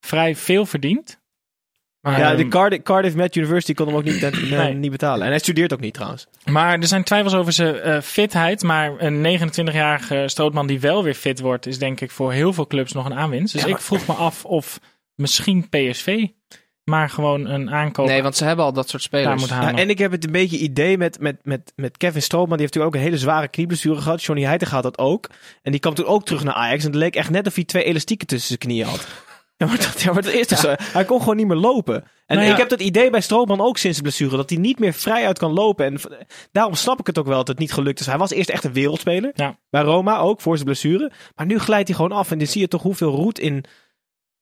vrij 0.00 0.36
veel 0.36 0.66
verdient. 0.66 1.20
Maar, 2.00 2.18
Ja, 2.18 2.28
ehm, 2.30 2.36
de 2.36 2.48
Cardiff, 2.48 2.82
Cardiff 2.82 3.14
Met 3.16 3.36
University 3.36 3.74
kon 3.74 3.86
hem 3.86 3.96
ook 3.96 4.04
niet, 4.04 4.22
eh, 4.22 4.50
Nee. 4.50 4.74
niet 4.74 4.90
betalen. 4.90 5.22
En 5.24 5.28
hij 5.30 5.38
studeert 5.38 5.72
ook 5.72 5.80
niet 5.80 5.94
trouwens. 5.94 6.26
Maar 6.44 6.78
er 6.78 6.86
zijn 6.86 7.04
twijfels 7.04 7.34
over 7.34 7.52
zijn 7.52 7.74
eh, 7.74 8.00
fitheid. 8.00 8.62
Maar 8.62 8.94
een 8.98 9.38
29-jarige 9.40 10.22
Strootman 10.26 10.66
die 10.66 10.80
wel 10.80 11.02
weer 11.04 11.14
fit 11.14 11.40
wordt, 11.40 11.66
is 11.66 11.78
denk 11.78 12.00
ik 12.00 12.10
voor 12.10 12.32
heel 12.32 12.52
veel 12.52 12.66
clubs 12.66 12.92
nog 12.92 13.04
een 13.04 13.14
aanwinst. 13.14 13.52
Dus 13.52 13.62
Ja, 13.62 13.68
maar- 13.68 13.76
ik 13.78 13.84
vroeg 13.84 14.06
me 14.06 14.12
af 14.14 14.44
of 14.44 14.80
misschien 15.14 15.68
PSV 15.68 16.26
maar 16.90 17.10
gewoon 17.10 17.46
een 17.46 17.70
aankoop 17.70 18.06
Nee, 18.06 18.22
want 18.22 18.36
ze 18.36 18.44
hebben 18.44 18.64
al 18.64 18.72
dat 18.72 18.88
soort 18.88 19.02
spelers. 19.02 19.40
moet 19.40 19.48
Ja, 19.48 19.54
halen. 19.54 19.74
en 19.74 19.90
ik 19.90 19.98
heb 19.98 20.10
het 20.10 20.24
een 20.24 20.32
beetje 20.32 20.58
idee 20.58 20.98
met, 20.98 21.20
met, 21.20 21.36
met, 21.42 21.72
met 21.76 21.96
Kevin 21.96 22.22
Strootman. 22.22 22.56
Die 22.56 22.60
heeft 22.60 22.74
natuurlijk 22.74 22.94
ook 22.94 23.00
een 23.00 23.08
hele 23.10 23.22
zware 23.22 23.48
knieblessure 23.48 24.00
gehad. 24.00 24.22
Johnny 24.22 24.44
Heitinga 24.44 24.74
had 24.74 24.82
dat 24.82 24.98
ook. 24.98 25.28
En 25.62 25.70
die 25.70 25.80
kwam 25.80 25.94
toen 25.94 26.06
ook 26.06 26.24
terug 26.24 26.44
naar 26.44 26.54
Ajax. 26.54 26.84
En 26.84 26.90
het 26.90 26.98
leek 26.98 27.16
echt 27.16 27.30
net 27.30 27.46
of 27.46 27.54
hij 27.54 27.64
twee 27.64 27.84
elastieken 27.84 28.26
tussen 28.26 28.46
zijn 28.46 28.58
knieën 28.58 28.86
had. 28.86 29.06
Ja, 29.58 29.66
maar 29.66 29.76
dat, 29.76 30.02
ja, 30.02 30.12
maar 30.12 30.22
dat 30.22 30.32
is 30.32 30.46
toch 30.46 30.58
zo. 30.58 30.74
Hij 30.78 31.04
kon 31.04 31.18
gewoon 31.18 31.36
niet 31.36 31.46
meer 31.46 31.56
lopen. 31.56 31.94
En 32.26 32.36
Nou 32.36 32.46
ja. 32.46 32.52
ik 32.52 32.58
heb 32.58 32.68
dat 32.68 32.80
idee 32.80 33.10
bij 33.10 33.20
Strootman 33.20 33.60
ook 33.60 33.78
sinds 33.78 33.96
de 33.96 34.02
blessure. 34.02 34.36
Dat 34.36 34.50
hij 34.50 34.58
niet 34.58 34.78
meer 34.78 34.92
vrij 34.92 35.26
uit 35.26 35.38
kan 35.38 35.52
lopen. 35.52 35.86
En 35.86 36.00
daarom 36.52 36.74
snap 36.74 37.00
ik 37.00 37.06
het 37.06 37.18
ook 37.18 37.26
wel 37.26 37.36
dat 37.36 37.48
het 37.48 37.58
niet 37.58 37.72
gelukt 37.72 38.00
is. 38.00 38.06
Hij 38.06 38.18
was 38.18 38.30
eerst 38.30 38.48
echt 38.50 38.64
een 38.64 38.72
wereldspeler. 38.72 39.30
Ja. 39.34 39.58
Bij 39.70 39.82
Roma 39.82 40.18
ook, 40.18 40.40
voor 40.40 40.54
zijn 40.54 40.66
blessure. 40.66 41.12
Maar 41.36 41.46
nu 41.46 41.58
glijdt 41.58 41.88
hij 41.88 41.96
gewoon 41.96 42.12
af. 42.12 42.30
En 42.30 42.38
dan 42.38 42.46
zie 42.46 42.60
je 42.60 42.68
toch 42.68 42.82
hoeveel 42.82 43.10
roet 43.10 43.38
in 43.38 43.64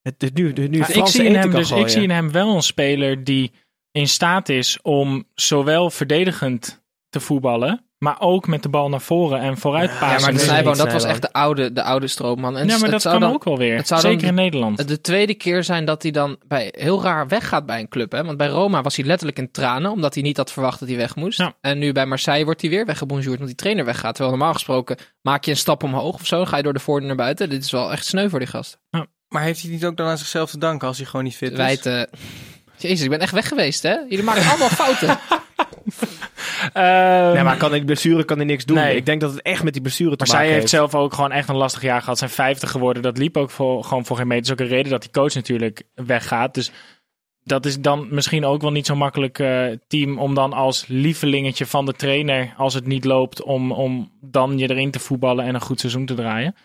het, 0.05 0.21
het 0.21 0.33
nu, 0.33 0.53
de, 0.53 0.61
nu 0.61 0.79
ik, 0.79 1.07
zie 1.07 1.23
in 1.23 1.35
hem 1.35 1.51
dus, 1.51 1.71
ik 1.71 1.87
zie 1.89 2.01
in 2.01 2.09
hem 2.09 2.31
wel 2.31 2.55
een 2.55 2.61
speler 2.61 3.23
die 3.23 3.51
in 3.91 4.07
staat 4.07 4.49
is 4.49 4.79
om 4.81 5.23
zowel 5.33 5.89
verdedigend 5.89 6.83
te 7.09 7.19
voetballen, 7.19 7.85
maar 7.97 8.15
ook 8.19 8.47
met 8.47 8.63
de 8.63 8.69
bal 8.69 8.89
naar 8.89 9.01
voren 9.01 9.39
en 9.39 9.57
vooruit 9.57 9.89
Ja, 9.89 9.99
pasen. 9.99 10.33
maar 10.33 10.63
de 10.73 10.77
dat 10.77 10.91
was 10.91 11.03
echt 11.03 11.21
de 11.21 11.33
oude, 11.33 11.73
de 11.73 11.83
oude 11.83 12.07
stroomman. 12.07 12.57
En 12.57 12.67
ja, 12.67 12.73
maar 12.73 12.81
het 12.81 12.91
dat 12.91 13.01
zou 13.01 13.13
kan 13.13 13.23
dan 13.23 13.33
ook 13.33 13.43
wel 13.43 13.57
weer. 13.57 13.75
het 13.77 13.87
zou 13.87 14.01
dan 14.01 14.11
Zeker 14.11 14.27
in 14.27 14.33
Nederland. 14.33 14.87
de 14.87 15.01
tweede 15.01 15.33
keer 15.33 15.63
zijn 15.63 15.85
dat 15.85 16.01
hij 16.01 16.11
dan 16.11 16.37
bij, 16.47 16.73
heel 16.77 17.01
raar 17.03 17.27
weggaat 17.27 17.65
bij 17.65 17.79
een 17.79 17.89
club. 17.89 18.11
Hè? 18.11 18.23
Want 18.23 18.37
bij 18.37 18.47
Roma 18.47 18.81
was 18.81 18.95
hij 18.95 19.05
letterlijk 19.05 19.39
in 19.39 19.51
tranen, 19.51 19.91
omdat 19.91 20.13
hij 20.13 20.23
niet 20.23 20.37
had 20.37 20.51
verwacht 20.51 20.79
dat 20.79 20.87
hij 20.87 20.97
weg 20.97 21.15
moest. 21.15 21.37
Ja. 21.39 21.53
En 21.61 21.77
nu 21.77 21.91
bij 21.91 22.05
Marseille 22.05 22.45
wordt 22.45 22.61
hij 22.61 22.69
weer 22.69 22.85
weggebonjourd, 22.85 23.35
want 23.37 23.47
die 23.47 23.55
trainer 23.55 23.85
weggaat. 23.85 24.15
Terwijl 24.15 24.35
normaal 24.35 24.53
gesproken 24.53 24.97
maak 25.21 25.43
je 25.45 25.51
een 25.51 25.57
stap 25.57 25.83
omhoog 25.83 26.13
of 26.13 26.25
zo, 26.25 26.37
dan 26.37 26.47
ga 26.47 26.57
je 26.57 26.63
door 26.63 26.73
de 26.73 26.79
voordeur 26.79 27.07
naar 27.07 27.17
buiten. 27.17 27.49
Dit 27.49 27.63
is 27.63 27.71
wel 27.71 27.91
echt 27.91 28.05
sneu 28.05 28.29
voor 28.29 28.39
die 28.39 28.47
gast. 28.47 28.79
Maar 29.29 29.43
heeft 29.43 29.61
hij 29.61 29.71
niet 29.71 29.85
ook 29.85 29.97
dan 29.97 30.07
aan 30.07 30.17
zichzelf 30.17 30.49
te 30.49 30.57
danken 30.57 30.87
als 30.87 30.97
hij 30.97 31.05
gewoon 31.05 31.25
niet 31.25 31.35
fit 31.35 31.51
is? 31.51 31.57
Wijten. 31.57 32.09
Jezus, 32.77 33.01
ik 33.03 33.09
ben 33.09 33.19
echt 33.19 33.31
weg 33.31 33.47
geweest, 33.47 33.83
hè? 33.83 33.93
Jullie 33.93 34.23
maken 34.23 34.49
allemaal 34.49 34.69
fouten. 34.83 35.19
Ehm, 36.73 37.33
Nee, 37.33 37.43
maar 37.43 37.57
kan 37.57 37.71
die 37.71 37.85
blessure 37.85 38.23
kan 38.25 38.37
hij 38.37 38.45
niks 38.45 38.65
doen. 38.65 38.77
Nee. 38.77 38.95
Ik 38.95 39.05
denk 39.05 39.21
dat 39.21 39.31
het 39.31 39.41
echt 39.41 39.63
met 39.63 39.73
die 39.73 39.81
blessure 39.81 40.15
te 40.15 40.23
Maar 40.23 40.27
maken 40.27 40.45
zij 40.45 40.55
heeft 40.59 40.71
heeft. 40.73 40.89
zelf 40.91 41.03
ook 41.03 41.13
gewoon 41.13 41.31
echt 41.31 41.49
een 41.49 41.55
lastig 41.55 41.81
jaar 41.81 42.01
gehad. 42.01 42.17
Zijn 42.17 42.29
50 42.29 42.71
geworden. 42.71 43.03
Dat 43.03 43.17
liep 43.17 43.37
ook 43.37 43.49
voor, 43.51 43.83
gewoon 43.83 44.05
voor 44.05 44.17
geen 44.17 44.27
meter. 44.27 44.43
Dat 44.47 44.59
is 44.59 44.63
ook 44.65 44.69
een 44.71 44.75
reden 44.77 44.91
dat 44.91 45.01
die 45.01 45.11
coach 45.11 45.33
natuurlijk 45.33 45.83
weggaat. 45.95 46.53
Dus 46.53 46.71
dat 47.43 47.65
is 47.65 47.79
dan 47.79 48.07
misschien 48.09 48.45
ook 48.45 48.61
wel 48.61 48.71
niet 48.71 48.85
zo'n 48.85 48.97
makkelijk 48.97 49.39
eh, 49.39 49.65
team 49.87 50.19
om 50.19 50.33
dan 50.35 50.53
als 50.53 50.85
lievelingetje 50.87 51.65
van 51.65 51.85
de 51.85 51.93
trainer, 51.93 52.53
als 52.57 52.73
het 52.73 52.87
niet 52.87 53.05
loopt, 53.05 53.43
om, 53.43 53.71
om 53.71 54.11
dan 54.21 54.57
je 54.57 54.69
erin 54.69 54.91
te 54.91 54.99
voetballen 54.99 55.45
en 55.45 55.55
een 55.55 55.61
goed 55.61 55.79
seizoen 55.79 56.05
te 56.05 56.13
draaien. 56.13 56.55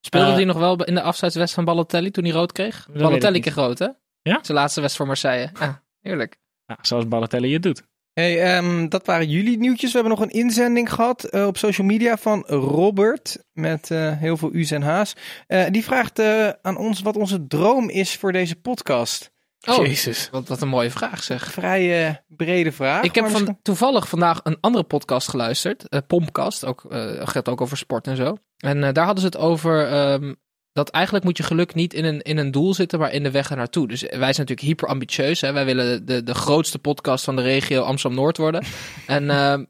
Speelde 0.00 0.26
Eh, 0.28 0.34
hij 0.34 0.44
nog 0.44 0.56
wel 0.58 0.84
in 0.84 0.94
de 0.94 1.02
afscheidswedstrijd 1.02 1.50
van 1.52 1.64
Balotelli 1.74 2.10
toen 2.10 2.24
hij 2.24 2.32
rood 2.32 2.52
kreeg? 2.52 2.86
Balotelli 2.92 3.40
kreeg 3.40 3.54
rood, 3.54 3.78
hè? 3.78 3.86
Ja? 4.22 4.38
Zijn 4.42 4.58
laatste 4.58 4.80
wedstrijd 4.80 4.96
voor 4.96 5.06
Marseille. 5.06 5.50
Ah, 5.58 5.74
heerlijk. 6.00 6.36
Ja, 6.66 6.78
zoals 6.82 7.08
Balotelli 7.08 7.52
het 7.52 7.62
doet. 7.62 7.82
Hey, 8.12 8.42
ehm, 8.56 8.88
dat 8.88 9.06
waren 9.06 9.28
jullie 9.28 9.58
nieuwtjes. 9.58 9.92
We 9.92 9.98
hebben 9.98 10.18
nog 10.18 10.26
een 10.26 10.34
inzending 10.40 10.92
gehad 10.92 11.24
eh, 11.24 11.46
op 11.46 11.56
social 11.56 11.86
media 11.86 12.16
van 12.16 12.44
Robert. 12.46 13.44
Met 13.52 13.90
eh, 13.90 14.18
heel 14.18 14.36
veel 14.36 14.50
U's 14.54 14.70
en 14.70 14.82
H's. 14.82 15.12
Eh, 15.46 15.64
die 15.70 15.84
vraagt 15.84 16.18
eh, 16.18 16.48
aan 16.62 16.76
ons 16.76 17.00
wat 17.02 17.16
onze 17.16 17.46
droom 17.46 17.88
is 17.88 18.16
voor 18.16 18.32
deze 18.32 18.56
podcast. 18.56 19.30
Oh, 19.68 19.86
Jezus. 19.86 20.28
wat, 20.30 20.48
wat 20.48 20.60
een 20.60 20.68
mooie 20.68 20.90
vraag 20.90 21.22
zeg. 21.22 21.52
Vrij 21.52 22.06
eh, 22.08 22.14
brede 22.28 22.72
vraag. 22.72 23.02
Ik 23.02 23.14
heb 23.14 23.24
van, 23.24 23.32
misschien- 23.32 23.58
toevallig 23.62 24.08
vandaag 24.08 24.40
een 24.42 24.56
andere 24.60 24.84
podcast 24.84 25.28
geluisterd. 25.28 25.88
eh 25.88 26.00
Pompcast. 26.06 26.64
Ook, 26.64 26.84
eh 26.90 27.28
gaat 27.28 27.48
ook 27.48 27.60
over 27.60 27.76
sport 27.76 28.06
en 28.06 28.16
zo. 28.16 28.36
En 28.60 28.84
eh, 28.84 28.92
daar 28.92 29.04
hadden 29.04 29.20
ze 29.20 29.26
het 29.26 29.38
over 29.38 29.86
ehm, 29.86 30.34
dat 30.72 30.90
eigenlijk 30.90 31.24
moet 31.24 31.36
je 31.36 31.42
geluk 31.42 31.74
niet 31.74 31.94
in 31.94 32.04
een, 32.04 32.20
in 32.22 32.36
een 32.38 32.50
doel 32.50 32.74
zitten, 32.74 32.98
maar 32.98 33.12
in 33.12 33.22
de 33.22 33.30
weg 33.30 33.50
ernaartoe. 33.50 33.88
Dus 33.88 34.00
wij 34.02 34.10
zijn 34.10 34.26
natuurlijk 34.26 34.60
hyper 34.60 34.88
ambitieus. 34.88 35.40
Hè? 35.40 35.52
Wij 35.52 35.64
willen 35.64 36.06
de, 36.06 36.22
de 36.22 36.34
grootste 36.34 36.78
podcast 36.78 37.24
van 37.24 37.36
de 37.36 37.42
regio 37.42 37.82
Amsterdam-Noord 37.82 38.36
worden. 38.36 38.64
En 39.06 39.30
ehm, 39.30 39.64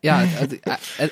ja, 0.00 0.18
het- 0.18 0.60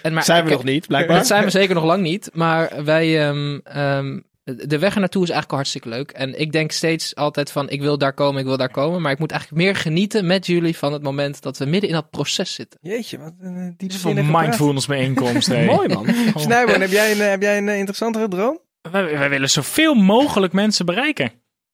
en, 0.03 0.13
maar, 0.13 0.25
Zijn 0.25 0.45
we 0.45 0.51
nog 0.51 0.65
niet, 0.65 0.87
blijkbaar. 0.87 1.17
Dat 1.17 1.27
zijn 1.27 1.45
we 1.45 1.51
zeker 1.51 1.75
nog 1.75 1.85
lang 1.85 2.03
niet. 2.03 2.31
Maar 2.33 2.85
wij, 2.85 3.29
ehm, 3.29 4.21
de 4.45 4.79
weg 4.79 4.95
ernaartoe 4.95 5.23
is 5.23 5.31
eigenlijk 5.31 5.51
al 5.51 5.57
hartstikke 5.57 5.89
leuk. 5.89 6.11
En 6.11 6.41
ik 6.41 6.53
denk 6.53 6.73
steeds 6.73 7.15
altijd 7.15 7.51
van, 7.51 7.71
ik 7.71 7.81
wil 7.81 7.99
daar 7.99 8.13
komen, 8.13 8.41
ik 8.41 8.47
wil 8.47 8.57
daar 8.57 8.71
komen. 8.71 9.03
Maar 9.03 9.13
ik 9.13 9.19
moet 9.19 9.31
eigenlijk 9.31 9.63
meer 9.63 9.77
genieten 9.77 10.27
met 10.27 10.47
jullie 10.47 10.77
van 10.77 10.93
het 10.93 11.03
moment 11.03 11.43
dat 11.43 11.59
we 11.59 11.65
midden 11.65 11.89
in 11.89 11.95
dat 11.95 12.11
proces 12.11 12.55
zitten. 12.55 12.79
Jeetje, 12.83 13.19
wat 13.19 13.33
een 13.41 13.75
Dit 13.77 13.93
is 13.93 13.99
voor 13.99 14.15
mindfulness 14.15 14.87
bijeenkomst. 14.87 15.49
Mooi 15.75 15.89
man. 15.89 16.07
Snijboon, 16.35 16.81
heb 16.81 16.91
jij 16.91 17.13
een, 17.13 17.21
eh, 17.21 17.29
heb 17.29 17.43
jij 17.43 17.59
een 17.59 17.69
eh, 17.69 17.77
interessantere 17.77 18.29
droom? 18.29 18.61
Wij, 18.91 19.19
wij 19.19 19.29
willen 19.29 19.51
zoveel 19.51 19.95
mogelijk 19.95 20.53
mensen 20.53 20.87
bereiken. 20.87 21.33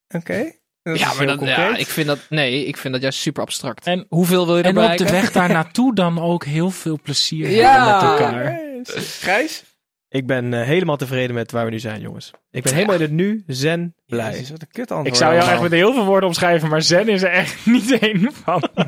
Oké. 0.09 0.52
Ja, 0.83 1.14
maar 1.14 1.26
dat, 1.26 1.40
ja, 1.40 1.76
ik 1.76 1.87
vind 1.87 2.07
dat, 2.07 2.18
nee, 2.28 2.64
ik 2.64 2.76
vind 2.76 2.92
dat 2.92 3.02
juist 3.02 3.18
super 3.18 3.42
abstract. 3.42 3.87
En, 3.87 4.07
Hoeveel 4.09 4.46
wil 4.46 4.57
je 4.57 4.62
er 4.62 4.76
en 4.76 4.90
op 4.90 4.96
de 4.96 5.11
weg 5.11 5.33
daar 5.33 5.48
naartoe 5.48 5.94
dan 5.94 6.20
ook 6.20 6.44
heel 6.44 6.70
veel 6.70 6.98
plezier 7.02 7.50
Ja. 7.50 7.72
hebben 7.72 7.94
met 7.94 8.20
elkaar. 8.20 8.61
Gijs? 9.20 9.62
Ik 10.11 10.27
ben 10.27 10.55
eh, 10.55 10.62
helemaal 10.66 10.97
tevreden 10.97 11.35
met 11.35 11.53
waar 11.53 11.64
we 11.64 11.71
nu 11.71 11.79
zijn, 11.79 12.01
jongens. 12.01 12.31
Ik 12.51 12.62
ben 12.62 12.75
helemaal 12.75 12.94
in 12.94 13.01
het 13.01 13.11
nu, 13.11 13.42
zen, 13.47 13.94
blij. 14.07 14.31
Jezus, 14.33 14.51
wat 14.51 14.62
een 14.62 14.68
kut 14.71 14.90
antwoord. 14.90 15.07
Ik 15.07 15.14
zou 15.14 15.35
jou 15.35 15.51
echt 15.51 15.61
met 15.62 15.73
heel 15.73 15.92
veel 15.92 16.05
woorden 16.05 16.29
omschrijven, 16.29 16.68
maar 16.68 16.83
zen 16.83 17.09
is 17.09 17.23
er 17.23 17.31
echt 17.31 17.66
niet 17.77 17.99
één 17.99 18.33
van. 18.44 18.62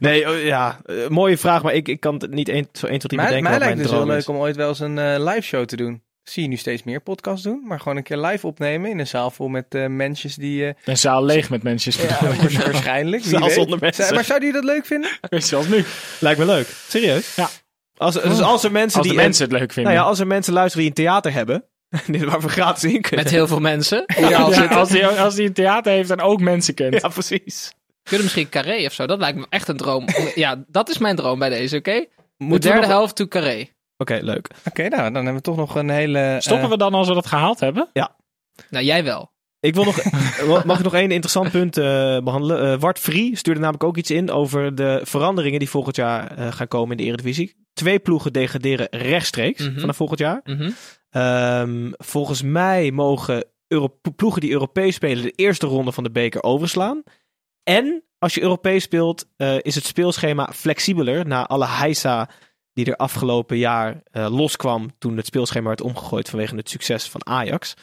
Nee, 0.00 0.28
oh, 0.30 0.42
ja, 0.42 0.80
eh, 0.84 1.08
mooie 1.08 1.38
vraag, 1.38 1.62
maar 1.62 1.74
ik, 1.74 1.88
ik 1.88 2.00
kan 2.00 2.14
het 2.14 2.30
niet 2.30 2.48
1, 2.48 2.56
1 2.56 2.68
tot 2.70 2.80
3 2.80 2.90
Mij, 3.16 3.26
bedenken 3.26 3.42
mij 3.42 3.42
wat 3.42 3.42
lijkt 3.42 3.58
mijn 3.60 3.68
het 3.78 3.82
dus 3.88 3.90
wel 3.90 4.06
leuk 4.06 4.28
om 4.28 4.36
ooit 4.36 4.56
wel 4.56 4.68
eens 4.68 4.80
een 4.80 4.98
eh, 4.98 5.14
live 5.34 5.40
show 5.40 5.64
te 5.64 5.76
doen. 5.76 6.02
Zie 6.22 6.42
je 6.42 6.48
nu 6.48 6.56
steeds 6.56 6.82
meer 6.82 7.00
podcasts 7.00 7.42
doen, 7.42 7.62
maar 7.66 7.78
gewoon 7.80 7.96
een 7.96 8.02
keer 8.02 8.16
live 8.18 8.46
opnemen 8.46 8.90
in 8.90 8.98
een 8.98 9.06
zaal 9.06 9.30
vol 9.30 9.48
met 9.48 9.64
eh 9.74 9.86
mensen 9.86 10.30
die... 10.40 10.66
eh, 10.66 10.74
Een 10.84 10.96
zaal 10.98 11.24
leeg 11.24 11.50
met 11.50 11.62
mensen. 11.70 12.02
ja, 12.08 12.18
waarschijnlijk. 12.64 13.22
Zaal 13.24 13.50
zonder 13.50 13.78
mensen. 13.80 14.02
Zou- 14.04 14.14
Maar 14.14 14.24
zouden 14.24 14.48
jullie 14.48 14.66
dat 14.66 14.74
leuk 14.74 14.86
vinden? 14.86 15.10
Zoals 15.42 15.68
nu. 15.68 15.84
Lijkt 16.20 16.38
me 16.38 16.46
leuk. 16.46 16.66
Serieus? 16.88 17.34
Ja. 17.34 17.48
Als, 17.98 18.14
dus 18.14 18.40
als 18.40 18.64
er 18.64 18.72
mensen 18.72 18.98
Als 18.98 19.06
de 19.08 19.12
die... 19.12 19.22
mensen 19.22 19.44
het 19.44 19.52
leuk 19.52 19.72
vinden. 19.72 19.92
Nou 19.92 20.04
ja, 20.04 20.10
als 20.10 20.18
er 20.18 20.26
mensen 20.26 20.52
luisteren 20.52 20.80
die 20.80 20.88
een 20.88 21.04
theater 21.04 21.32
hebben, 21.32 21.64
dit 22.06 22.24
waar 22.24 22.40
we 22.40 22.48
gratis 22.48 22.92
in 22.92 23.00
kunnen. 23.02 23.24
Met 23.24 23.34
heel 23.34 23.46
veel 23.46 23.60
mensen. 23.60 24.04
Ja, 24.06 24.28
Ja, 24.28 24.38
als, 24.42 24.88
die, 24.90 25.06
als 25.06 25.34
die 25.34 25.46
een 25.46 25.52
theater 25.52 25.92
heeft 25.92 26.10
en 26.10 26.20
ook 26.20 26.40
mensen 26.40 26.74
kent. 26.74 27.00
Ja, 27.00 27.08
precies. 27.08 27.72
Kunnen 28.02 28.24
misschien 28.24 28.48
Carré 28.48 28.84
of 28.86 28.92
zo. 28.92 29.06
Dat 29.06 29.18
lijkt 29.18 29.38
me 29.38 29.46
echt 29.48 29.68
een 29.68 29.76
droom. 29.76 30.04
Ja, 30.34 30.64
dat 30.68 30.88
is 30.88 30.98
mijn 30.98 31.16
droom 31.16 31.38
bij 31.38 31.48
deze, 31.48 31.76
oké? 31.76 31.92
De 31.92 32.08
Moeten 32.36 32.70
we 32.70 32.76
derde 32.76 32.80
nog- 32.80 32.96
helft 32.96 33.16
to 33.16 33.26
Carré. 33.26 33.68
Oké, 33.96 34.18
leuk. 34.22 34.50
Oké, 34.68 34.88
nou, 34.88 35.02
dan 35.02 35.14
hebben 35.14 35.34
we 35.34 35.40
toch 35.40 35.56
nog 35.56 35.74
een 35.74 35.90
hele... 35.90 36.36
Stoppen 36.38 36.64
eh, 36.64 36.70
we 36.70 36.76
dan 36.78 36.94
als 36.94 37.08
we 37.08 37.14
dat 37.14 37.26
gehaald 37.26 37.60
hebben? 37.60 37.88
Nou, 38.70 38.84
jij 38.84 39.04
wel. 39.04 39.30
Ik 39.60 39.74
wil 39.74 39.84
nog, 39.84 40.02
mag 40.64 40.78
ik 40.78 40.84
nog 40.84 40.94
één 40.94 41.10
interessant 41.10 41.50
punt 41.50 41.76
eh, 41.76 41.84
behandelen? 42.18 42.72
Eh 42.72 42.80
Wart 42.80 42.98
Vrie 42.98 43.36
stuurde 43.36 43.60
namelijk 43.60 43.84
ook 43.84 43.96
iets 43.96 44.10
in 44.10 44.30
over 44.30 44.74
de 44.74 45.00
veranderingen 45.04 45.58
die 45.58 45.70
volgend 45.70 45.96
jaar 45.96 46.36
eh, 46.36 46.52
gaan 46.52 46.68
komen 46.68 46.90
in 46.90 46.96
de 46.96 47.02
Eredivisie. 47.02 47.66
Twee 47.72 47.98
ploegen 47.98 48.32
degraderen 48.32 48.86
rechtstreeks 48.90 49.68
Mhm. 49.68 49.80
vanaf 49.80 49.96
volgend 49.96 50.18
jaar. 50.18 50.40
Mhm. 50.44 50.70
Ehm, 51.10 51.90
volgens 51.96 52.42
mij 52.42 52.90
mogen 52.90 53.44
Euro- 53.68 53.98
ploegen 54.16 54.40
die 54.40 54.50
Europees 54.50 54.94
spelen 54.94 55.22
de 55.22 55.30
eerste 55.30 55.66
ronde 55.66 55.92
van 55.92 56.04
de 56.04 56.10
beker 56.10 56.42
overslaan. 56.42 57.02
En 57.62 58.02
als 58.18 58.34
je 58.34 58.42
Europees 58.42 58.82
speelt, 58.82 59.26
is 59.62 59.74
het 59.74 59.84
speelschema 59.86 60.52
flexibeler 60.54 61.26
na 61.26 61.46
alle 61.46 61.66
heisa 61.66 62.28
die 62.72 62.84
er 62.86 62.96
afgelopen 62.96 63.56
jaar 63.58 64.02
loskwam 64.12 64.90
toen 64.98 65.16
het 65.16 65.26
speelschema 65.26 65.66
werd 65.68 65.80
omgegooid 65.80 66.28
vanwege 66.28 66.56
het 66.56 66.70
succes 66.70 67.08
van 67.08 67.26
Ajax. 67.26 67.74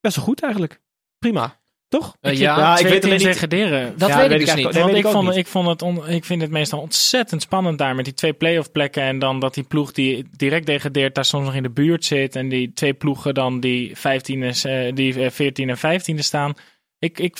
Best 0.00 0.16
wel 0.16 0.24
goed 0.24 0.42
eigenlijk. 0.42 0.80
Prima. 1.18 1.60
Toch? 1.88 2.16
Eh, 2.20 2.32
Ik- 2.32 2.38
ja, 2.38 2.58
ja, 2.58 2.72
ik 2.72 2.78
Twee 2.78 2.92
weet 2.92 3.04
alleen 3.04 3.18
teams 3.18 3.34
niet. 3.38 3.48
degraderen. 3.50 3.98
Dat 3.98 4.08
Ja, 4.08 4.16
weet 4.16 4.30
ik 4.30 4.38
dus 4.46 4.54
niet. 4.54 4.64
Want 4.64 4.74
weet 4.74 4.96
ik, 5.04 5.06
vond, 5.06 5.36
ik, 5.36 5.46
vond 5.46 5.66
het 5.68 5.82
on- 5.82 6.08
ik 6.08 6.24
vind 6.24 6.42
het 6.42 6.50
meestal 6.50 6.80
ontzettend 6.80 7.42
spannend 7.42 7.78
daar 7.78 7.94
met 7.94 8.04
die 8.04 8.14
twee 8.14 8.32
play-off 8.32 8.70
plekken. 8.72 9.02
En 9.02 9.18
dan 9.18 9.40
dat 9.40 9.54
die 9.54 9.64
ploeg 9.64 9.92
die 9.92 10.26
direct 10.36 10.66
degradeert 10.66 11.14
daar 11.14 11.24
soms 11.24 11.44
nog 11.44 11.54
in 11.54 11.62
de 11.62 11.70
buurt 11.70 12.04
zit. 12.04 12.36
En 12.36 12.48
die 12.48 12.72
twee 12.72 12.94
ploegen 12.94 13.34
dan 13.34 13.60
die, 13.60 13.96
15 13.96 14.42
en, 14.42 14.54
eh, 14.62 14.94
die 14.94 15.24
eh, 15.24 15.30
14 15.30 15.68
en 15.68 15.76
15e 15.78 16.22
staan. 16.22 16.54
Ik, 16.98 17.18
ik, 17.18 17.38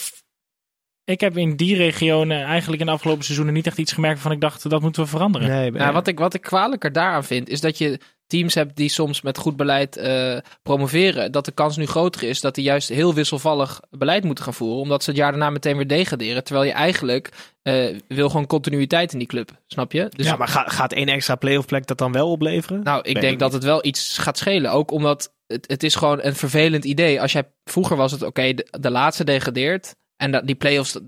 ik 1.04 1.20
heb 1.20 1.36
in 1.36 1.56
die 1.56 1.76
regionen 1.76 2.44
eigenlijk 2.44 2.80
in 2.80 2.86
de 2.86 2.92
afgelopen 2.92 3.24
seizoenen 3.24 3.54
niet 3.54 3.66
echt 3.66 3.78
iets 3.78 3.92
gemerkt 3.92 4.20
van 4.20 4.32
ik 4.32 4.40
dacht 4.40 4.70
dat 4.70 4.80
moeten 4.80 5.02
we 5.02 5.08
veranderen. 5.08 5.48
Nee, 5.48 5.70
Nou, 5.70 5.92
wat, 5.92 6.06
ik, 6.08 6.18
wat 6.18 6.34
ik 6.34 6.40
kwalijker 6.42 6.92
daaraan 6.92 7.24
vind, 7.24 7.48
is 7.48 7.60
dat 7.60 7.78
je 7.78 8.00
teams 8.28 8.54
hebt 8.54 8.76
die 8.76 8.88
soms 8.88 9.20
met 9.20 9.38
goed 9.38 9.56
beleid 9.56 9.96
eh, 9.96 10.36
promoveren, 10.62 11.32
dat 11.32 11.44
de 11.44 11.52
kans 11.52 11.76
nu 11.76 11.86
groter 11.86 12.22
is 12.22 12.40
dat 12.40 12.54
die 12.54 12.64
juist 12.64 12.88
heel 12.88 13.14
wisselvallig 13.14 13.80
beleid 13.90 14.24
moeten 14.24 14.44
gaan 14.44 14.54
voeren, 14.54 14.80
omdat 14.80 15.02
ze 15.02 15.10
het 15.10 15.18
jaar 15.18 15.30
daarna 15.30 15.50
meteen 15.50 15.76
weer 15.76 15.86
degraderen. 15.86 16.44
Terwijl 16.44 16.66
je 16.66 16.72
eigenlijk 16.72 17.30
eh, 17.62 17.96
wil 18.08 18.28
gewoon 18.28 18.46
continuïteit 18.46 19.12
in 19.12 19.18
die 19.18 19.28
club, 19.28 19.50
snap 19.66 19.92
je? 19.92 20.08
Dus 20.16 20.26
ja, 20.26 20.36
maar 20.36 20.48
ga- 20.48 20.68
gaat 20.68 20.92
één 20.92 21.08
extra 21.08 21.34
playoff 21.34 21.66
plek 21.66 21.86
dat 21.86 21.98
dan 21.98 22.12
wel 22.12 22.30
opleveren? 22.30 22.82
nou, 22.82 23.02
ik 23.02 23.20
denk 23.20 23.32
ik 23.32 23.38
dat 23.38 23.52
het 23.52 23.64
wel 23.64 23.84
iets 23.86 24.18
gaat 24.18 24.38
schelen. 24.38 24.72
Ook 24.72 24.90
omdat 24.90 25.32
het, 25.46 25.68
het 25.68 25.82
is 25.82 25.94
gewoon 25.94 26.18
een 26.22 26.34
vervelend 26.34 26.84
idee. 26.84 27.20
Als 27.20 27.32
jij, 27.32 27.42
vroeger 27.64 27.96
was 27.96 28.12
het 28.12 28.22
oké, 28.22 28.54
de, 28.54 28.66
de 28.80 28.90
laatste 28.90 29.24
degradeert. 29.24 29.94
En 30.16 30.30
dat, 30.32 30.46
die 30.46 30.54
play-offs... 30.54 30.98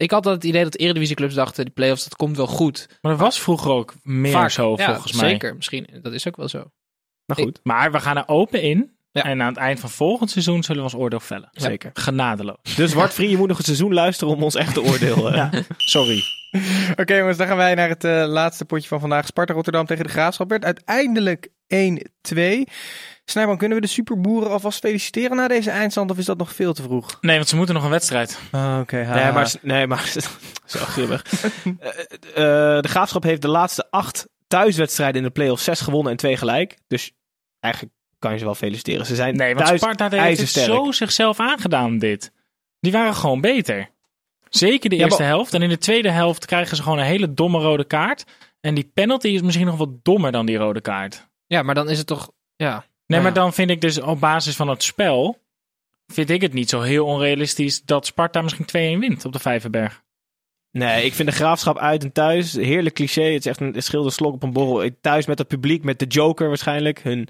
Ik 0.00 0.10
had 0.10 0.26
altijd 0.26 0.42
het 0.42 0.52
idee 0.52 0.64
dat 0.64 0.76
eredivisieclubs 0.76 1.34
dachten, 1.34 1.64
die 1.64 1.74
play-offs, 1.74 2.04
dat 2.04 2.16
komt 2.16 2.36
wel 2.36 2.46
goed. 2.46 2.86
Maar 3.00 3.12
dat 3.12 3.20
was 3.20 3.40
vroeger 3.40 3.70
ook 3.70 3.94
meer 4.02 4.32
Vaak, 4.32 4.50
zo, 4.50 4.74
ja, 4.76 4.92
volgens 4.92 5.12
mij. 5.12 5.28
Zeker, 5.30 5.56
misschien. 5.56 5.86
Dat 6.02 6.12
is 6.12 6.28
ook 6.28 6.36
wel 6.36 6.48
zo. 6.48 6.70
Maar 7.24 7.36
goed, 7.36 7.60
Maar 7.62 7.92
we 7.92 8.00
gaan 8.00 8.16
er 8.16 8.28
open 8.28 8.62
in. 8.62 8.98
Ja. 9.12 9.24
En 9.24 9.42
aan 9.42 9.48
het 9.48 9.56
eind 9.56 9.80
van 9.80 9.90
volgend 9.90 10.30
seizoen 10.30 10.62
zullen 10.62 10.82
we 10.84 10.92
ons 10.92 11.02
oordeel 11.02 11.20
vellen. 11.20 11.48
zeker. 11.52 11.90
Genadeloos. 11.94 12.56
Dus 12.76 12.92
Wart 12.92 13.14
Vrien, 13.14 13.30
je 13.30 13.36
moet 13.36 13.48
nog 13.48 13.58
een 13.58 13.64
seizoen 13.64 13.94
luisteren 13.94 14.34
om 14.34 14.42
ons 14.42 14.54
echte 14.54 14.82
oordeel... 14.82 15.28
eh, 15.30 15.34
Ja. 15.36 15.50
Sorry. 15.76 16.22
Oké 16.96 17.14
jongens, 17.16 17.36
dan 17.38 17.46
gaan 17.46 17.56
wij 17.56 17.74
naar 17.74 17.88
het 17.88 18.04
eh, 18.04 18.24
laatste 18.26 18.64
potje 18.64 18.88
van 18.88 19.00
vandaag. 19.00 19.26
Sparta 19.26 19.52
Rotterdam 19.52 19.86
tegen 19.86 20.04
de 20.04 20.10
Graafschap 20.10 20.48
werd 20.50 20.64
uiteindelijk 20.64 21.48
1-2. 22.28 22.38
Snijman, 23.30 23.56
kunnen 23.56 23.76
we 23.76 23.82
de 23.86 23.90
superboeren 23.92 24.50
alvast 24.50 24.78
feliciteren 24.78 25.36
na 25.36 25.48
deze 25.48 25.70
eindstand 25.70 26.10
of 26.10 26.18
is 26.18 26.24
dat 26.24 26.38
nog 26.38 26.54
veel 26.54 26.72
te 26.72 26.82
vroeg? 26.82 27.18
Nee, 27.20 27.36
want 27.36 27.48
ze 27.48 27.56
moeten 27.56 27.74
nog 27.74 27.84
een 27.84 27.90
wedstrijd. 27.90 28.38
Ah, 28.50 28.78
Oké, 28.80 28.96
Nee, 28.96 29.32
maar, 29.32 29.54
nee, 29.62 29.86
maar 29.86 30.06
zo 30.66 30.78
grimmig. 30.78 31.24
Eh, 31.80 32.76
eh, 32.76 32.82
de 32.82 32.88
Graafschap 32.88 33.22
heeft 33.22 33.42
de 33.42 33.48
laatste 33.48 33.86
acht 33.90 34.28
thuiswedstrijden 34.48 35.16
in 35.16 35.22
de 35.26 35.32
play-off 35.32 35.62
zes 35.62 35.80
gewonnen 35.80 36.12
en 36.12 36.18
twee 36.18 36.36
gelijk. 36.36 36.78
Dus 36.88 37.12
eigenlijk 37.60 37.94
kan 38.18 38.32
je 38.32 38.38
ze 38.38 38.44
wel 38.44 38.54
feliciteren. 38.54 39.06
Ze 39.06 39.14
zijn 39.14 39.36
Nee, 39.36 39.54
want 39.54 39.66
thuis 39.66 39.80
Sparta 39.80 40.08
heeft 40.08 40.40
het 40.40 40.48
zo 40.48 40.92
zichzelf 40.92 41.40
aangedaan, 41.40 41.98
dit. 41.98 42.32
Die 42.80 42.92
waren 42.92 43.14
gewoon 43.14 43.40
beter. 43.40 43.88
Zeker 44.48 44.90
de 44.90 44.96
Ja, 44.96 45.02
eerste 45.04 45.22
maar- 45.22 45.30
helft. 45.30 45.54
En 45.54 45.62
in 45.62 45.68
de 45.68 45.78
tweede 45.78 46.10
helft 46.10 46.46
krijgen 46.46 46.76
ze 46.76 46.82
gewoon 46.82 46.98
een 46.98 47.04
hele 47.04 47.34
domme 47.34 47.58
rode 47.60 47.84
kaart. 47.84 48.24
En 48.60 48.74
die 48.74 48.90
penalty 48.94 49.28
is 49.28 49.42
misschien 49.42 49.66
nog 49.66 49.76
wat 49.76 50.04
dommer 50.04 50.32
dan 50.32 50.46
die 50.46 50.56
rode 50.56 50.80
kaart. 50.80 51.28
Ja, 51.46 51.62
maar 51.62 51.74
dan 51.74 51.90
is 51.90 51.98
het 51.98 52.06
toch... 52.06 52.30
Ja, 52.56 52.84
Nee, 53.10 53.20
Nou 53.20 53.22
maar 53.22 53.42
dan 53.42 53.52
vind 53.52 53.70
ik 53.70 53.80
dus 53.80 54.00
op 54.00 54.20
basis 54.20 54.56
van 54.56 54.68
het 54.68 54.82
spel... 54.82 55.38
vind 56.06 56.30
ik 56.30 56.40
het 56.40 56.52
niet 56.52 56.68
zo 56.68 56.80
heel 56.80 57.06
onrealistisch 57.06 57.82
dat 57.82 58.06
Sparta 58.06 58.42
misschien 58.42 58.96
2-1 58.96 59.00
wint 59.00 59.24
op 59.24 59.32
de 59.32 59.38
Vijverberg. 59.38 60.02
Nee, 60.72 61.04
ik 61.04 61.14
vind 61.14 61.28
de 61.28 61.34
Graafschap 61.34 61.78
uit 61.78 62.02
en 62.02 62.12
thuis, 62.12 62.52
heerlijk 62.52 62.94
cliché. 62.94 63.22
Het 63.22 63.38
is 63.38 63.46
echt 63.46 63.60
een 63.60 63.82
schilder 63.82 64.12
slok 64.12 64.34
op 64.34 64.42
een 64.42 64.52
borrel. 64.52 64.90
Thuis 65.00 65.26
met 65.26 65.38
het 65.38 65.48
publiek, 65.48 65.84
met 65.84 65.98
de 65.98 66.06
Joker 66.06 66.48
waarschijnlijk. 66.48 67.02
Hun, 67.02 67.28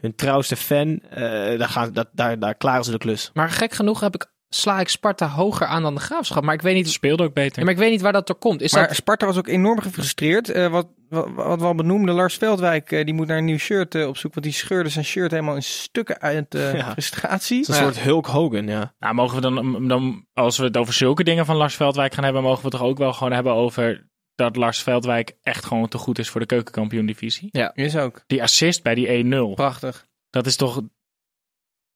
hun 0.00 0.14
trouwste 0.14 0.56
fan. 0.56 1.00
Eh, 1.00 1.20
daar, 1.58 1.68
gaan, 1.68 1.92
dat, 1.92 2.08
daar, 2.12 2.38
daar 2.38 2.54
klaren 2.54 2.84
ze 2.84 2.90
de 2.90 2.98
klus. 2.98 3.30
Maar 3.34 3.50
gek 3.50 3.72
genoeg 3.72 4.00
heb 4.00 4.14
ik, 4.14 4.26
sla 4.48 4.80
ik 4.80 4.88
Sparta 4.88 5.28
hoger 5.28 5.66
aan 5.66 5.82
dan 5.82 5.94
de 5.94 6.00
Graafschap. 6.00 6.44
Maar 6.44 6.54
ik 6.54 6.62
weet 6.62 6.74
Het 6.76 6.84
niet, 6.84 6.92
speelde 6.92 7.22
ook 7.22 7.34
beter. 7.34 7.58
ja, 7.58 7.64
maar 7.64 7.72
ik 7.72 7.78
weet 7.78 7.90
niet 7.90 8.00
waar 8.00 8.12
dat 8.12 8.26
door 8.26 8.36
komt. 8.38 8.60
Is 8.62 8.72
maar 8.72 8.86
dat... 8.86 8.96
Sparta 8.96 9.26
was 9.26 9.36
ook 9.36 9.46
enorm 9.48 9.80
gefrustreerd. 9.80 10.48
Eh, 10.50 10.68
wat, 10.70 10.86
wat, 11.08 11.28
wat 11.34 11.60
we 11.60 11.64
al 11.66 11.74
benoemden, 11.74 12.14
Lars 12.14 12.34
Veldwijk, 12.36 12.92
eh, 12.92 13.04
die 13.04 13.14
moet 13.14 13.26
naar 13.26 13.38
een 13.38 13.44
nieuw 13.44 13.58
shirt 13.58 13.94
eh, 13.94 14.06
op 14.06 14.16
zoek. 14.16 14.34
Want 14.34 14.46
die 14.46 14.54
scheurde 14.54 14.88
zijn 14.88 15.04
shirt 15.04 15.30
helemaal 15.30 15.54
in 15.54 15.62
stukken 15.62 16.20
uit 16.20 16.46
Ja. 16.50 16.90
frustratie. 16.92 17.58
Het 17.58 17.68
is 17.68 17.74
een 17.76 17.84
Ja. 17.84 17.90
soort 17.92 18.04
Hulk 18.04 18.26
Hogan, 18.26 18.66
ja. 18.66 18.94
Nou, 18.98 19.14
mogen 19.14 19.34
we 19.34 19.40
dan, 19.40 19.88
dan, 19.88 20.26
als 20.34 20.58
we 20.58 20.64
het 20.64 20.76
over 20.76 20.94
zulke 20.94 21.24
dingen 21.24 21.46
van 21.46 21.56
Lars 21.56 21.74
Veldwijk 21.74 22.14
gaan 22.14 22.24
hebben, 22.24 22.42
mogen 22.42 22.58
we 22.62 22.68
het 22.68 22.76
toch 22.78 22.86
ook 22.88 22.98
wel 22.98 23.12
gewoon 23.12 23.32
hebben 23.32 23.52
over 23.52 24.06
dat 24.34 24.56
Lars 24.56 24.82
Veldwijk 24.82 25.36
echt 25.42 25.64
gewoon 25.64 25.88
te 25.88 25.98
goed 25.98 26.18
is 26.18 26.28
voor 26.28 26.40
de 26.40 26.46
keukenkampioen-divisie. 26.46 27.48
Is 27.74 27.96
ook. 27.96 28.22
Die 28.26 28.42
assist 28.42 28.82
bij 28.82 28.94
die 28.94 29.24
1-0, 29.24 29.54
Prachtig. 29.54 30.06
dat 30.30 30.46
is 30.46 30.56
toch... 30.56 30.80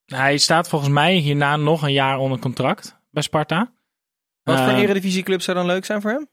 Hij 0.07 0.39
staat 0.39 0.69
volgens 0.69 0.91
mij 0.91 1.15
hierna 1.15 1.57
nog 1.57 1.83
een 1.83 1.93
jaar 1.93 2.19
onder 2.19 2.39
contract 2.39 2.99
bij 3.11 3.23
Sparta. 3.23 3.73
Wat 4.43 4.59
voor 4.59 4.67
Eh, 4.69 4.73
een 4.75 4.83
eredivisieclub 4.83 5.43
zou 5.43 5.57
dan 5.57 5.67
leuk 5.67 5.85
zijn 5.85 6.01
voor 6.01 6.11
hem? 6.11 6.29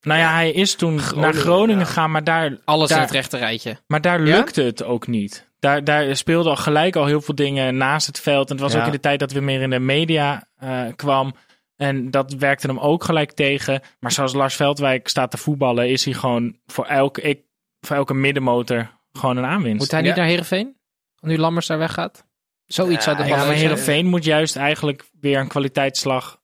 Nou 0.00 0.20
ja, 0.20 0.32
hij 0.32 0.50
is 0.52 0.74
toen 0.74 1.00
naar 1.14 1.34
Groningen 1.34 1.86
gegaan, 1.86 2.10
maar 2.10 2.24
daar, 2.24 2.58
Alles 2.64 2.88
daar, 2.88 2.98
in 2.98 3.04
het 3.04 3.12
rechte 3.12 3.36
rijtje. 3.36 3.76
maar 3.86 4.00
daar 4.00 4.26
Ja? 4.26 4.36
lukte 4.36 4.62
het 4.62 4.82
ook 4.82 5.06
niet. 5.06 5.48
Daar, 5.58 5.84
daar 5.84 6.16
speelden 6.16 6.50
al 6.50 6.56
gelijk 6.56 6.96
al 6.96 7.06
heel 7.06 7.20
veel 7.20 7.34
dingen 7.34 7.76
naast 7.76 8.06
het 8.06 8.20
veld. 8.20 8.46
En 8.50 8.54
het 8.54 8.64
was 8.64 8.72
Ja. 8.72 8.80
ook 8.80 8.86
in 8.86 8.92
de 8.92 9.00
tijd 9.00 9.18
dat 9.20 9.32
we 9.32 9.40
meer 9.40 9.60
in 9.62 9.70
de 9.70 9.78
media 9.78 10.48
eh, 10.56 10.86
kwam. 10.96 11.34
En 11.76 12.10
dat 12.10 12.32
werkte 12.32 12.66
hem 12.66 12.78
ook 12.78 13.04
gelijk 13.04 13.32
tegen. 13.32 13.80
Maar 14.00 14.12
zoals 14.12 14.32
Lars 14.32 14.54
Veldwijk 14.56 15.08
staat 15.08 15.30
te 15.30 15.36
voetballen, 15.36 15.88
is 15.88 16.04
hij 16.04 16.14
gewoon 16.14 16.56
voor 16.66 16.84
elke, 16.86 17.20
ik, 17.20 17.42
voor 17.80 17.96
elke 17.96 18.14
middenmotor 18.14 18.90
gewoon 19.12 19.36
een 19.36 19.44
aanwinst. 19.44 19.78
Moet 19.78 19.90
hij 19.90 20.00
niet 20.00 20.10
Ja. 20.10 20.16
naar 20.16 20.26
Heerenveen? 20.26 20.76
Nu 21.20 21.38
Lammers 21.38 21.66
daar 21.66 21.78
weggaat? 21.78 22.24
Zoiets 22.72 23.04
zou 23.04 23.16
de 23.16 23.22
ja, 23.22 23.28
bal 23.36 23.46
maar. 23.46 23.54
Heerenveen 23.54 24.06
moet 24.06 24.24
juist 24.24 24.56
eigenlijk 24.56 25.04
weer 25.20 25.38
een 25.38 25.48
kwaliteitsslag 25.48 26.40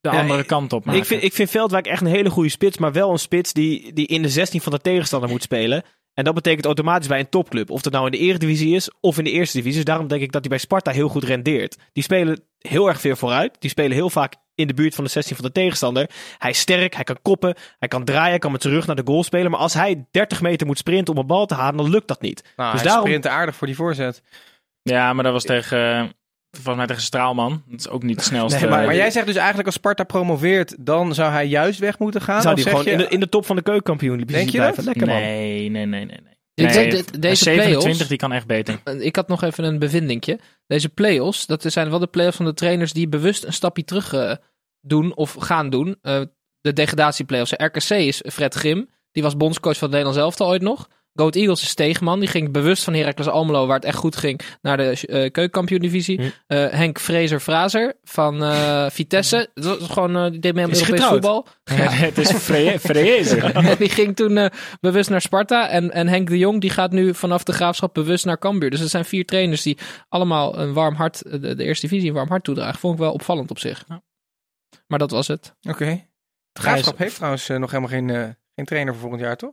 de 0.00 0.08
Ja, 0.10 0.20
andere 0.20 0.44
kant 0.44 0.72
op 0.72 0.84
maken. 0.84 1.00
Ik 1.00 1.06
vind, 1.06 1.22
ik 1.22 1.32
vind 1.32 1.50
Veldwijk 1.50 1.86
echt 1.86 2.00
een 2.00 2.06
hele 2.06 2.30
goede 2.30 2.48
spits, 2.48 2.78
maar 2.78 2.92
wel 2.92 3.10
een 3.10 3.18
spits 3.18 3.52
die, 3.52 3.92
die 3.92 4.06
in 4.06 4.22
de 4.22 4.28
16 4.28 4.60
van 4.60 4.72
de 4.72 4.78
tegenstander 4.80 5.28
moet 5.30 5.42
spelen. 5.42 5.82
En 6.14 6.24
dat 6.24 6.34
betekent 6.34 6.64
automatisch 6.64 7.08
bij 7.08 7.18
een 7.18 7.28
topclub. 7.28 7.70
Of 7.70 7.80
dat 7.82 7.92
nou 7.92 8.04
in 8.04 8.10
de 8.12 8.18
Eredivisie 8.18 8.74
is 8.74 8.90
of 9.00 9.18
in 9.18 9.24
de 9.24 9.30
Eerste 9.30 9.56
Divisie. 9.56 9.76
Dus 9.76 9.84
daarom 9.84 10.08
denk 10.08 10.22
ik 10.22 10.32
dat 10.32 10.40
hij 10.40 10.50
bij 10.50 10.58
Sparta 10.58 10.90
heel 10.90 11.08
goed 11.08 11.24
rendeert. 11.24 11.76
Die 11.92 12.02
spelen 12.02 12.40
heel 12.58 12.88
erg 12.88 13.00
veel 13.00 13.16
vooruit. 13.16 13.56
Die 13.58 13.70
spelen 13.70 13.92
heel 13.92 14.10
vaak 14.10 14.34
in 14.54 14.66
de 14.66 14.74
buurt 14.74 14.94
van 14.94 15.04
de 15.04 15.10
16 15.10 15.36
van 15.36 15.44
de 15.44 15.52
tegenstander. 15.52 16.10
Hij 16.38 16.50
is 16.50 16.58
sterk, 16.58 16.94
hij 16.94 17.04
kan 17.04 17.18
koppen, 17.22 17.54
hij 17.78 17.88
kan 17.88 18.04
draaien, 18.04 18.30
hij 18.30 18.38
kan 18.38 18.52
met 18.52 18.62
zijn 18.62 18.74
rug 18.74 18.86
naar 18.86 18.96
de 18.96 19.02
goal 19.06 19.24
spelen. 19.24 19.50
Maar 19.50 19.60
als 19.60 19.74
hij 19.74 20.06
30 20.10 20.40
meter 20.40 20.66
moet 20.66 20.78
sprinten 20.78 21.14
om 21.14 21.20
een 21.20 21.26
bal 21.26 21.46
te 21.46 21.54
halen, 21.54 21.76
dan 21.76 21.90
lukt 21.90 22.08
dat 22.08 22.20
niet. 22.20 22.42
Nou, 22.56 22.70
Dus 22.72 22.80
hij 22.80 22.88
daarom- 22.90 23.06
sprint 23.06 23.26
aardig 23.26 23.56
voor 23.56 23.66
die 23.66 23.76
voorzet. 23.76 24.22
Ja, 24.90 25.12
maar 25.12 25.24
dat 25.24 25.32
was 25.32 25.44
tegen, 25.44 26.12
volgens 26.50 26.76
mij 26.76 26.86
tegen 26.86 27.02
Straalman. 27.02 27.62
Dat 27.66 27.80
is 27.80 27.88
ook 27.88 28.02
niet 28.02 28.16
de 28.18 28.24
snelste. 28.32 28.60
Nee, 28.60 28.68
maar- 28.70 28.84
Maar 28.86 28.94
jij 28.94 29.10
zegt 29.10 29.26
dus 29.26 29.36
eigenlijk 29.36 29.66
als 29.66 29.74
Sparta 29.76 30.04
promoveert, 30.04 30.76
dan 30.86 31.14
zou 31.14 31.32
hij 31.32 31.46
juist 31.46 31.78
weg 31.78 31.98
moeten 31.98 32.20
gaan? 32.20 32.42
Zou 32.42 32.54
hij 32.54 32.62
zeg 32.62 32.72
gewoon 32.72 32.86
je- 32.86 32.92
in 32.92 32.98
de, 32.98 33.08
in 33.08 33.20
de 33.20 33.28
top 33.28 33.46
van 33.46 33.56
de 33.56 33.62
keukenkampioen 33.62 34.18
Denk 34.18 34.48
je 34.50 34.56
blijven. 34.56 34.76
dat? 34.76 34.84
Lekker 34.84 35.06
man. 35.06 35.16
Nee, 35.20 35.68
nee, 35.70 35.86
nee, 35.86 36.04
nee. 36.04 36.18
nee. 36.22 36.34
Ik 36.54 36.72
denk 36.72 36.92
dat 36.92 37.22
deze 37.22 37.42
27, 37.44 37.82
play-offs- 37.82 38.08
die 38.08 38.16
kan 38.18 38.32
echt 38.32 38.46
beter. 38.46 38.80
Ik 39.00 39.16
had 39.16 39.28
nog 39.28 39.42
even 39.42 39.64
een 39.64 39.78
bevindingje. 39.78 40.38
Deze 40.66 40.88
play-offs, 40.88 41.46
dat 41.46 41.62
zijn 41.66 41.90
wel 41.90 41.98
de 41.98 42.06
play-offs 42.06 42.36
van 42.36 42.46
de 42.46 42.54
trainers 42.54 42.92
die 42.92 43.08
bewust 43.08 43.44
een 43.44 43.52
stapje 43.52 43.84
terug 43.84 44.12
eh, 44.12 44.32
doen 44.80 45.16
of 45.16 45.34
gaan 45.38 45.70
doen. 45.70 45.96
Eh, 46.02 46.20
de 46.60 46.72
degradatieplay-offs. 46.72 47.52
RKC 47.56 47.90
is 47.90 48.22
Fred 48.32 48.54
Grim. 48.54 48.88
Die 49.12 49.22
was 49.22 49.36
bondscoach 49.36 49.76
van 49.76 49.88
het 49.88 49.96
Nederlands 49.96 50.18
elftal 50.24 50.48
ooit 50.48 50.62
nog. 50.62 50.88
Goat 51.16 51.34
Eagles 51.36 51.62
is 51.62 51.68
Stegeman. 51.68 52.20
Die 52.20 52.28
ging 52.28 52.52
bewust 52.52 52.84
van 52.84 52.94
Heracles 52.94 53.28
Almelo, 53.28 53.66
waar 53.66 53.76
het 53.76 53.84
echt 53.84 53.96
goed 53.96 54.16
ging, 54.16 54.40
naar 54.62 54.76
de 54.76 54.90
eh 54.90 55.06
keukenkampioen-divisie. 55.08 56.20
Hm. 56.20 56.28
Eh, 56.46 56.68
Henk 56.70 57.00
Fraser 57.00 57.40
Fraser 57.40 57.94
van 58.02 58.42
eh, 58.42 58.86
Vitesse. 58.90 59.50
Dat 59.54 59.80
is 59.80 59.86
gewoon, 59.86 60.16
eh, 60.16 60.30
die 60.30 60.40
deed 60.40 60.54
mee 60.54 60.64
aan 60.64 60.70
Europees 60.70 60.88
getrouwd. 60.88 61.12
voetbal. 61.12 61.46
het 61.90 62.18
is. 62.18 63.34
En 63.66 63.76
die 63.78 63.88
ging 63.88 64.16
toen 64.16 64.50
bewust 64.80 65.10
naar 65.10 65.20
Sparta. 65.20 65.68
En, 65.68 65.92
en 65.92 66.08
Henk 66.08 66.28
de 66.28 66.38
Jong 66.38 66.60
die 66.60 66.70
gaat 66.70 66.92
nu 66.92 67.14
vanaf 67.14 67.42
de 67.42 67.52
graafschap 67.52 67.94
bewust 67.94 68.24
naar 68.24 68.38
Cambuur. 68.38 68.70
Dus 68.70 68.80
er 68.80 68.88
zijn 68.88 69.04
vier 69.04 69.24
trainers 69.24 69.62
die 69.62 69.78
allemaal 70.08 70.58
een 70.58 70.72
warm 70.72 70.94
hart, 70.94 71.22
de, 71.22 71.54
de 71.54 71.64
eerste 71.64 71.86
divisie, 71.86 72.08
een 72.08 72.14
warm 72.14 72.28
hart 72.28 72.44
toedragen. 72.44 72.78
Vond 72.78 72.94
ik 72.94 73.00
wel 73.00 73.12
opvallend 73.12 73.50
op 73.50 73.58
zich. 73.58 73.84
Ja. 73.88 74.02
Maar 74.86 74.98
dat 74.98 75.10
was 75.10 75.26
het. 75.26 75.54
Oké. 75.68 76.06
De 76.52 76.60
Graafschap 76.60 76.98
heeft 76.98 77.14
trouwens 77.14 77.48
nog 77.48 77.70
helemaal 77.70 77.90
geen, 77.90 78.10
eh, 78.10 78.28
geen 78.54 78.64
trainer 78.64 78.92
voor 78.92 79.02
volgend 79.02 79.22
jaar, 79.22 79.36
toch? 79.36 79.52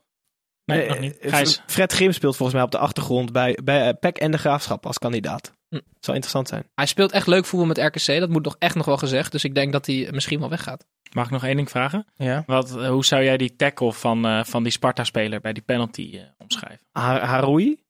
Nee, 0.65 0.87
nog 0.87 0.99
niet. 0.99 1.17
eh, 1.17 1.29
Gijs. 1.29 1.61
Fred 1.67 1.93
Grim 1.93 2.11
speelt 2.11 2.35
volgens 2.35 2.57
mij 2.57 2.65
op 2.65 2.71
de 2.71 2.77
achtergrond 2.77 3.31
bij, 3.31 3.57
bij 3.63 3.87
eh, 3.87 3.93
PEC 3.99 4.17
en 4.17 4.31
de 4.31 4.37
Graafschap 4.37 4.85
als 4.85 4.97
kandidaat. 4.97 5.53
Hm. 5.69 5.79
Zou 5.99 6.15
interessant 6.15 6.47
zijn. 6.47 6.63
Hij 6.75 6.85
speelt 6.85 7.11
echt 7.11 7.27
leuk 7.27 7.45
voetbal 7.45 7.67
met 7.67 7.77
RKC. 7.77 8.19
Dat 8.19 8.29
moet 8.29 8.43
nog 8.43 8.55
echt 8.59 8.75
nog 8.75 8.85
wel 8.85 8.97
gezegd. 8.97 9.31
Dus 9.31 9.43
ik 9.43 9.55
denk 9.55 9.71
dat 9.71 9.85
hij 9.85 10.07
misschien 10.11 10.39
wel 10.39 10.49
weggaat. 10.49 10.85
Mag 11.11 11.25
ik 11.25 11.31
nog 11.31 11.43
één 11.43 11.55
ding 11.55 11.69
vragen? 11.69 12.05
Ja. 12.15 12.43
Wat, 12.45 12.77
eh, 12.77 12.89
hoe 12.89 13.05
zou 13.05 13.23
jij 13.23 13.37
die 13.37 13.55
tackle 13.55 13.93
van, 13.93 14.25
eh, 14.25 14.43
van 14.43 14.63
die 14.63 14.71
Sparta-speler 14.71 15.41
bij 15.41 15.53
die 15.53 15.63
penalty 15.63 16.19
omschrijven? 16.37 16.85
Ha 16.91 17.19
Haroui? 17.19 17.82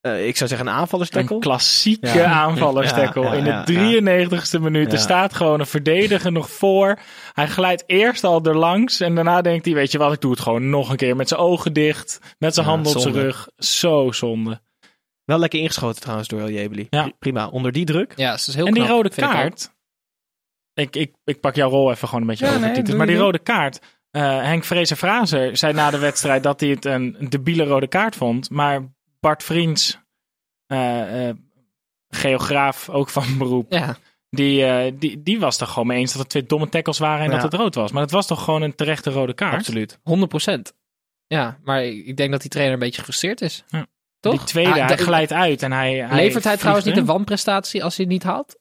Eh, 0.00 0.26
ik 0.26 0.36
zou 0.36 0.48
zeggen 0.48 0.66
een 0.68 0.72
aanvallerstackle. 0.74 1.34
Een 1.34 1.40
klassieke 1.40 2.08
Ja. 2.18 2.24
aanvallerstackle. 2.24 3.22
Ja, 3.22 3.32
ja, 3.32 3.38
In 3.38 3.44
de 3.44 3.50
ja, 3.50 3.64
93ste 3.64 4.60
minuut. 4.60 4.86
Ja. 4.86 4.92
Er 4.92 4.98
staat 4.98 5.34
gewoon 5.34 5.60
een 5.60 5.66
verdediger 5.66 6.32
nog 6.32 6.50
voor. 6.50 6.98
Hij 7.32 7.46
glijdt 7.46 7.84
eerst 7.86 8.24
al 8.24 8.42
erlangs. 8.44 9.00
En 9.00 9.14
daarna 9.14 9.40
denkt 9.42 9.64
hij, 9.64 9.74
weet 9.74 9.92
je 9.92 9.98
wat, 9.98 10.12
ik 10.12 10.20
doe 10.20 10.30
het 10.30 10.40
gewoon 10.40 10.70
nog 10.70 10.90
een 10.90 10.96
keer. 10.96 11.16
Met 11.16 11.28
zijn 11.28 11.40
ogen 11.40 11.72
dicht. 11.72 12.20
Met 12.38 12.54
zijn 12.54 12.66
Ja, 12.66 12.72
handen 12.72 12.92
op 12.94 13.00
zijn 13.00 13.14
rug. 13.14 13.48
Zo 13.56 14.12
zonde. 14.12 14.60
Wel 15.24 15.38
lekker 15.38 15.60
ingeschoten 15.60 16.00
trouwens 16.00 16.28
door 16.28 16.40
El 16.40 16.50
Jebeli. 16.50 16.88
Prima. 17.18 17.46
Onder 17.48 17.72
die 17.72 17.84
druk. 17.84 18.12
Ja, 18.16 18.30
het 18.30 18.46
is 18.46 18.54
heel 18.54 18.66
en 18.66 18.74
die 18.74 18.86
rode 18.86 19.08
kaart. 19.10 19.70
Ik, 20.74 20.96
ik, 20.96 21.14
ik 21.24 21.40
pak 21.40 21.54
jouw 21.54 21.70
rol 21.70 21.90
even 21.90 22.08
gewoon 22.08 22.22
een 22.22 22.28
beetje 22.28 22.44
Ja, 22.46 22.54
over, 22.54 22.82
nee, 22.82 22.94
Maar 22.96 23.06
die 23.06 23.16
rode 23.16 23.38
kaart. 23.38 23.80
eh, 24.10 24.22
Henk 24.42 24.64
Vrezer 24.64 24.96
Frazer 24.96 25.56
zei 25.56 25.72
na 25.72 25.90
de 25.90 25.98
wedstrijd 25.98 26.42
dat 26.42 26.60
hij 26.60 26.68
het 26.68 26.84
een, 26.84 27.16
een 27.18 27.28
debiele 27.28 27.64
rode 27.64 27.86
kaart 27.86 28.16
vond. 28.16 28.50
Maar 28.50 28.96
Bart 29.20 29.42
Vriends, 29.42 29.98
eh, 30.66 31.28
eh, 31.28 31.36
geograaf 32.08 32.88
ook 32.88 33.08
van 33.08 33.38
beroep, 33.38 33.72
Ja, 33.72 33.96
die, 34.30 34.64
eh, 34.64 34.92
die, 34.98 35.22
die 35.22 35.40
was 35.40 35.60
er 35.60 35.66
gewoon 35.66 35.86
mee 35.86 35.98
eens 35.98 36.12
dat 36.12 36.20
het 36.20 36.30
twee 36.30 36.46
domme 36.46 36.68
tackles 36.68 36.98
waren 36.98 37.24
en 37.24 37.30
Ja. 37.30 37.38
dat 37.40 37.42
het 37.52 37.60
rood 37.60 37.74
was. 37.74 37.92
Maar 37.92 38.02
het 38.02 38.10
was 38.10 38.26
toch 38.26 38.44
gewoon 38.44 38.62
een 38.62 38.74
terechte 38.74 39.10
rode 39.10 39.34
kaart? 39.34 39.54
Absoluut. 39.54 39.98
100% 40.02 40.72
Ja, 41.26 41.58
maar 41.64 41.84
ik 41.84 42.16
denk 42.16 42.30
dat 42.30 42.40
die 42.40 42.50
trainer 42.50 42.74
een 42.74 42.80
beetje 42.80 42.98
gefrustreerd 42.98 43.40
is. 43.40 43.64
Toch? 44.20 44.32
Die 44.36 44.44
tweede, 44.44 44.70
Ah, 44.82 44.86
hij 44.88 44.96
glijdt 44.96 45.32
uit 45.32 45.62
en 45.62 45.72
hij, 45.72 45.94
hij 45.94 46.16
Levert 46.16 46.44
hij 46.44 46.56
trouwens 46.56 46.86
niet 46.86 46.96
een 46.96 47.04
wanprestatie 47.04 47.84
als 47.84 47.96
hij 47.96 48.04
het 48.04 48.14
niet 48.14 48.22
haalt? 48.22 48.58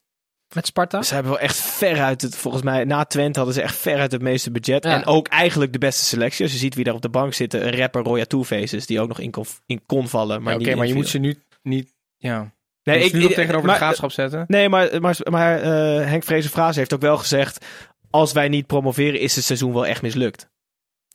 Met 0.55 0.65
Sparta? 0.65 1.01
Ze 1.01 1.13
hebben 1.13 1.31
wel 1.31 1.41
echt 1.41 1.55
veruit 1.55 2.21
het, 2.21 2.35
volgens 2.35 2.63
mij, 2.63 2.83
na 2.83 3.03
Twente 3.05 3.37
hadden 3.37 3.55
ze 3.55 3.61
echt 3.61 3.75
veruit 3.75 4.11
het 4.11 4.21
meeste 4.21 4.51
budget. 4.51 4.83
Ja. 4.83 4.93
En 4.93 5.05
ook 5.05 5.27
eigenlijk 5.27 5.73
de 5.73 5.79
beste 5.79 6.05
selectie. 6.05 6.43
Als 6.43 6.53
je 6.53 6.59
ziet 6.59 6.75
wie 6.75 6.83
daar 6.83 6.93
op 6.93 7.01
de 7.01 7.09
bank 7.09 7.33
zitten. 7.33 7.67
Een 7.67 7.75
rapper, 7.77 8.03
Roya 8.03 8.25
Two 8.25 8.43
Faces, 8.43 8.85
die 8.85 8.99
ook 9.01 9.07
nog 9.07 9.19
in 9.19 9.31
kon, 9.31 9.45
in 9.65 9.85
kon 9.85 10.07
vallen. 10.07 10.41
Maar 10.41 10.53
Ja, 10.53 10.59
Oké, 10.59 10.75
maar 10.75 10.87
je 10.87 10.93
moet 10.93 11.07
ze 11.07 11.17
nu 11.17 11.41
niet... 11.61 11.93
Ja. 12.17 12.55
Nee, 12.83 12.99
ik, 12.99 13.05
ik, 13.05 13.13
nu 13.13 13.23
ik- 13.27 13.33
tegenover 13.35 13.65
maar, 13.65 13.75
de 13.75 13.81
graafschap 13.81 14.11
zetten. 14.11 14.43
Nee, 14.47 14.69
maar, 14.69 15.01
maar, 15.01 15.17
maar 15.29 15.59
eh, 15.61 16.05
Henk 16.07 16.23
Vrezen 16.23 16.51
Frazen 16.51 16.77
heeft 16.79 16.93
ook 16.93 17.01
wel 17.01 17.17
gezegd... 17.17 17.65
als 18.09 18.31
wij 18.31 18.47
niet 18.47 18.67
promoveren, 18.67 19.19
is 19.19 19.35
het 19.35 19.43
seizoen 19.45 19.73
wel 19.73 19.85
echt 19.85 20.01
mislukt. 20.01 20.49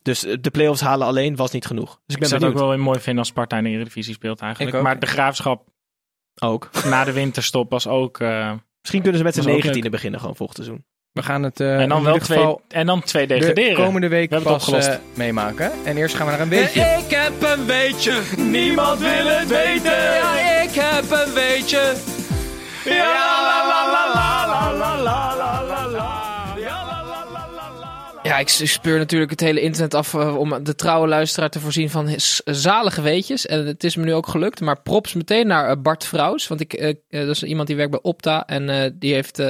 Dus 0.02 0.24
eh, 0.24 0.36
de 0.40 0.50
play-offs 0.50 0.80
halen 0.80 1.06
alleen 1.06 1.36
was 1.36 1.50
niet 1.50 1.66
genoeg. 1.66 1.88
Dus 1.90 2.00
ik 2.06 2.12
Ik 2.14 2.18
ben 2.18 2.28
zou 2.28 2.44
het 2.44 2.50
ook 2.52 2.58
wel 2.68 2.78
mooi 2.78 2.98
vinden 2.98 3.18
als 3.18 3.28
Sparta 3.28 3.56
in 3.56 3.64
de 3.64 3.70
Eredivisie 3.70 4.14
speelt 4.14 4.40
eigenlijk. 4.40 4.72
Ik 4.72 4.78
ook. 4.78 4.84
Maar 4.86 4.98
de 4.98 5.06
Graafschap 5.06 5.68
Ook. 6.40 6.70
na 6.84 7.04
de 7.04 7.12
winterstop 7.12 7.70
was 7.70 7.86
ook... 7.86 8.20
eh, 8.20 8.52
Misschien 8.82 9.02
kunnen 9.02 9.18
ze 9.18 9.24
met 9.24 9.38
ook 9.38 9.54
negentiende 9.54 9.90
beginnen 9.90 10.20
gewoon 10.20 10.36
volgend 10.36 10.58
seizoen. 10.58 10.84
We 11.12 11.22
gaan 11.22 11.42
het 11.42 11.60
eh, 11.60 11.80
en 11.80 11.88
dan 11.88 11.98
in 11.98 12.04
wel 12.04 12.12
ieder 12.12 12.26
twee, 12.26 12.38
geval 12.38 12.62
en 12.68 12.86
dan 12.86 13.02
twee 13.02 13.26
de 13.26 13.34
degraderen. 13.34 13.74
komende 13.74 14.08
week 14.08 14.28
We 14.28 14.34
hebben 14.34 14.52
het 14.52 14.64
pas 14.70 14.86
eh, 14.86 14.94
meemaken. 15.14 15.72
En 15.84 15.96
eerst 15.96 16.14
gaan 16.14 16.26
we 16.26 16.32
naar 16.32 16.40
een 16.40 16.48
beetje. 16.48 16.80
Ik 16.80 17.10
heb 17.10 17.42
een 17.42 17.66
weetje, 17.66 18.20
niemand 18.36 18.98
wil 18.98 19.26
het 19.26 19.48
weten. 19.48 20.02
Ja, 20.02 20.62
ik 20.62 20.74
heb 20.74 21.10
een 21.10 21.34
weetje. 21.34 21.94
Ja, 22.84 23.32
ik 28.38 28.48
s- 28.48 28.72
speur 28.72 28.98
natuurlijk 28.98 29.30
het 29.30 29.40
hele 29.40 29.60
internet 29.60 29.94
af 29.94 30.14
eh, 30.14 30.36
om 30.36 30.64
de 30.64 30.74
trouwe 30.74 31.08
luisteraar 31.08 31.50
te 31.50 31.60
voorzien 31.60 31.90
van 31.90 32.08
zalige 32.44 33.02
weetjes. 33.02 33.46
En 33.46 33.66
het 33.66 33.84
is 33.84 33.96
me 33.96 34.04
nu 34.04 34.14
ook 34.14 34.26
gelukt. 34.28 34.60
Maar 34.60 34.82
props 34.82 35.12
meteen 35.14 35.46
naar 35.46 35.68
eh, 35.70 35.76
Bart 35.82 36.04
Vrouws. 36.04 36.48
Want 36.48 36.60
ik, 36.60 36.72
eh, 36.72 36.94
dat 37.08 37.28
is 37.28 37.42
iemand 37.42 37.66
die 37.66 37.76
werkt 37.76 37.90
bij 37.90 38.00
Opta. 38.02 38.46
En 38.46 38.68
eh, 38.68 38.90
die 38.94 39.14
heeft 39.14 39.42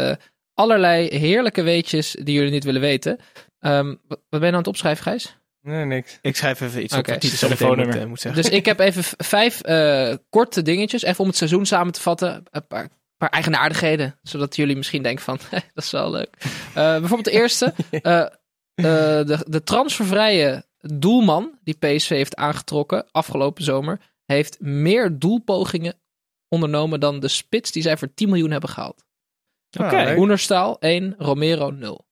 allerlei 0.55 1.09
heerlijke 1.19 1.63
weetjes 1.63 2.17
die 2.23 2.35
jullie 2.35 2.51
niet 2.51 2.65
willen 2.65 2.81
weten. 2.81 3.19
Ehm, 3.61 3.87
wat, 4.09 4.19
ben 4.29 4.31
je 4.31 4.39
nou 4.39 4.53
aan 4.53 4.59
het 4.59 4.67
opschrijven, 4.67 5.03
Gijs? 5.03 5.37
Nee, 5.63 5.85
niks. 5.85 6.19
Ik 6.23 6.37
schrijf 6.37 6.61
even 6.61 6.83
iets 6.83 6.95
op 6.97 7.05
Titus 7.05 7.39
zo 7.39 7.49
meteen 7.49 7.57
Telefoonnummer. 7.57 7.99
moet, 8.01 8.09
moet 8.09 8.21
zeggen. 8.21 8.43
Dus 8.43 8.51
ik 8.53 8.65
heb 8.67 8.79
even 8.79 9.03
vijf 9.17 9.61
eh, 9.61 10.15
korte 10.31 10.63
dingetjes, 10.63 11.03
even 11.03 11.21
om 11.21 11.27
het 11.27 11.37
seizoen 11.37 11.67
samen 11.67 11.93
te 11.93 12.01
vatten. 12.01 12.43
Een 12.51 12.67
paar, 12.67 12.89
paar 13.17 13.29
eigenaardigheden, 13.29 14.19
zodat 14.23 14.57
jullie 14.57 14.77
misschien 14.77 15.03
denken 15.03 15.25
van, 15.25 15.39
dat 15.75 15.85
is 15.85 15.91
wel 15.91 16.11
leuk. 16.11 16.29
Eh, 16.41 16.75
bijvoorbeeld 16.75 17.25
de 17.25 17.31
eerste, 17.31 17.75
eh, 17.91 18.27
eh, 18.85 18.85
de, 18.85 19.47
de 19.49 19.63
transfervrije 19.63 20.65
doelman 20.79 21.59
die 21.63 21.75
PSV 21.79 22.09
heeft 22.09 22.37
aangetrokken 22.37 23.11
afgelopen 23.11 23.65
zomer, 23.65 24.01
heeft 24.25 24.61
meer 24.61 25.19
doelpogingen 25.19 26.01
ondernomen 26.49 27.01
dan 27.01 27.21
de 27.21 27.29
spits 27.29 27.73
die 27.73 27.83
zij 27.83 27.97
voor 27.97 28.15
10 28.15 28.29
miljoen 28.29 28.51
hebben 28.51 28.71
gehaald. 28.71 29.05
Oké. 29.81 29.97
Ah, 29.97 30.05
leuk. 30.05 30.19
Oenerstaal 30.19 30.81
1, 30.81 31.15
Romero 31.19 31.71
0. 31.71 31.95
Dat 31.97 32.05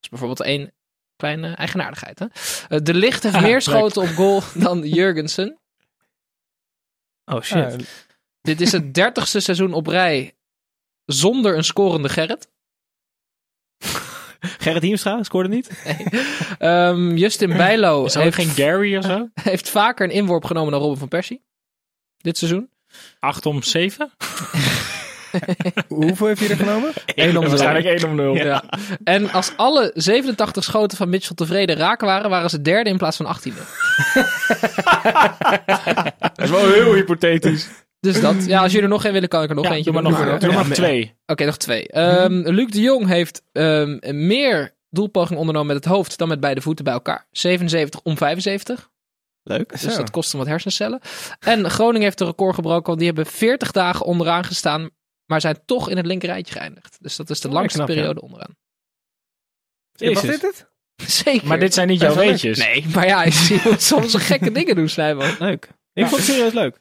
is 0.00 0.08
bijvoorbeeld 0.08 0.40
één 0.40 0.72
kleine 1.16 1.54
eigenaardigheid. 1.54 2.18
Hè? 2.18 2.26
Eh, 2.68 2.78
de 2.82 2.94
Licht 2.94 3.22
heeft 3.22 3.40
meer 3.40 3.50
leuk. 3.50 3.60
schoten 3.60 4.02
op 4.02 4.08
goal 4.08 4.42
dan 4.66 4.88
Jurgensen. 4.88 5.58
Oh 7.24 7.40
shit. 7.42 7.72
Ah, 7.72 7.78
Dit 8.40 8.60
is 8.60 8.72
het 8.72 8.94
dertigste 8.94 9.40
seizoen 9.40 9.72
op 9.72 9.86
rij 9.86 10.36
zonder 11.04 11.56
een 11.56 11.64
scorende 11.64 12.08
Gerrit. 12.08 12.48
Gerrit 14.64 14.82
Hiemstra 14.82 15.22
scoorde 15.22 15.48
niet? 15.48 15.70
Ehm, 16.58 17.16
Justin 17.16 17.56
Bijlo 17.56 18.06
heeft, 18.12 18.34
geen 18.34 18.48
Gary 18.48 18.96
of 18.96 19.04
zo? 19.04 19.28
heeft 19.42 19.70
vaker 19.70 20.04
een 20.04 20.12
inworp 20.12 20.44
genomen 20.44 20.72
dan 20.72 20.80
Robin 20.80 20.98
van 20.98 21.08
Persie. 21.08 21.42
Dit 22.18 22.38
seizoen. 22.38 22.68
8 23.18 23.46
om 23.46 23.62
7? 23.62 24.12
Hoeveel 25.88 26.26
heeft 26.26 26.40
hij 26.40 26.48
er 26.48 26.56
genomen? 26.56 26.92
1 27.14 27.36
om 27.36 27.48
Waarschijnlijk 27.48 27.86
1 27.86 28.04
om 28.08 28.14
0. 28.14 28.34
Ja. 28.34 28.64
En 29.04 29.30
als 29.30 29.52
alle 29.56 29.90
87 29.94 30.64
schoten 30.64 30.96
van 30.96 31.08
Mitchell 31.08 31.36
tevreden 31.36 31.76
raken 31.76 32.06
waren, 32.06 32.30
waren 32.30 32.50
ze 32.50 32.62
derde 32.62 32.90
in 32.90 32.96
plaats 32.96 33.16
van 33.16 33.36
18e. 33.36 33.58
Dat 36.34 36.44
is 36.44 36.50
wel 36.50 36.72
heel 36.72 36.94
hypothetisch. 36.94 37.68
Dus 38.04 38.20
dat. 38.20 38.44
Ja, 38.52 38.62
als 38.62 38.70
jullie 38.70 38.86
er 38.86 38.92
nog 38.92 39.02
geen 39.02 39.12
willen, 39.12 39.28
kan 39.28 39.42
ik 39.42 39.48
er 39.48 39.54
nog 39.54 39.64
Ja, 39.64 39.70
eentje 39.70 39.92
doe 39.92 40.02
maar 40.02 40.10
doen. 40.10 40.20
nog, 40.20 40.28
doe 40.28 40.34
Oké, 40.34 40.46
maar 40.46 40.66
nog 40.66 40.74
twee. 40.76 41.14
nog 41.46 41.56
twee. 41.56 41.88
Ehm, 41.88 42.32
Luc 42.32 42.70
de 42.70 42.80
Jong 42.80 43.06
heeft 43.06 43.42
ehm, 43.52 43.98
meer 44.26 44.74
doelpogingen 44.90 45.38
ondernomen 45.40 45.74
met 45.74 45.84
het 45.84 45.92
hoofd 45.94 46.18
dan 46.18 46.28
met 46.28 46.40
beide 46.40 46.60
voeten 46.60 46.84
bij 46.84 46.94
elkaar. 46.94 47.26
77 47.30 48.00
om 48.02 48.16
75. 48.16 48.90
Leuk. 49.42 49.70
Dus 49.70 49.80
Zo. 49.80 49.96
dat 49.96 50.10
kost 50.10 50.30
hem 50.30 50.40
wat 50.40 50.48
hersencellen. 50.50 51.00
En 51.40 51.70
Groningen 51.70 52.02
heeft 52.02 52.20
een 52.20 52.26
record 52.26 52.54
gebroken, 52.54 52.86
want 52.86 52.98
die 52.98 53.06
hebben 53.06 53.26
40 53.26 53.70
dagen 53.70 54.06
onderaan 54.06 54.44
gestaan, 54.44 54.90
maar 55.26 55.40
zijn 55.40 55.58
toch 55.66 55.90
in 55.90 55.96
het 55.96 56.06
linkerrijtje 56.06 56.54
geëindigd. 56.54 56.96
Dus 57.00 57.16
dat 57.16 57.30
is 57.30 57.40
de 57.40 57.48
Oh, 57.48 57.54
langste 57.54 57.76
knap, 57.78 57.88
ja. 57.88 57.94
periode 57.94 58.20
onderaan. 58.20 58.56
Jezus. 59.92 60.20
dit 60.22 60.42
het? 60.42 60.66
Zeker. 61.22 61.46
Maar 61.48 61.58
dit 61.58 61.74
zijn 61.74 61.88
niet 61.88 62.00
jouw 62.00 62.14
weetjes. 62.14 62.58
Nee, 62.58 62.84
maar 62.94 63.06
ja, 63.06 63.24
je 63.48 63.60
moet 63.64 63.82
soms 63.82 64.14
gekke 64.14 64.52
dingen 64.52 64.74
doen, 64.74 64.88
Snijman. 64.88 65.34
Leuk. 65.38 65.68
Ik 65.92 66.06
vond 66.06 66.16
het 66.20 66.30
serieus 66.30 66.52
leuk. 66.52 66.78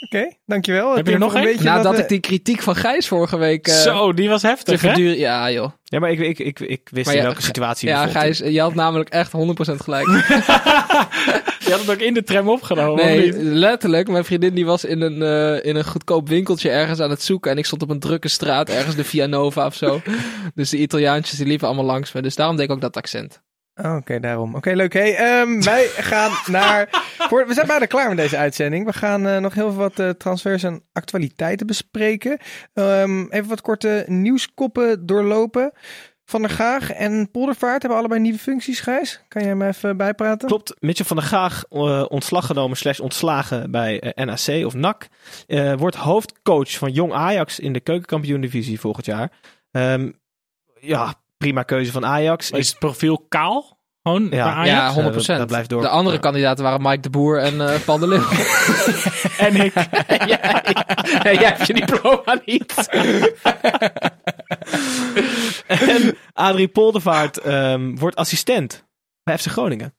Oké, 0.00 0.32
dankjewel. 0.46 0.96
Heb 0.96 1.06
je 1.06 1.12
er 1.12 1.18
nog 1.18 1.34
een 1.34 1.42
beetje 1.42 1.64
Nadat 1.64 1.84
wat, 1.84 1.94
eh, 1.94 2.00
ik 2.00 2.08
die 2.08 2.20
kritiek 2.20 2.62
van 2.62 2.76
Gijs 2.76 3.08
vorige 3.08 3.36
week 3.36 3.66
eh 3.66 3.74
Zo, 3.74 4.12
die 4.12 4.28
was 4.28 4.42
heftig, 4.42 4.80
hè? 4.80 4.88
verduren... 4.88 5.18
Ja, 5.18 5.50
joh. 5.50 5.70
Ja, 5.84 5.98
maar 5.98 6.10
ik, 6.10 6.18
ik, 6.18 6.38
ik, 6.38 6.60
ik 6.60 6.88
wist 6.90 7.06
Maar 7.06 7.14
in 7.14 7.20
ja, 7.20 7.26
welke 7.26 7.42
situatie 7.42 7.88
Ja. 7.88 8.06
Gijs, 8.06 8.38
je 8.38 8.60
had 8.60 8.74
namelijk 8.74 9.08
echt 9.08 9.32
100% 9.32 9.36
gelijk. 9.76 10.06
Je 11.68 11.74
had 11.74 11.80
het 11.80 11.90
ook 11.90 12.00
in 12.00 12.14
de 12.14 12.22
tram 12.22 12.48
opgenomen, 12.48 13.04
Nee, 13.04 13.22
niet? 13.22 13.34
letterlijk. 13.42 14.08
Mijn 14.08 14.24
vriendin 14.24 14.54
die 14.54 14.66
was 14.66 14.84
in 14.84 15.00
een, 15.00 15.22
eh, 15.22 15.68
in 15.68 15.76
een 15.76 15.84
goedkoop 15.84 16.28
winkeltje 16.28 16.70
ergens 16.70 17.00
aan 17.00 17.10
het 17.10 17.22
zoeken. 17.22 17.50
En 17.50 17.58
ik 17.58 17.66
stond 17.66 17.82
op 17.82 17.90
een 17.90 18.00
drukke 18.00 18.28
straat, 18.28 18.68
ergens 18.68 18.94
de 18.96 19.04
Via 19.04 19.26
Nova 19.26 19.66
of 19.66 19.74
zo. 19.74 20.00
Dus 20.54 20.70
de 20.70 20.76
Italiaantjes 20.76 21.36
die 21.38 21.46
liepen 21.46 21.66
allemaal 21.66 21.84
langs 21.84 22.12
me. 22.12 22.22
Dus 22.22 22.34
daarom 22.34 22.56
deed 22.56 22.64
ik 22.64 22.70
ook 22.70 22.80
dat 22.80 22.96
accent. 22.96 23.40
Oh, 23.82 23.96
Oké, 23.96 24.20
daarom. 24.20 24.54
Oké, 24.54 24.72
leuk. 24.72 24.92
Hey, 24.92 25.16
ehm, 25.16 25.62
wij 25.72 25.86
gaan 25.86 26.30
naar... 26.46 26.88
Voor, 27.18 27.46
we 27.46 27.54
zijn 27.54 27.66
bijna 27.66 27.86
klaar 27.86 28.08
met 28.08 28.16
deze 28.16 28.36
uitzending. 28.36 28.84
We 28.86 28.92
gaan 28.92 29.26
eh, 29.26 29.38
nog 29.38 29.54
heel 29.54 29.70
veel 29.70 29.80
wat 29.80 29.98
eh, 29.98 30.08
transfers 30.08 30.62
en 30.62 30.82
actualiteiten 30.92 31.66
bespreken. 31.66 32.38
Ehm, 32.74 33.26
even 33.30 33.48
wat 33.48 33.60
korte 33.60 34.04
nieuwskoppen 34.06 35.06
doorlopen. 35.06 35.72
Van 36.24 36.40
der 36.42 36.50
Gaag 36.50 36.92
en 36.92 37.30
Poldervaart 37.30 37.80
hebben 37.82 37.98
allebei 37.98 38.20
nieuwe 38.20 38.38
functies, 38.38 38.80
Gijs. 38.80 39.20
Kan 39.28 39.42
jij 39.42 39.54
me 39.54 39.66
even 39.66 39.96
bijpraten? 39.96 40.48
Klopt, 40.48 40.76
Mitchell 40.80 41.06
van 41.06 41.16
der 41.16 41.26
Gaag, 41.26 41.64
eh, 41.70 42.04
ontslag 42.08 42.46
genomen 42.46 42.76
slash 42.76 42.98
ontslagen 42.98 43.70
bij 43.70 44.12
NAC 44.14 44.64
of 44.66 44.74
NAC. 44.74 45.08
eh, 45.46 45.74
wordt 45.74 45.96
hoofdcoach 45.96 46.70
van 46.70 46.92
Jong 46.92 47.12
Ajax 47.12 47.60
in 47.60 47.72
de 47.72 47.80
keukenkampioen-divisie 47.80 48.80
volgend 48.80 49.06
jaar. 49.06 49.32
Ehm, 49.70 50.10
ja, 50.80 51.14
prima 51.38 51.62
keuze 51.62 51.92
van 51.92 52.04
Ajax. 52.06 52.50
Is 52.50 52.68
het 52.68 52.78
profiel 52.78 53.24
kaal? 53.28 53.76
Gewoon 54.02 54.22
Ja. 54.22 54.28
bij 54.28 54.40
Ajax? 54.52 54.68
ja, 54.68 54.92
100%. 54.92 55.26
dat- 55.26 55.38
dat 55.38 55.46
blijft 55.46 55.68
door. 55.68 55.80
De 55.82 55.88
andere 55.88 56.14
Ja. 56.16 56.22
kandidaten 56.22 56.64
waren 56.64 56.82
Mike 56.82 57.00
de 57.00 57.10
Boer 57.10 57.38
en 57.38 57.60
eh 57.68 57.80
Paul 57.84 57.98
de 57.98 58.08
Leeuw. 58.08 58.22
En 59.46 59.56
ik. 59.56 59.74
jij, 60.26 61.34
jij 61.34 61.48
hebt 61.48 61.66
je 61.66 61.74
diploma 61.74 62.40
niet. 62.44 62.74
En 65.66 66.16
Adrie 66.32 66.68
Poldervaart 66.68 67.38
ehm, 67.38 67.94
wordt 67.96 68.16
assistent 68.16 68.84
bij 69.22 69.38
FC 69.38 69.46
Groningen. 69.46 69.94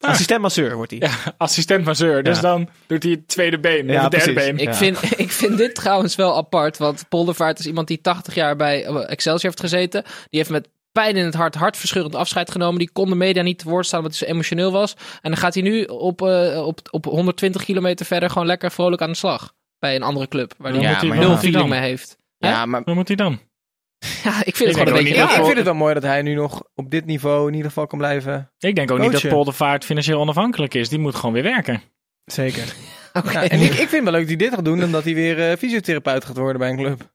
Ah. 0.00 0.10
Assistent-masseur 0.10 0.76
wordt 0.76 0.90
hij. 0.90 1.00
Ja, 1.00 1.34
assistent 1.36 1.84
masseur. 1.84 2.22
Dus 2.22 2.36
Ja. 2.36 2.42
dan 2.42 2.68
doet 2.86 3.02
hij 3.02 3.12
het 3.12 3.28
tweede 3.28 3.58
been. 3.58 3.86
Ja, 3.86 3.96
of 3.96 4.02
het 4.02 4.10
derde 4.10 4.32
precies. 4.32 4.50
been. 4.50 4.58
Ik, 4.58 4.68
Ja. 4.68 4.74
vind, 4.74 4.98
ik 5.26 5.32
vind 5.32 5.56
dit 5.58 5.74
trouwens 5.74 6.14
wel 6.16 6.36
apart. 6.36 6.76
Want 6.78 7.04
Poldervaart 7.08 7.58
is 7.58 7.66
iemand 7.66 7.88
die 7.88 8.00
80 8.00 8.34
jaar 8.34 8.56
bij 8.56 8.84
eh, 8.84 9.10
Excelsior 9.10 9.44
heeft 9.50 9.60
gezeten. 9.60 10.02
Die 10.02 10.38
heeft 10.38 10.50
met 10.50 10.68
pijn 10.92 11.16
in 11.16 11.24
het 11.24 11.34
hart 11.34 11.54
hartverscheurend 11.54 12.14
afscheid 12.14 12.50
genomen. 12.50 12.78
Die 12.78 12.90
kon 12.92 13.08
de 13.08 13.14
media 13.14 13.42
niet 13.42 13.58
te 13.58 13.68
woord 13.68 13.86
staan 13.86 13.98
omdat 14.00 14.18
hij 14.18 14.26
zo 14.28 14.34
emotioneel 14.34 14.72
was. 14.72 14.94
En 15.22 15.30
dan 15.30 15.36
gaat 15.36 15.54
hij 15.54 15.62
nu 15.62 15.84
op, 15.84 16.22
eh, 16.22 16.66
op, 16.66 16.80
op 16.90 17.04
120 17.04 17.64
kilometer 17.64 18.06
verder 18.06 18.30
gewoon 18.30 18.46
lekker 18.46 18.70
vrolijk 18.70 19.02
aan 19.02 19.10
de 19.10 19.16
slag. 19.16 19.52
Bij 19.78 19.94
een 19.96 20.02
andere 20.02 20.28
club. 20.28 20.54
Waar 20.58 20.72
hij 20.72 20.80
Ja, 20.80 21.02
nul 21.02 21.36
feeling 21.36 21.68
mee 21.68 21.80
heeft. 21.80 22.16
Ja, 22.38 22.66
maar 22.66 22.82
Waar 22.84 22.94
moet 22.94 23.08
hij 23.08 23.16
dan? 23.16 23.40
Ja, 24.24 24.44
ik 24.44 24.56
vind 24.56 24.68
het 24.70 24.78
gewoon 24.78 24.86
een 24.98 25.04
beetje... 25.04 25.18
ja, 25.18 25.36
ik 25.36 25.44
vind 25.44 25.56
het 25.56 25.64
wel 25.64 25.74
mooi 25.74 25.94
dat 25.94 26.02
hij 26.02 26.22
nu 26.22 26.34
nog 26.34 26.62
op 26.74 26.90
dit 26.90 27.04
niveau 27.04 27.46
in 27.48 27.52
ieder 27.54 27.68
geval 27.68 27.86
kan 27.86 27.98
blijven. 27.98 28.52
Ik 28.58 28.74
denk 28.74 28.90
ook 28.90 28.98
niet 28.98 29.12
dat. 29.12 29.28
Poldervaart 29.28 29.84
financieel 29.84 30.20
onafhankelijk 30.20 30.74
is. 30.74 30.88
Die 30.88 30.98
moet 30.98 31.14
gewoon 31.14 31.32
weer 31.34 31.42
werken. 31.42 31.82
Zeker. 32.24 32.64
Oké. 33.12 33.32
Ja, 33.32 33.48
en 33.48 33.60
ik, 33.60 33.70
ik 33.70 33.74
vind 33.74 33.90
het 33.90 34.02
wel 34.04 34.12
leuk 34.12 34.20
dat 34.20 34.28
hij 34.28 34.36
dit 34.36 34.54
gaat 34.54 34.64
doen 34.64 34.78
dan 34.80 34.90
dat 34.90 35.04
hij 35.04 35.14
weer 35.14 35.50
eh, 35.50 35.56
fysiotherapeut 35.56 36.24
gaat 36.24 36.36
worden 36.36 36.58
bij 36.58 36.70
een 36.70 36.76
club. 36.76 37.10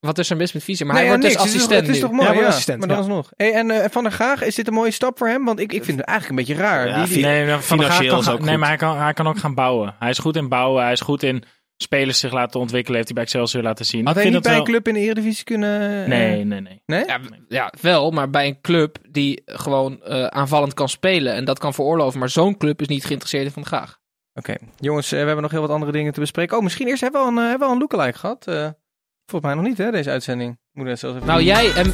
Wat 0.00 0.18
is 0.18 0.30
er 0.30 0.36
mis 0.36 0.52
met 0.52 0.64
visie? 0.64 0.86
Maar 0.86 0.94
Nee, 0.94 1.04
hij 1.04 1.12
ja, 1.12 1.18
wordt 1.20 1.34
dus. 1.34 1.42
Het 1.42 1.50
is 1.52 1.54
assistent 1.56 1.86
Het 1.86 1.96
is 1.96 2.02
nu. 2.02 2.08
toch 2.08 2.26
mooi, 2.26 2.38
Ja, 2.40 2.46
assistent, 2.46 2.78
maar 2.78 2.88
dan 2.88 2.96
ja. 2.96 3.02
alsnog. 3.02 3.30
Hey, 3.36 3.52
en 3.52 3.70
eh, 3.70 3.90
Van 3.90 4.02
der 4.02 4.12
Gaag, 4.12 4.42
is 4.42 4.54
dit 4.54 4.66
een 4.66 4.72
mooie 4.74 4.90
stap 4.90 5.18
voor 5.18 5.28
hem? 5.28 5.44
Want 5.44 5.60
ik, 5.60 5.72
ik 5.72 5.84
vind 5.84 5.98
het 5.98 6.06
eigenlijk 6.06 6.38
een 6.40 6.46
beetje 6.46 6.62
raar. 6.62 6.88
Ja, 6.88 7.04
Die- 7.04 7.14
die- 7.14 7.24
Nee, 7.24 7.46
maar 7.46 7.60
Van 7.62 7.78
der 7.78 7.88
kan, 8.08 8.18
is 8.18 8.28
ook 8.28 8.40
nee 8.40 8.56
maar 8.56 8.68
hij 8.68 8.76
kan, 8.76 8.98
hij 8.98 9.12
kan 9.12 9.26
ook 9.28 9.38
gaan 9.38 9.54
bouwen. 9.54 9.94
Hij 9.98 10.10
is 10.10 10.18
goed 10.18 10.36
in 10.36 10.48
bouwen. 10.48 10.82
Hij 10.82 10.92
is 10.92 11.00
goed 11.00 11.22
in 11.22 11.42
spelers 11.82 12.18
zich 12.18 12.32
laten 12.32 12.60
ontwikkelen. 12.60 12.96
Heeft 12.96 13.06
hij 13.06 13.14
bij 13.14 13.24
Excelsior 13.24 13.62
laten 13.62 13.84
zien. 13.86 14.06
Had 14.06 14.16
Ik 14.16 14.22
hij 14.22 14.22
vind 14.22 14.34
niet 14.34 14.44
bij 14.52 14.56
een 14.56 14.64
club 14.64 14.88
in 14.88 14.94
de 14.94 15.00
Eredivisie 15.00 15.44
kunnen... 15.44 16.02
eh, 16.02 16.08
Nee, 16.08 16.44
nee, 16.44 16.60
nee. 16.60 16.82
Nee? 16.86 17.04
Ja, 17.06 17.20
ja, 17.48 17.72
wel, 17.80 18.10
maar 18.10 18.30
bij 18.30 18.46
een 18.46 18.60
club 18.60 18.98
die 19.10 19.42
gewoon 19.46 20.02
eh, 20.02 20.24
aanvallend 20.26 20.74
kan 20.74 20.88
spelen 20.88 21.34
en 21.34 21.44
dat 21.44 21.58
kan 21.58 21.74
veroorloven. 21.74 22.18
Maar 22.18 22.28
zo'n 22.28 22.56
club 22.56 22.80
is 22.80 22.88
niet 22.88 23.04
geïnteresseerd 23.04 23.44
in 23.44 23.50
Van 23.52 23.66
Graag. 23.66 23.98
Oké, 24.34 24.54
jongens, 24.76 25.06
eh, 25.12 25.18
we 25.20 25.24
hebben 25.26 25.42
nog 25.42 25.50
heel 25.50 25.60
wat 25.60 25.70
andere 25.70 25.92
dingen 25.92 26.12
te 26.12 26.20
bespreken. 26.20 26.56
Oh, 26.56 26.62
misschien 26.62 26.88
eerst 26.88 27.00
hebben 27.00 27.20
we 27.20 27.26
al 27.26 27.32
een, 27.32 27.38
eh, 27.38 27.48
hebben 27.48 27.60
we 27.60 27.66
al 27.66 27.72
een 27.72 27.78
lookalike 27.78 28.18
gehad. 28.18 28.46
Eh, 28.46 28.68
volgens 29.26 29.52
mij 29.52 29.54
nog 29.54 29.64
niet, 29.64 29.78
hè, 29.78 29.90
deze 29.90 30.10
uitzending. 30.10 30.58
Moet 30.72 30.98
zelfs 30.98 31.16
even 31.16 31.26
Nou, 31.26 31.42
jij 31.42 31.72
en, 31.74 31.92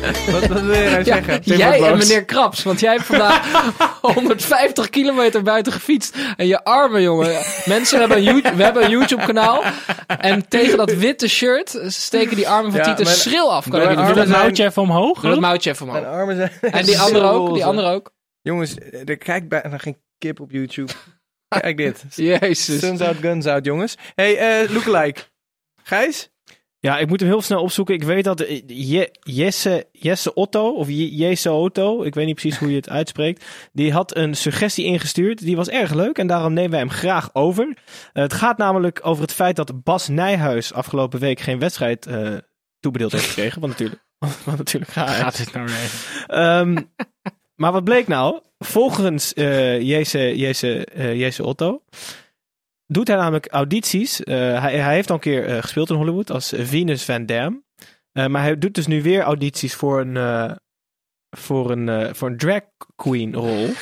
Wat, 0.00 0.46
wat 0.46 0.60
wil 0.60 0.74
je 0.74 0.90
nou 0.90 0.96
ja, 0.96 1.02
zeggen? 1.04 1.40
jij 1.42 1.82
en 1.82 1.98
meneer 1.98 2.24
Kraps. 2.24 2.62
Want 2.62 2.80
jij 2.80 2.92
hebt 2.92 3.04
vandaag 3.04 3.50
150 4.00 4.90
kilometer 4.90 5.42
buiten 5.42 5.72
gefietst. 5.72 6.16
En 6.36 6.46
je 6.46 6.64
armen, 6.64 7.02
jongen. 7.02 7.42
Mensen 7.64 7.98
hebben 7.98 8.16
een, 8.16 8.22
You- 8.22 8.56
we 8.56 8.62
hebben 8.62 8.84
een 8.84 8.90
YouTube-kanaal. 8.90 9.62
En 10.06 10.48
tegen 10.48 10.76
dat 10.76 10.92
witte 10.94 11.28
shirt 11.28 11.78
steken 11.86 12.36
die 12.36 12.48
armen 12.48 12.70
van 12.72 12.80
Ja, 12.80 12.94
Tieten 12.94 13.14
schril 13.14 13.52
af. 13.52 13.68
Kan 13.68 13.80
armen 13.80 14.14
dat 14.14 14.26
mouwtje 14.28 14.64
even 14.64 14.82
omhoog. 14.82 15.20
Doe 15.20 15.30
dat 15.30 15.40
mouwtje 15.40 15.70
even 15.70 15.86
Mijn 15.86 15.98
omhoog. 15.98 16.14
armen 16.16 16.36
zijn... 16.36 16.72
En 16.72 16.84
die 16.84 16.98
andere 17.00 17.28
ook. 17.28 17.54
Die 17.54 17.64
andere 17.64 17.88
ook. 17.88 18.12
Jongens, 18.42 18.74
er 19.04 19.16
kijkt 19.18 19.48
bijna 19.48 19.78
geen 19.78 19.96
kip 20.18 20.40
op 20.40 20.50
YouTube. 20.50 20.92
Kijk 21.48 21.76
dit. 21.76 22.04
Jezus. 22.14 22.78
Suns 22.78 23.00
out, 23.00 23.16
guns 23.20 23.46
out, 23.46 23.64
jongens. 23.64 23.94
hey, 24.14 24.36
eh 24.62 24.70
lookalike. 24.70 25.20
Gijs? 25.82 26.30
Ja, 26.82 26.98
ik 26.98 27.08
moet 27.08 27.20
hem 27.20 27.28
heel 27.28 27.42
snel 27.42 27.62
opzoeken. 27.62 27.94
Ik 27.94 28.02
weet 28.02 28.24
dat 28.24 28.40
eh, 28.40 28.62
Je- 28.66 29.10
Jesse, 29.20 29.86
Jesse 29.92 30.34
Otto, 30.34 30.70
of 30.70 30.88
Je- 30.88 31.14
Jesse 31.14 31.50
Otto, 31.52 32.02
ik 32.02 32.14
weet 32.14 32.26
niet 32.26 32.34
precies 32.34 32.58
hoe 32.58 32.70
je 32.70 32.76
het 32.76 32.88
uitspreekt. 32.88 33.44
Die 33.72 33.92
had 33.92 34.16
een 34.16 34.34
suggestie 34.34 34.84
ingestuurd. 34.84 35.38
Die 35.38 35.56
was 35.56 35.68
erg 35.68 35.94
leuk 35.94 36.18
en 36.18 36.26
daarom 36.26 36.52
nemen 36.52 36.70
wij 36.70 36.78
hem 36.80 36.90
graag 36.90 37.30
over. 37.34 37.76
Eh, 38.12 38.22
het 38.22 38.32
gaat 38.32 38.58
namelijk 38.58 39.00
over 39.02 39.22
het 39.22 39.32
feit 39.32 39.56
dat 39.56 39.82
Bas 39.82 40.08
Nijhuis 40.08 40.72
afgelopen 40.72 41.20
week 41.20 41.40
geen 41.40 41.58
wedstrijd 41.58 42.06
eh, 42.06 42.36
toebedeeld 42.80 43.12
heeft 43.12 43.26
gekregen. 43.26 43.60
Want 43.60 43.72
natuurlijk, 43.72 44.02
want 44.44 44.58
natuurlijk 44.58 44.92
gaat 44.92 45.10
Gaat 45.10 45.36
dit 45.36 45.52
nou? 45.52 45.68
Ehm, 46.26 46.76
maar 47.54 47.72
wat 47.72 47.84
bleek 47.84 48.08
nou? 48.08 48.40
Volgens 48.58 49.34
eh 49.34 49.80
Jesse, 49.80 50.36
Jesse, 50.36 50.86
Jesse 50.94 51.44
Otto 51.44 51.82
doet 52.92 53.08
hij 53.08 53.16
namelijk 53.16 53.46
audities. 53.46 54.22
Eh, 54.22 54.34
hij, 54.62 54.78
hij 54.78 54.94
heeft 54.94 55.08
al 55.08 55.14
een 55.14 55.20
keer 55.20 55.46
eh, 55.46 55.62
gespeeld 55.62 55.90
in 55.90 55.96
Hollywood 55.96 56.30
als 56.30 56.52
Venus 56.56 57.04
Van 57.04 57.26
Dam. 57.26 57.64
Eh, 58.12 58.26
maar 58.26 58.42
hij 58.42 58.58
doet 58.58 58.74
dus 58.74 58.86
nu 58.86 59.02
weer 59.02 59.22
audities 59.22 59.74
voor 59.74 60.00
een, 60.00 60.16
eh, 60.16 60.52
voor 61.36 61.70
een, 61.70 61.88
eh, 61.88 62.12
voor 62.14 62.28
een 62.28 62.36
drag 62.36 62.60
queen 62.96 63.34
rol. 63.34 63.66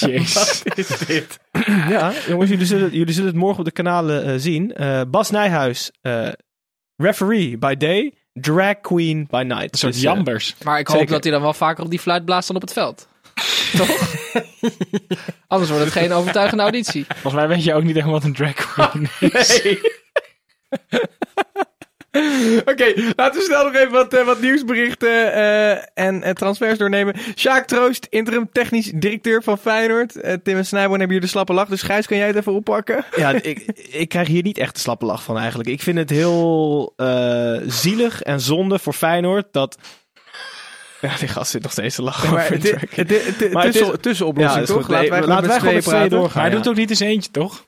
Jezus. 0.00 0.62
is 0.74 0.98
dit? 0.98 1.38
ja, 1.88 2.12
jongens, 2.26 2.50
jullie 2.50 2.66
zullen, 2.66 2.92
jullie 2.92 3.14
zullen 3.14 3.28
het 3.28 3.38
morgen 3.38 3.58
op 3.58 3.64
de 3.64 3.70
kanalen 3.70 4.24
eh, 4.24 4.34
zien. 4.36 4.74
Eh, 4.74 5.00
Bas 5.08 5.30
Nijhuis, 5.30 5.90
eh, 6.00 6.28
referee 6.96 7.58
by 7.58 7.74
day, 7.76 8.14
drag 8.32 8.80
queen 8.80 9.26
by 9.30 9.42
night. 9.46 9.72
Een 9.72 9.78
soort 9.78 9.92
Dus, 9.92 10.02
jambers. 10.02 10.54
Maar 10.64 10.78
ik 10.78 10.86
hoop 10.86 10.96
Zeker. 10.96 11.12
dat 11.12 11.22
hij 11.22 11.32
dan 11.32 11.42
wel 11.42 11.54
vaker 11.54 11.84
op 11.84 11.90
die 11.90 11.98
fluit 11.98 12.24
blaast 12.24 12.46
dan 12.46 12.56
op 12.56 12.62
het 12.62 12.72
veld. 12.72 13.08
Toch? 13.76 14.18
Anders 15.46 15.70
wordt 15.70 15.84
het 15.84 15.94
geen 15.94 16.12
overtuigende 16.12 16.62
auditie. 16.62 17.04
Volgens 17.08 17.34
mij 17.34 17.48
weet 17.48 17.64
je 17.64 17.74
ook 17.74 17.82
niet 17.82 17.94
helemaal 17.94 18.14
wat 18.14 18.24
een 18.24 18.34
drag 18.34 18.54
queen 18.54 19.08
is. 19.20 19.62
Oké, 22.64 22.92
laten 23.16 23.38
we 23.38 23.44
snel 23.44 23.64
nog 23.64 23.74
even 23.74 23.90
wat, 23.90 24.14
eh, 24.14 24.24
wat 24.24 24.40
nieuwsberichten 24.40 25.32
eh, 25.32 25.70
en 25.94 26.22
eh, 26.22 26.32
transfers 26.32 26.78
doornemen. 26.78 27.14
Sjaak 27.36 27.66
Troost, 27.66 28.06
interim 28.10 28.48
technisch 28.52 28.92
directeur 28.94 29.42
van 29.42 29.58
Feyenoord. 29.58 30.12
Tim 30.42 30.56
en 30.56 30.66
Snijboon 30.66 30.98
hebben 30.98 31.10
hier 31.10 31.20
de 31.20 31.26
slappe 31.26 31.52
lach, 31.52 31.68
dus 31.68 31.82
Gijs, 31.82 32.06
kan 32.06 32.16
jij 32.16 32.26
het 32.26 32.36
even 32.36 32.52
oppakken? 32.52 33.04
Ja, 33.16 33.30
ik, 33.42 33.58
ik 33.90 34.08
krijg 34.08 34.28
hier 34.28 34.42
niet 34.42 34.58
echt 34.58 34.74
de 34.74 34.80
slappe 34.80 35.04
lach 35.04 35.22
van 35.22 35.38
eigenlijk. 35.38 35.68
Ik 35.68 35.82
vind 35.82 35.98
het 35.98 36.10
heel 36.10 36.92
eh, 36.96 37.56
zielig 37.66 38.22
en 38.22 38.40
zonde 38.40 38.78
voor 38.78 38.92
Feyenoord 38.92 39.46
dat... 39.50 39.78
Ja, 41.10 41.16
die 41.18 41.28
gast 41.28 41.50
zit 41.50 41.62
nog 41.62 41.72
steeds 41.72 41.94
te 41.94 42.02
lachen. 42.02 42.30
maar 42.30 42.42
over 42.42 42.54
het, 42.54 42.64
een 42.64 42.78
het, 42.78 42.90
track. 42.90 43.08
het, 43.08 43.40
het- 43.40 43.52
Maar 43.52 43.64
het 43.64 43.74
is- 43.74 43.80
tussen, 43.80 44.00
tussenoplossing, 44.00 44.66
Ja, 44.68 44.74
toch? 44.74 44.88
laten 44.88 45.10
wij 45.10 45.22
laten 45.22 45.48
wij 45.48 45.58
gewoon 45.58 45.74
met 45.74 45.84
praten. 45.84 46.10
doorgaan. 46.10 46.32
Maar 46.34 46.42
hij 46.42 46.50
ja. 46.50 46.56
doet 46.62 46.68
ook 46.68 46.76
niet 46.88 46.96
zijn 46.96 47.10
eentje, 47.10 47.30
toch? 47.30 47.66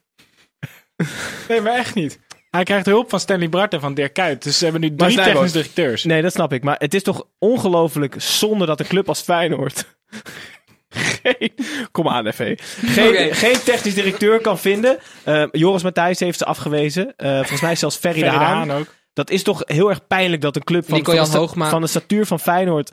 Nee, 1.49 1.61
maar 1.61 1.75
echt 1.75 1.95
niet. 1.95 2.19
Hij 2.51 2.63
krijgt 2.65 2.87
hulp 2.87 3.11
van 3.11 3.21
Stanley 3.21 3.49
Bart 3.49 3.73
en 3.73 3.81
van 3.81 3.95
Dirk 3.95 4.13
Kuyt. 4.13 4.43
Dus 4.43 4.59
ze 4.59 4.65
hebben 4.65 4.83
nu 4.83 4.95
drie 4.97 5.17
technisch 5.17 5.53
directeurs. 5.53 6.05
Nee, 6.05 6.23
dat 6.23 6.33
snap 6.33 6.53
ik. 6.53 6.63
Maar 6.63 6.77
het 6.79 6.95
is 6.95 7.03
toch 7.03 7.27
ongelooflijk 7.39 8.15
zonde 8.19 8.67
dat 8.67 8.81
een 8.81 8.87
club 8.87 9.09
als 9.09 9.21
Feyenoord... 9.21 9.85
Geen, 11.23 11.53
kom 11.93 12.09
aan, 12.09 12.27
even. 12.27 12.59
Geen, 12.85 13.35
geen 13.35 13.63
technisch 13.65 13.95
directeur 13.95 14.41
kan 14.41 14.59
vinden. 14.59 14.99
Eh, 15.25 15.45
Joris 15.51 15.83
Matthijs 15.83 16.19
heeft 16.21 16.39
ze 16.39 16.45
afgewezen. 16.45 17.17
Eh, 17.17 17.37
volgens 17.37 17.61
mij 17.61 17.77
zelfs 17.77 17.97
Ferry, 17.97 18.19
Ferry 18.19 18.33
de 18.33 18.39
de 18.39 18.45
Haan. 18.45 18.69
Haan 18.69 18.79
ook. 18.81 18.95
Dat 19.13 19.31
is 19.31 19.43
toch 19.43 19.63
heel 19.65 19.89
erg 19.89 20.07
pijnlijk 20.07 20.43
dat 20.43 20.57
een 20.57 20.65
club 20.65 20.85
van, 20.89 21.05
van, 21.05 21.15
de, 21.15 21.65
van 21.69 21.81
de 21.81 21.87
statuur 21.87 22.27
van 22.27 22.41
Feyenoord 22.41 22.91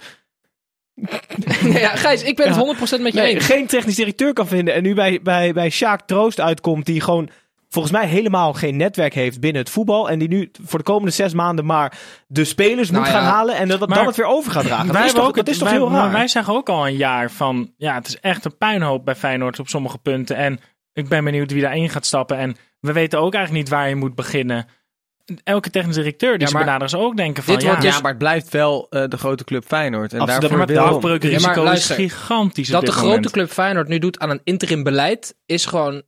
Nee, 1.63 1.79
ja, 1.87 1.95
Gijs, 1.95 2.23
ik 2.23 2.35
ben 2.35 2.53
Ja. 2.53 2.65
het 2.65 2.77
100% 2.99 3.01
met 3.01 3.13
je 3.13 3.19
nee, 3.19 3.33
eens. 3.33 3.45
geen 3.45 3.67
technisch 3.67 3.95
directeur 3.95 4.33
kan 4.33 4.47
vinden. 4.47 4.73
En 4.73 4.83
nu 4.83 4.93
bij, 4.93 5.19
bij, 5.23 5.53
bij 5.53 5.69
Sjaak 5.69 6.01
Troost 6.07 6.39
uitkomt, 6.39 6.85
die 6.85 7.01
gewoon 7.01 7.29
volgens 7.69 7.93
mij 7.93 8.07
helemaal 8.07 8.53
geen 8.53 8.77
netwerk 8.77 9.13
heeft 9.13 9.39
binnen 9.39 9.61
het 9.61 9.71
voetbal. 9.71 10.09
En 10.09 10.19
die 10.19 10.27
nu 10.27 10.51
voor 10.63 10.79
de 10.79 10.85
komende 10.85 11.11
zes 11.11 11.33
maanden 11.33 11.65
maar 11.65 11.97
de 12.27 12.43
spelers 12.45 12.89
Nou 12.91 13.03
moet 13.03 13.13
ja. 13.13 13.19
gaan 13.19 13.29
halen. 13.31 13.55
En 13.55 13.67
dat, 13.67 13.79
dat 13.79 13.89
Maar 13.89 13.97
dan 13.97 14.07
het 14.07 14.15
weer 14.15 14.25
over 14.25 14.51
gaat 14.51 14.63
dragen. 14.65 14.85
Dat 14.85 14.95
Wij 14.95 15.05
is 15.05 15.11
hebben 15.11 15.21
toch, 15.29 15.29
ook 15.39 15.45
dat 15.45 15.45
het- 15.45 15.53
is 15.55 15.61
toch 15.61 15.69
wij- 15.69 15.77
heel 15.77 15.89
maar 15.89 16.01
raar? 16.03 16.11
Wij 16.11 16.27
zeggen 16.27 16.53
ook 16.53 16.69
al 16.69 16.87
een 16.87 16.95
jaar 16.95 17.31
van, 17.31 17.73
ja, 17.77 17.93
het 17.95 18.07
is 18.07 18.19
echt 18.19 18.45
een 18.45 18.57
puinhoop 18.57 19.05
bij 19.05 19.15
Feyenoord 19.15 19.59
op 19.59 19.67
sommige 19.67 19.97
punten. 19.97 20.35
En 20.35 20.59
ik 20.93 21.09
ben 21.09 21.23
benieuwd 21.23 21.51
wie 21.51 21.61
daarin 21.61 21.89
gaat 21.89 22.05
stappen. 22.05 22.37
En 22.37 22.55
we 22.79 22.91
weten 22.93 23.19
ook 23.19 23.33
eigenlijk 23.33 23.63
niet 23.65 23.73
waar 23.73 23.89
je 23.89 23.95
moet 23.95 24.15
beginnen. 24.15 24.67
Elke 25.43 25.69
technisch 25.69 25.95
directeur 25.95 26.31
die 26.31 26.41
Ja, 26.41 26.47
ze 26.47 26.53
maar 26.53 26.63
benaderen, 26.63 26.89
ze 26.89 26.97
ook 26.97 27.17
denken 27.17 27.43
van, 27.43 27.53
dit 27.53 27.63
ja, 27.63 27.69
wordt 27.69 27.83
Ja, 27.83 27.99
maar 27.99 28.09
het 28.09 28.17
blijft 28.17 28.49
wel 28.49 28.87
eh, 28.89 29.03
de 29.07 29.17
grote 29.17 29.43
club 29.43 29.65
Feyenoord. 29.65 30.13
En 30.13 30.19
Absoluut, 30.19 30.41
daarvoor 30.41 30.59
maar 30.59 30.67
het 30.67 30.75
Ja, 30.75 30.83
afbreukrisico 30.83 31.63
is 31.63 31.89
gigantisch 31.89 32.67
op 32.67 32.73
dat 32.73 32.85
de 32.85 32.91
grote 32.91 33.07
moment. 33.07 33.31
club 33.31 33.49
Feyenoord 33.49 33.87
nu 33.87 33.99
doet 33.99 34.19
aan 34.19 34.29
een 34.29 34.41
interim 34.43 34.83
beleid 34.83 35.35
is 35.45 35.65
gewoon 35.65 36.01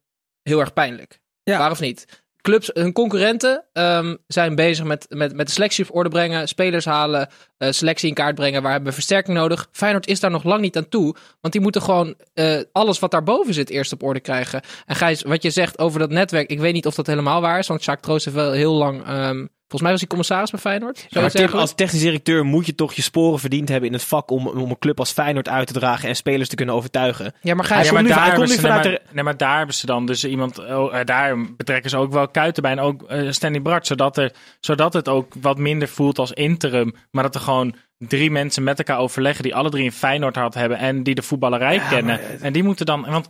heel 0.43 0.59
erg 0.59 0.73
pijnlijk. 0.73 1.19
Ja. 1.43 1.57
Waar 1.57 1.71
of 1.71 1.79
niet? 1.79 2.20
Clubs, 2.41 2.69
hun 2.73 2.93
concurrenten 2.93 3.63
ehm, 3.73 4.15
zijn 4.27 4.55
bezig 4.55 4.85
met, 4.85 5.05
met, 5.09 5.35
met 5.35 5.47
de 5.47 5.53
selectie 5.53 5.89
op 5.89 5.95
orde 5.95 6.09
brengen, 6.09 6.47
spelers 6.47 6.85
halen, 6.85 7.29
eh, 7.57 7.71
selectie 7.71 8.09
in 8.09 8.13
kaart 8.13 8.35
brengen. 8.35 8.61
Waar 8.61 8.71
hebben 8.71 8.89
we 8.89 8.95
versterking 8.95 9.37
nodig? 9.37 9.69
Feyenoord 9.71 10.07
is 10.07 10.19
daar 10.19 10.31
nog 10.31 10.43
lang 10.43 10.61
niet 10.61 10.77
aan 10.77 10.89
toe, 10.89 11.15
want 11.41 11.53
die 11.53 11.61
moeten 11.61 11.81
gewoon 11.81 12.15
eh, 12.33 12.59
alles 12.71 12.99
wat 12.99 13.11
daarboven 13.11 13.53
zit 13.53 13.69
eerst 13.69 13.93
op 13.93 14.03
orde 14.03 14.19
krijgen. 14.19 14.61
En 14.85 14.95
Gijs, 14.95 15.21
wat 15.21 15.43
je 15.43 15.49
zegt 15.49 15.79
over 15.79 15.99
dat 15.99 16.09
netwerk, 16.09 16.49
ik 16.49 16.59
weet 16.59 16.73
niet 16.73 16.85
of 16.85 16.95
dat 16.95 17.07
helemaal 17.07 17.41
waar 17.41 17.59
is, 17.59 17.67
want 17.67 17.83
Jacques 17.83 18.05
Troost 18.05 18.25
heeft 18.25 18.37
wel 18.37 18.51
heel 18.51 18.73
lang, 18.73 19.05
ehm, 19.05 19.45
volgens 19.71 19.81
mij 19.81 19.91
was 19.91 19.99
hij 19.99 20.09
commissaris 20.09 20.51
bij 20.51 20.59
Feyenoord. 20.59 20.97
Ja, 20.97 21.03
maar 21.03 21.09
Zoiets 21.11 21.31
Tim, 21.33 21.41
dergelijks. 21.41 21.69
als 21.71 21.79
technisch 21.79 22.01
directeur 22.01 22.45
moet 22.45 22.65
je 22.65 22.75
toch 22.75 22.93
je 22.93 23.01
sporen 23.01 23.39
verdiend 23.39 23.69
hebben 23.69 23.87
in 23.87 23.93
het 23.95 24.03
vak 24.03 24.31
om, 24.31 24.47
om 24.47 24.69
een 24.69 24.79
club 24.79 24.99
als 24.99 25.11
Feyenoord 25.11 25.49
uit 25.49 25.67
te 25.67 25.73
dragen 25.73 26.09
en 26.09 26.15
spelers 26.15 26.49
te 26.49 26.55
kunnen 26.55 26.75
overtuigen. 26.75 27.33
ja, 27.41 27.55
maar 27.55 27.67
Hij 27.67 27.77
komt 27.81 27.91
maar 27.93 28.01
nu- 28.03 28.07
daar 28.09 28.17
hij 28.25 28.27
komt 28.35 28.37
hebben 28.39 28.47
nu 28.49 28.61
ze- 28.61 28.67
vanuit 28.67 28.83
nee, 28.83 28.91
maar, 29.05 29.13
nee, 29.15 29.23
maar 29.23 29.37
daar 29.37 29.57
hebben 29.57 29.75
ze 29.75 29.85
dan 29.85 30.05
dus 30.05 30.23
iemand, 30.23 30.59
oh, 30.59 30.99
eh, 30.99 31.05
daar 31.05 31.37
betrekken 31.57 31.89
ze 31.89 31.97
ook 31.97 32.11
wel 32.11 32.27
Kuiten 32.27 32.63
bij 32.63 32.71
en 32.71 32.79
ook 32.79 33.03
eh, 33.03 33.31
Stanley 33.31 33.61
Bart, 33.61 33.87
zodat, 33.87 34.17
er, 34.17 34.31
zodat 34.59 34.93
het 34.93 35.07
ook 35.09 35.33
wat 35.41 35.57
minder 35.57 35.87
voelt 35.87 36.19
als 36.19 36.31
interim, 36.31 36.93
maar 37.11 37.23
dat 37.23 37.35
er 37.35 37.41
gewoon 37.41 37.75
drie 37.97 38.31
mensen 38.31 38.63
met 38.63 38.77
elkaar 38.77 38.97
overleggen 38.97 39.43
die 39.43 39.55
alle 39.55 39.69
drie 39.69 39.85
een 39.85 39.91
Feyenoord 39.91 40.35
hart 40.35 40.53
hebben 40.53 40.77
en 40.77 41.03
die 41.03 41.15
de 41.15 41.21
voetballerij 41.21 41.81
kennen. 41.89 42.19
En 42.41 42.53
die 42.53 42.63
moeten 42.63 42.85
dan, 42.85 43.05
want 43.09 43.27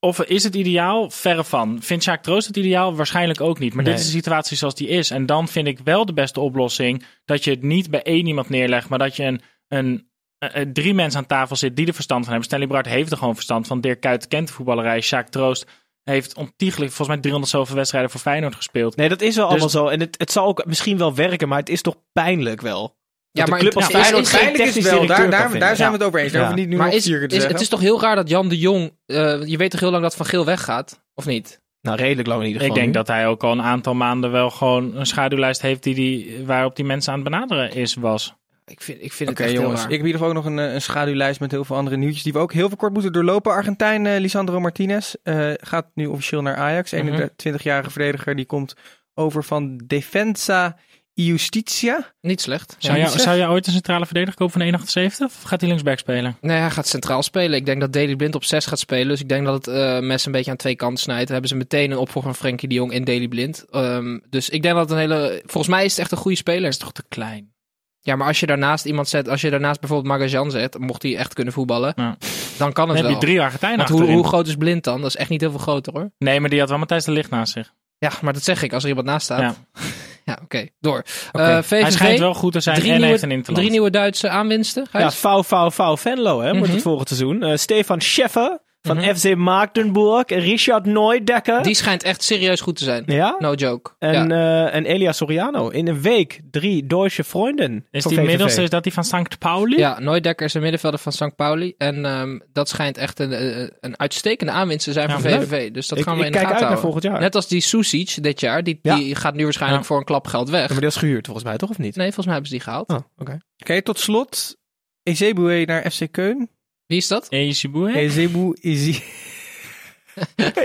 of 0.00 0.20
is 0.20 0.42
het 0.44 0.54
ideaal? 0.54 1.10
Verre 1.10 1.44
van. 1.44 1.78
Vindt 1.82 2.04
Sjaak 2.04 2.22
Troost 2.22 2.46
het 2.46 2.56
ideaal? 2.56 2.94
Waarschijnlijk 2.96 3.40
ook 3.40 3.58
niet. 3.58 3.74
Maar 3.74 3.84
Nee. 3.84 3.92
dit 3.92 4.02
is 4.02 4.10
de 4.10 4.16
situatie 4.16 4.56
zoals 4.56 4.74
die 4.74 4.88
is. 4.88 5.10
En 5.10 5.26
dan 5.26 5.48
vind 5.48 5.66
ik 5.66 5.78
wel 5.84 6.06
de 6.06 6.12
beste 6.12 6.40
oplossing 6.40 7.04
dat 7.24 7.44
je 7.44 7.50
het 7.50 7.62
niet 7.62 7.90
bij 7.90 8.02
één 8.02 8.26
iemand 8.26 8.48
neerlegt, 8.48 8.88
maar 8.88 8.98
dat 8.98 9.16
je 9.16 9.24
een, 9.24 9.40
een, 9.68 10.08
eh, 10.38 10.60
eh, 10.60 10.68
drie 10.72 10.94
mensen 10.94 11.20
aan 11.20 11.26
tafel 11.26 11.56
zit 11.56 11.76
die 11.76 11.86
er 11.86 11.94
verstand 11.94 12.20
van 12.24 12.28
hebben. 12.32 12.48
Stanley 12.48 12.68
Bart 12.68 12.86
heeft 12.86 13.10
er 13.10 13.16
gewoon 13.18 13.34
verstand 13.34 13.66
van. 13.66 13.80
Dirk 13.80 14.00
Kuyt 14.00 14.28
kent 14.28 14.48
de 14.48 14.52
voetballerij. 14.54 15.00
Sjaak 15.00 15.28
Troost 15.28 15.66
heeft 16.02 16.34
ontiegelijk, 16.34 16.88
volgens 16.92 17.08
mij 17.08 17.18
300 17.18 17.52
zoveel 17.52 17.76
wedstrijden 17.76 18.10
voor 18.10 18.20
Feyenoord 18.20 18.54
gespeeld. 18.54 18.96
Nee, 18.96 19.08
dat 19.08 19.20
is 19.20 19.36
wel 19.36 19.44
Dus- 19.44 19.50
allemaal 19.52 19.68
zo. 19.68 19.86
En 19.88 20.00
het, 20.00 20.14
het 20.18 20.32
zal 20.32 20.46
ook 20.46 20.64
misschien 20.66 20.98
wel 20.98 21.14
werken, 21.14 21.48
maar 21.48 21.58
het 21.58 21.68
is 21.68 21.82
toch 21.82 21.96
pijnlijk 22.12 22.60
wel. 22.60 22.98
Ja, 23.32 23.44
de 23.44 23.50
maar 23.50 23.60
club 23.60 23.76
als 23.76 23.88
is- 23.88 23.96
Feyenoord 23.96 24.76
is- 24.76 24.84
wel, 24.84 25.06
daar, 25.06 25.30
daar, 25.58 25.76
zijn 25.76 25.90
we 25.90 25.96
het 25.96 26.06
over 26.06 26.20
eens. 26.20 26.32
Daar 26.32 26.40
Ja. 26.40 26.46
hoeven 26.46 26.54
we 26.54 26.60
niet 26.60 26.68
nu 26.68 26.76
Maar 26.76 26.94
is, 26.94 27.44
het 27.44 27.60
is 27.60 27.68
toch 27.68 27.80
heel 27.80 28.00
raar 28.00 28.16
dat 28.16 28.28
Jan 28.28 28.48
de 28.48 28.58
Jong. 28.58 28.92
eh, 29.06 29.42
je 29.44 29.56
weet 29.56 29.70
toch 29.70 29.80
heel 29.80 29.90
lang 29.90 30.02
dat 30.02 30.16
Van 30.16 30.26
Geel 30.26 30.44
weggaat? 30.44 31.02
Of 31.14 31.26
niet? 31.26 31.60
Nou, 31.82 31.96
redelijk 31.96 32.28
lang 32.28 32.40
in 32.40 32.46
ieder 32.46 32.62
Ik 32.62 32.68
geval. 32.68 32.82
denk 32.82 32.94
nu. 32.94 32.98
dat 33.04 33.14
hij 33.14 33.26
ook 33.26 33.42
al 33.44 33.52
een 33.52 33.62
aantal 33.62 33.94
maanden 33.94 34.30
wel 34.30 34.50
gewoon 34.50 34.96
een 34.96 35.06
schaduwlijst 35.06 35.62
heeft 35.62 35.82
die 35.82 35.94
die, 35.94 36.42
waarop 36.46 36.76
die 36.76 36.84
mensen 36.84 37.12
aan 37.12 37.20
het 37.20 37.28
benaderen 37.30 37.72
is, 37.72 37.94
was. 37.94 38.34
Ik 38.64 38.80
vind, 38.80 39.02
ik 39.02 39.12
vind 39.12 39.30
Oké 39.30 39.42
het 39.42 39.50
echt 39.52 39.60
jongens, 39.60 39.80
heel 39.82 39.90
ik 39.90 39.96
heb 39.96 40.06
hier 40.06 40.24
ook 40.24 40.32
nog 40.32 40.44
een, 40.44 40.58
eh, 40.58 40.72
een 40.72 40.82
schaduwlijst 40.82 41.40
met 41.40 41.50
heel 41.50 41.64
veel 41.64 41.76
andere 41.76 41.96
nieuwtjes 41.96 42.22
die 42.22 42.32
we 42.32 42.38
ook 42.38 42.52
heel 42.52 42.68
veel 42.68 42.76
kort 42.76 42.92
moeten 42.92 43.12
doorlopen. 43.12 43.52
Argentijn 43.52 44.06
eh, 44.06 44.20
Lisandro 44.20 44.60
Martinez 44.60 45.14
eh, 45.22 45.50
gaat 45.56 45.86
nu 45.94 46.06
officieel 46.06 46.42
naar 46.42 46.56
Ajax. 46.56 46.92
Mhm. 46.92 47.26
21-jarige 47.36 47.90
verdediger 47.90 48.36
die 48.36 48.44
komt 48.46 48.74
over 49.14 49.44
van 49.44 49.76
Defensa 49.86 50.76
Justitia. 51.24 52.12
Niet 52.20 52.40
slecht. 52.40 52.76
Zou, 52.78 52.98
Ja, 52.98 53.08
zou 53.08 53.36
jij 53.36 53.48
ooit 53.48 53.66
een 53.66 53.72
centrale 53.72 54.04
verdediger 54.06 54.36
kopen 54.36 54.60
van 54.72 54.80
1,78 55.10 55.16
of 55.24 55.42
gaat 55.42 55.60
hij 55.60 55.68
linksback 55.68 55.98
spelen? 55.98 56.36
Nee, 56.40 56.56
hij 56.58 56.70
gaat 56.70 56.86
centraal 56.86 57.22
spelen. 57.22 57.58
Ik 57.58 57.66
denk 57.66 57.80
dat 57.80 57.92
Daley 57.92 58.16
Blind 58.16 58.34
op 58.34 58.44
6 58.44 58.66
gaat 58.66 58.78
spelen. 58.78 59.08
Dus 59.08 59.20
ik 59.20 59.28
denk 59.28 59.44
dat 59.46 59.54
het 59.66 59.74
eh, 59.74 59.98
mes 59.98 60.26
een 60.26 60.32
beetje 60.32 60.50
aan 60.50 60.56
twee 60.56 60.76
kanten 60.76 61.02
snijdt. 61.02 61.22
Dan 61.24 61.32
hebben 61.32 61.48
ze 61.50 61.56
meteen 61.56 61.90
een 61.90 61.98
opvolger 61.98 62.30
van 62.30 62.40
Frenkie 62.40 62.68
de 62.68 62.74
Jong 62.74 62.92
en 62.92 63.04
Daley 63.04 63.28
Blind. 63.28 63.64
Ehm, 63.70 64.18
dus 64.30 64.48
ik 64.48 64.62
denk 64.62 64.74
dat 64.74 64.82
het 64.88 64.92
een 64.92 65.04
hele... 65.10 65.42
Volgens 65.46 65.74
mij 65.74 65.84
is 65.84 65.90
het 65.90 66.00
echt 66.00 66.12
een 66.12 66.18
goede 66.18 66.36
speler. 66.36 66.68
is 66.68 66.78
toch 66.78 66.92
te 66.92 67.02
klein? 67.08 67.52
Ja, 68.00 68.16
maar 68.16 68.26
als 68.26 68.40
je 68.40 68.46
daarnaast 68.46 68.84
iemand 68.84 69.08
zet... 69.08 69.28
Als 69.28 69.40
je 69.40 69.50
daarnaast 69.50 69.80
bijvoorbeeld 69.80 70.08
Magajan 70.12 70.50
zet... 70.50 70.78
Mocht 70.78 71.02
hij 71.02 71.16
echt 71.16 71.34
kunnen 71.34 71.52
voetballen. 71.52 71.92
Ja. 71.96 72.16
Dan 72.58 72.72
kan 72.72 72.86
Dan 72.86 72.96
het 72.96 73.04
heb 73.04 73.04
je 73.06 73.10
wel. 73.10 73.20
drie 73.20 73.40
Argentijnen 73.40 73.78
Want 73.78 73.90
hoe, 73.90 74.10
hoe 74.10 74.26
groot 74.26 74.46
is 74.46 74.54
Blind 74.56 74.84
dan? 74.84 75.00
Dat 75.00 75.08
is 75.10 75.16
echt 75.16 75.30
niet 75.30 75.40
heel 75.40 75.50
veel 75.50 75.58
groter 75.58 75.92
hoor. 75.92 76.10
Nee, 76.18 76.40
maar 76.40 76.50
die 76.50 76.58
had 76.60 76.68
wel 76.68 76.78
Matthijs 76.78 77.04
de 77.04 77.10
Licht 77.10 77.30
naast 77.30 77.52
zich. 77.52 77.72
Ja, 77.98 78.12
maar 78.20 78.32
dat 78.32 78.42
zeg 78.42 78.62
ik 78.62 78.72
als 78.72 78.82
er 78.82 78.88
iemand 78.88 79.06
naast 79.06 79.24
staat. 79.24 79.40
Ja. 79.40 79.54
Ja, 80.30 80.38
oké. 80.44 80.66
Door. 80.80 81.02
Oké. 81.32 81.42
Eh, 81.44 81.56
VVV, 81.58 81.80
Hij 81.82 81.90
schijnt 81.90 82.18
wel 82.18 82.34
goed 82.34 82.52
te 82.52 82.60
zijn 82.60 82.76
drie, 82.78 82.92
en 82.92 83.00
nieuwe, 83.00 83.42
drie 83.42 83.70
nieuwe 83.70 83.90
Duitse 83.90 84.28
aanwinsten. 84.28 84.86
Ja, 84.92 85.00
Gijs? 85.00 85.14
Vouw, 85.14 85.42
Vouw, 85.42 85.70
Vouw, 85.70 85.96
Venlo 85.96 86.40
hè, 86.40 86.48
wordt 86.50 86.64
Mhm. 86.66 86.72
het 86.72 86.82
volgend 86.82 87.08
seizoen. 87.08 87.42
Eh, 87.42 87.56
Stefan 87.56 88.00
Scheffer 88.00 88.58
van 88.82 88.96
Mhm. 88.96 89.14
FC 89.14 89.34
Magdeburg. 89.36 90.24
Richard 90.28 90.86
Neudecker. 90.86 91.62
Die 91.62 91.74
schijnt 91.74 92.02
echt 92.02 92.22
serieus 92.22 92.60
goed 92.60 92.76
te 92.76 92.84
zijn. 92.84 93.02
Ja? 93.06 93.36
No 93.38 93.52
joke. 93.54 93.90
En, 93.98 94.28
ja. 94.28 94.66
eh, 94.68 94.74
en 94.74 94.84
Elia 94.86 95.12
Soriano. 95.12 95.68
In 95.68 95.88
een 95.88 96.00
week 96.00 96.40
drie 96.50 96.86
Deutsche 96.86 97.24
Vrienden. 97.24 97.86
Is 97.90 98.04
die 98.04 98.16
VVV. 98.18 98.26
middelste, 98.26 98.62
is 98.62 98.70
dat 98.70 98.82
die 98.82 98.92
van 98.92 99.04
St. 99.04 99.38
Pauli? 99.38 99.76
ja, 99.76 99.98
Neudekker 99.98 100.46
is 100.46 100.54
een 100.54 100.60
middenvelder 100.62 101.00
van 101.00 101.12
St. 101.12 101.36
Pauli. 101.36 101.74
En 101.78 102.04
ehm, 102.04 102.38
dat 102.52 102.68
schijnt 102.68 102.96
echt 102.98 103.18
een, 103.18 103.32
eh, 103.32 103.68
een 103.80 103.98
uitstekende 103.98 104.52
aanwinst 104.52 104.84
te 104.84 104.92
zijn 104.92 105.08
Ja, 105.08 105.18
voor 105.20 105.30
leuk. 105.30 105.40
VVV. 105.42 105.70
Dus 105.70 105.88
dat 105.88 105.98
Ik, 105.98 106.04
gaan 106.04 106.14
we 106.14 106.20
ik 106.20 106.26
in 106.26 106.32
de 106.32 106.38
kijk 106.38 106.50
gaten 106.50 106.66
uit 106.66 106.70
naar 106.70 106.78
houden. 106.80 106.80
volgend 107.00 107.02
jaar. 107.04 107.20
Net 107.20 107.34
als 107.34 107.48
die 107.48 107.60
Susic 107.60 108.22
dit 108.22 108.40
jaar. 108.40 108.62
Die, 108.64 108.78
Ja. 108.82 108.96
die 108.96 109.14
gaat 109.14 109.34
nu 109.34 109.44
waarschijnlijk 109.44 109.82
Ja. 109.82 109.86
voor 109.88 109.98
een 109.98 110.04
klap 110.04 110.26
geld 110.26 110.50
weg. 110.50 110.68
Maar 110.68 110.78
die 110.78 110.88
is 110.88 110.96
gehuurd 110.96 111.24
volgens 111.26 111.46
mij, 111.46 111.56
toch? 111.56 111.70
Of 111.70 111.78
niet? 111.78 111.96
Nee, 111.96 112.04
volgens 112.12 112.26
mij 112.26 112.34
hebben 112.34 112.50
ze 112.52 112.56
die 112.56 112.64
gehaald. 112.64 112.88
Oh, 112.88 112.98
oké. 113.18 113.38
Oké, 113.58 113.82
tot 113.82 113.98
slot. 113.98 114.56
Ezebue 115.02 115.66
naar 115.66 115.90
FC 115.90 116.06
Keun. 116.10 116.50
Wie 116.90 116.98
is 116.98 117.08
dat? 117.08 117.26
Ejiboe? 117.30 117.92
Ezebu 117.92 118.56
Ezi. 118.60 119.02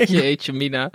Jeetje, 0.05 0.53
Mina. 0.53 0.91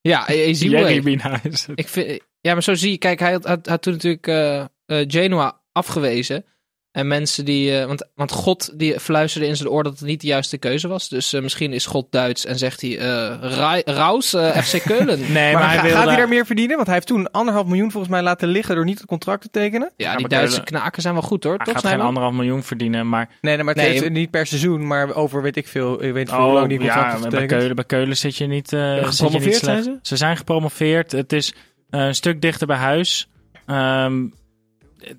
Ja, 0.00 0.28
E- 0.28 0.34
Jerry 0.34 0.48
Ezebue. 0.50 1.02
Bina 1.02 1.40
is 1.44 1.66
het. 1.66 1.78
Ik 1.78 1.88
vind, 1.88 2.20
ja, 2.40 2.52
maar 2.52 2.62
zo 2.62 2.74
zie 2.74 2.90
je, 2.90 2.98
kijk, 2.98 3.20
hij 3.20 3.32
had, 3.32 3.44
had, 3.44 3.66
had 3.66 3.82
toen 3.82 3.92
natuurlijk 3.92 4.26
eh, 4.26 4.60
eh, 4.60 4.66
Genoa 4.86 5.60
afgewezen. 5.72 6.44
En 6.92 7.06
mensen 7.06 7.44
die, 7.44 7.78
eh, 7.78 7.86
want, 7.86 8.08
want 8.14 8.32
God 8.32 8.78
die 8.78 9.00
fluisterde 9.00 9.46
in 9.46 9.56
zijn 9.56 9.68
oor 9.68 9.82
dat 9.82 9.92
het 9.98 10.08
niet 10.08 10.20
de 10.20 10.26
juiste 10.26 10.58
keuze 10.58 10.88
was. 10.88 11.08
Dus 11.08 11.32
eh, 11.32 11.42
misschien 11.42 11.72
is 11.72 11.86
God 11.86 12.06
Duits 12.10 12.44
en 12.46 12.58
zegt 12.58 12.80
hij, 12.80 12.98
eh 12.98 13.34
Ra- 13.40 13.82
Raus, 13.84 14.28
FC 14.64 14.82
Keulen. 14.84 15.20
Nee, 15.32 15.52
Maar, 15.52 15.62
maar, 15.62 15.68
hij 15.68 15.76
ga- 15.76 15.82
wilde... 15.82 15.96
gaat 15.98 16.06
hij 16.06 16.16
daar 16.16 16.28
meer 16.28 16.46
verdienen? 16.46 16.74
Want 16.74 16.86
hij 16.86 16.96
heeft 16.96 17.06
toen 17.08 17.30
anderhalf 17.30 17.66
miljoen 17.66 17.90
volgens 17.90 18.12
mij 18.12 18.22
laten 18.22 18.48
liggen 18.48 18.74
door 18.74 18.84
niet 18.84 18.98
het 18.98 19.06
contract 19.06 19.42
te 19.42 19.50
tekenen. 19.50 19.92
Ja, 19.96 20.06
Ja, 20.10 20.12
die 20.16 20.20
maar 20.20 20.38
Duitse 20.38 20.62
knaken 20.62 21.02
zijn 21.02 21.14
wel 21.14 21.22
goed 21.22 21.44
hoor, 21.44 21.56
Hij 21.56 21.64
toch? 21.64 21.74
gaat 21.74 21.90
geen 21.92 22.00
anderhalf 22.00 22.34
miljoen 22.34 22.62
verdienen, 22.62 23.08
maar... 23.08 23.28
Nee, 23.40 23.54
nee 23.54 23.64
maar 23.64 23.74
het 23.74 23.82
Nee, 23.84 23.92
heeft 23.92 24.10
niet 24.10 24.30
per 24.30 24.46
seizoen, 24.46 24.86
maar 24.86 25.14
over 25.14 25.42
weet 25.42 25.56
ik 25.56 25.68
veel. 25.68 26.04
Je 26.04 26.12
weet 26.12 26.28
voor 26.30 26.38
hoe 26.42 26.52
lang 26.52 26.68
die 26.68 26.78
contract 26.78 27.12
ja, 27.12 27.18
heeft 27.18 27.28
bij. 27.30 27.46
Keulen, 27.46 27.76
bij 27.76 27.84
Keulen 27.84 28.16
zit 28.16 28.36
je 28.36 28.46
niet, 28.46 28.72
eh 28.72 28.80
zit 28.80 28.96
je 28.96 29.00
niet 29.04 29.14
gepromoveerd 29.14 29.56
zijn 29.64 29.82
ze? 29.82 29.98
Ze 30.02 30.16
zijn 30.16 30.36
gepromoveerd. 30.36 31.12
Het 31.12 31.32
is 31.32 31.54
eh, 31.90 32.00
een 32.00 32.14
stuk 32.14 32.40
dichter 32.40 32.66
bij 32.66 32.76
huis. 32.76 33.28
Ehm, 33.66 34.24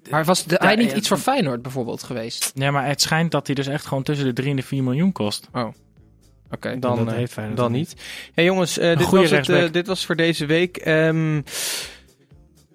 Maar 0.10 0.26
was 0.26 0.46
de, 0.46 0.56
hij 0.60 0.76
niet 0.76 0.90
ja. 0.92 0.96
iets 0.96 1.08
voor 1.08 1.18
Feyenoord 1.18 1.62
bijvoorbeeld 1.62 2.04
geweest? 2.04 2.52
ja, 2.56 2.72
maar 2.72 2.88
het 2.88 3.02
schijnt 3.02 3.32
dat 3.32 3.46
hij 3.46 3.56
dus 3.56 3.68
echt 3.68 3.86
gewoon 3.86 4.04
tussen 4.04 4.26
de 4.26 4.34
3 4.34 4.50
en 4.50 4.56
de 4.56 4.64
4 4.64 4.84
miljoen 4.84 5.12
kost. 5.12 5.50
Oké. 6.52 6.80
Dan, 6.80 6.98
dat 6.98 7.08
eh, 7.08 7.14
heeft 7.14 7.34
Feyenoord 7.34 7.58
dan 7.58 7.72
niet. 7.72 7.96
Hey 8.34 8.44
jongens, 8.44 8.78
eh, 8.78 8.98
dit, 8.98 9.10
was 9.10 9.30
het, 9.30 9.50
eh, 9.50 9.72
dit 9.72 9.88
was 9.88 10.06
voor 10.06 10.16
deze 10.16 10.46
week. 10.46 10.78
Ehm 10.78 11.42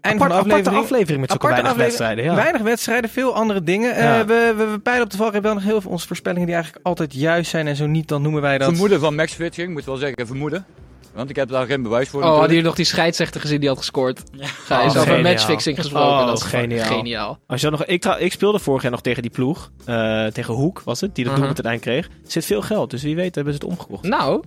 einde 0.00 0.24
Apart, 0.24 0.40
van 0.40 0.48
de 0.48 0.54
aparte 0.54 0.70
aflevering. 0.70 0.84
aflevering 0.84 1.20
met 1.20 1.30
Aparte 1.30 1.46
weinig 1.46 1.72
aflevering. 1.72 1.98
wedstrijden. 1.98 2.24
Ja. 2.24 2.34
Weinig 2.34 2.62
wedstrijden, 2.62 3.10
veel 3.10 3.34
andere 3.34 3.62
dingen. 3.62 3.94
Eh, 3.94 4.20
we, 4.20 4.54
we, 4.56 4.64
we 4.64 4.78
peilen 4.78 5.04
op 5.04 5.10
de 5.10 5.16
valk 5.16 5.32
hebben 5.32 5.50
wel 5.50 5.60
nog 5.60 5.70
heel 5.70 5.80
veel 5.80 5.90
onze 5.90 6.06
voorspellingen 6.06 6.46
die 6.46 6.54
eigenlijk 6.54 6.86
altijd 6.86 7.14
juist 7.14 7.50
zijn. 7.50 7.66
En 7.66 7.76
zo 7.76 7.86
niet, 7.86 8.08
dan 8.08 8.22
noemen 8.22 8.42
wij 8.42 8.58
dat. 8.58 8.68
Vermoeden 8.68 9.00
van 9.00 9.14
matchfitting, 9.14 9.72
moet 9.72 9.84
wel 9.84 9.96
zeggen, 9.96 10.26
vermoeden. 10.26 10.66
Want 11.14 11.30
ik 11.30 11.36
heb 11.36 11.48
daar 11.48 11.66
geen 11.66 11.82
bewijs 11.82 12.08
voor. 12.08 12.20
Oh, 12.20 12.26
hadden 12.26 12.40
natuurlijk. 12.42 12.50
jullie 12.50 12.64
nog 12.64 12.74
die 12.74 12.84
scheidsrechter 12.84 13.40
gezien 13.40 13.60
die 13.60 13.68
had 13.68 13.78
gescoord? 13.78 14.22
Ja. 14.32 14.46
Hij 14.68 14.86
is 14.86 14.92
Oh, 14.92 15.00
over 15.00 15.14
geniaal. 15.14 15.32
matchfixing 15.32 15.76
gesproken. 15.80 16.08
Oh, 16.18 16.26
dat 16.26 16.36
is 16.36 16.42
geniaal. 16.42 16.96
geniaal. 16.96 17.38
Als 17.46 17.60
je 17.60 17.70
nog, 17.70 17.84
ik, 17.84 18.00
tra- 18.00 18.16
ik 18.18 18.32
speelde 18.32 18.58
vorig 18.58 18.82
jaar 18.82 18.90
nog 18.90 19.00
tegen 19.02 19.22
die 19.22 19.30
ploeg. 19.30 19.70
eh, 19.84 20.26
tegen 20.26 20.54
Hoek 20.54 20.80
was 20.84 21.00
het, 21.00 21.14
die 21.14 21.24
dat 21.24 21.32
Mhm. 21.32 21.42
doelpunt 21.42 21.66
uiteindelijk 21.66 22.08
kreeg. 22.08 22.24
Er 22.26 22.30
zit 22.30 22.44
veel 22.44 22.62
geld, 22.62 22.90
dus 22.90 23.02
wie 23.02 23.14
weet 23.16 23.34
hebben 23.34 23.52
ze 23.54 23.58
het 23.58 23.68
omgekocht. 23.68 24.02
Nou, 24.04 24.42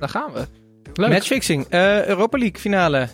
daar 0.00 0.08
gaan 0.08 0.32
we. 0.32 0.46
Leuk. 0.94 1.10
Matchfixing. 1.10 1.66
Eh, 1.68 2.06
Europa 2.06 2.38
League 2.38 2.60
finale. 2.60 3.08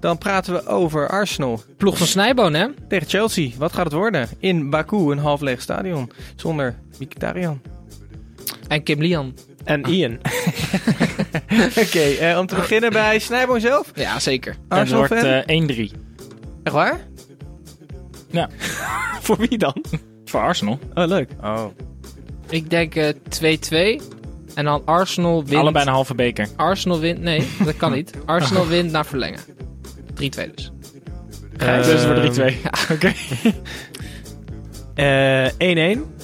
Dan 0.00 0.18
praten 0.18 0.52
we 0.52 0.66
over 0.66 1.08
Arsenal 1.08 1.62
Ploeg 1.76 1.98
van 1.98 2.06
Snijboon, 2.06 2.54
hè? 2.54 2.66
tegen 2.88 3.08
Chelsea. 3.08 3.50
Wat 3.58 3.72
gaat 3.72 3.84
het 3.84 3.92
worden? 3.94 4.28
In 4.38 4.70
Baku, 4.70 4.96
een 4.96 5.18
half 5.18 5.40
leeg 5.40 5.60
stadion. 5.60 6.10
Zonder 6.36 6.78
Mkhitaryan. 6.98 7.60
En 8.68 8.82
Kim 8.82 9.00
Lian. 9.00 9.34
En 9.64 9.82
Ian. 9.84 10.18
Oké, 11.86 11.98
eh, 12.00 12.38
om 12.38 12.46
te 12.46 12.54
beginnen 12.54 12.92
bij 12.92 13.18
Snijboon 13.18 13.60
zelf. 13.60 13.90
Ja, 13.94 14.18
zeker. 14.20 14.52
Het 14.52 14.78
Arsenal 14.78 15.06
wordt 15.06 15.22
fan. 15.22 15.30
eh 15.30 15.88
1-3 15.90 15.92
Echt 16.62 16.74
waar? 16.74 17.00
Voor 19.22 19.36
wie 19.38 19.58
dan? 19.58 19.84
voor 20.24 20.40
Arsenal. 20.40 20.78
Oh, 20.94 21.06
leuk. 21.06 21.30
Oh. 21.42 21.64
Ik 22.48 22.70
denk 22.70 22.94
eh, 22.94 23.08
2-2. 23.98 24.02
En 24.54 24.64
dan 24.64 24.82
Arsenal 24.84 25.44
wint. 25.44 25.60
Allebei 25.60 25.84
een 25.86 25.92
halve 25.92 26.14
beker. 26.14 26.48
Arsenal 26.56 27.00
wint. 27.00 27.20
Nee, 27.20 27.46
dat 27.64 27.76
kan 27.76 27.92
niet. 27.92 28.12
Arsenal 28.26 28.66
wint 28.66 28.90
naar 28.92 29.06
verlengen. 29.06 29.40
3-2 29.40 29.44
dus. 30.54 30.72
Gijs. 31.56 31.86
dus 31.86 32.02
voor 32.02 32.14
Ehm, 32.14 32.32
3-2. 32.32 32.92
Oké. 32.92 33.12
Eh, 34.94 35.48
1-1. 35.96 36.14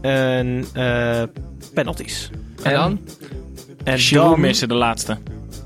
En 0.00 0.64
eh, 0.72 1.22
penalties. 1.74 2.30
En 2.62 2.72
dan? 2.72 3.00
En 3.88 3.98
Giroud 3.98 4.30
dan, 4.30 4.40
missen 4.40 4.68
de 4.68 4.74
laatste. 4.74 5.18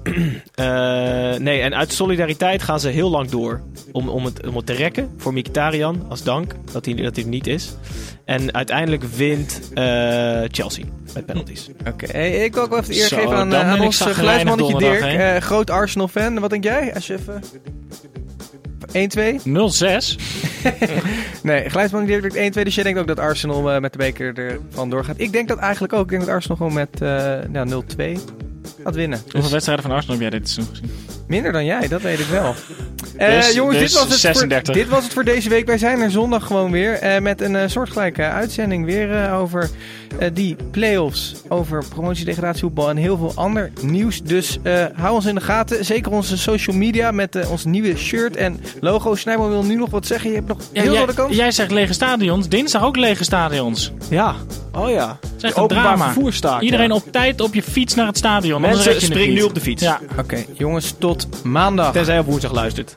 eh, 0.55 1.35
nee, 1.35 1.61
en 1.61 1.75
uit 1.75 1.93
solidariteit 1.93 2.62
gaan 2.62 2.81
ze 2.81 2.89
heel 2.89 3.11
lang 3.11 3.29
door. 3.29 3.61
Om, 3.93 4.09
om, 4.09 4.25
het, 4.25 4.47
om 4.47 4.57
het 4.57 4.66
te 4.66 4.73
rekken 4.73 5.11
voor 5.16 5.33
Mkhitaryan 5.33 6.07
als 6.09 6.23
dank 6.23 6.55
dat 6.73 6.85
hij, 6.85 6.95
dat 6.95 7.14
hij 7.16 7.25
er 7.25 7.31
niet 7.31 7.47
is. 7.47 7.75
En 8.25 8.55
uiteindelijk 8.55 9.03
wint 9.03 9.61
eh, 9.75 10.43
Chelsea 10.51 10.85
met 11.14 11.27
penalties. 11.27 11.68
Oké, 11.89 12.07
hey, 12.07 12.45
ik 12.45 12.55
wil 12.55 12.62
ook 12.62 12.70
wel 12.70 12.79
even 12.79 12.93
de 12.93 13.01
eer 13.01 13.07
Zo, 13.07 13.16
geven 13.16 13.37
aan, 13.37 13.53
eh, 13.53 13.70
aan 13.70 13.81
ons 13.81 14.01
geluidsmannetje 14.01 14.79
Dirk. 14.79 15.03
eh, 15.03 15.37
groot 15.37 15.70
Arsenal-fan. 15.70 16.39
Wat 16.39 16.51
denk 16.51 16.64
jij? 16.64 16.95
Als 16.95 17.07
je 17.07 17.14
even... 17.14 17.43
1-2? 18.93 18.99
0-6. 19.45 20.14
Nee, 21.43 21.70
denkt 21.70 22.57
1-2. 22.59 22.62
Dus 22.62 22.74
jij 22.74 22.84
denkt 22.84 22.99
ook 22.99 23.07
dat 23.07 23.18
Arsenal 23.18 23.70
eh, 23.72 23.80
met 23.80 23.93
de 23.93 23.99
beker 23.99 24.34
ervan 24.38 24.90
doorgaat. 24.90 25.14
Ik 25.18 25.32
denk 25.32 25.49
dat 25.49 25.59
eigenlijk 25.59 25.93
ook. 25.93 26.03
Ik 26.03 26.09
denk 26.09 26.20
dat 26.20 26.30
Arsenal 26.30 26.57
gewoon 26.57 26.72
met 26.72 27.01
eh, 27.01 27.09
ja, 27.53 27.66
0-2 27.66 28.18
gaat 28.84 28.95
winnen. 28.95 29.18
Hoeveel 29.22 29.40
Dus 29.40 29.51
wedstrijden 29.51 29.84
van 29.84 29.95
Arsenal 29.95 30.18
heb 30.18 30.30
jij 30.30 30.38
dit 30.38 30.49
seizoen 30.49 30.74
gezien? 30.74 30.90
minder 31.26 31.53
dan 31.53 31.64
jij, 31.64 31.88
dat 31.88 32.03
weet 32.03 32.18
ik 32.18 32.26
wel. 32.26 32.55
Eh, 33.16 33.36
Dus- 33.36 33.55
jongens, 33.55 33.78
dus 33.78 33.90
dit, 33.93 34.01
was 34.01 34.11
het 34.11 34.20
36. 34.20 34.74
Voor, 34.74 34.82
dit 34.84 34.93
was 34.93 35.05
het 35.05 35.12
voor 35.12 35.24
deze 35.24 35.49
week. 35.49 35.66
Wij 35.66 35.78
zijn 35.78 36.01
er 36.01 36.11
zondag 36.11 36.47
gewoon 36.47 36.70
weer 36.70 36.93
eh, 36.95 37.20
met 37.20 37.40
een 37.40 37.70
soortgelijke 37.70 38.22
uitzending. 38.22 38.84
Weer 38.84 39.32
over 39.32 39.70
die 40.33 40.57
play-offs, 40.71 41.35
over 41.49 41.85
promotie, 41.89 42.25
degradatie, 42.25 42.61
voetbal 42.61 42.91
en 42.91 42.97
heel 42.97 43.17
veel 43.17 43.33
ander 43.35 43.71
nieuws. 43.81 44.23
Dus 44.23 44.59
eh, 44.63 44.85
hou 44.95 45.15
ons 45.15 45.27
in 45.27 45.35
de 45.35 45.41
gaten. 45.41 45.85
Zeker 45.85 46.13
onze 46.13 46.39
social 46.39 46.77
media 46.77 47.11
met 47.11 47.37
eh, 47.37 47.51
ons 47.51 47.65
nieuwe 47.65 47.97
shirt 47.97 48.37
en 48.37 48.61
logo. 48.81 49.15
Snijboom 49.15 49.49
wil 49.49 49.65
nu 49.65 49.75
nog 49.75 49.91
wat 49.91 50.07
zeggen. 50.07 50.31
Je 50.31 50.37
hebt 50.37 50.49
nog 50.49 50.59
Ja, 50.73 50.83
heel 50.83 50.95
veel 50.95 51.07
de 51.07 51.15
kans. 51.15 51.37
jij 51.37 51.51
zegt 51.51 51.71
lege 51.71 51.93
stadions. 51.93 52.49
Dinsdag 52.49 52.85
ook 52.85 52.97
lege 52.97 53.25
stadions. 53.25 53.93
Ja. 54.11 54.35
Oh 54.73 54.91
ja. 54.91 55.19
Het 55.21 55.31
is 55.37 55.43
echt 55.43 55.57
een 55.57 55.67
drama. 55.67 56.15
Iedereen 56.61 56.89
ja. 56.89 56.95
op 56.95 57.13
tijd 57.13 57.41
op 57.41 57.55
je 57.55 57.63
fiets 57.63 57.95
naar 57.95 58.07
het 58.07 58.17
stadion. 58.17 58.61
Mensen, 58.61 59.01
spring 59.01 59.35
nu 59.35 59.43
op 59.43 59.55
de 59.55 59.61
fiets. 59.61 59.83
Ja. 59.83 60.01
Oké, 60.19 60.45
jongens, 60.53 60.95
tot 60.99 61.27
maandag. 61.45 61.93
Tenzij 61.93 62.15
je 62.15 62.21
op 62.21 62.27
woensdag 62.27 62.53
luistert. 62.53 62.97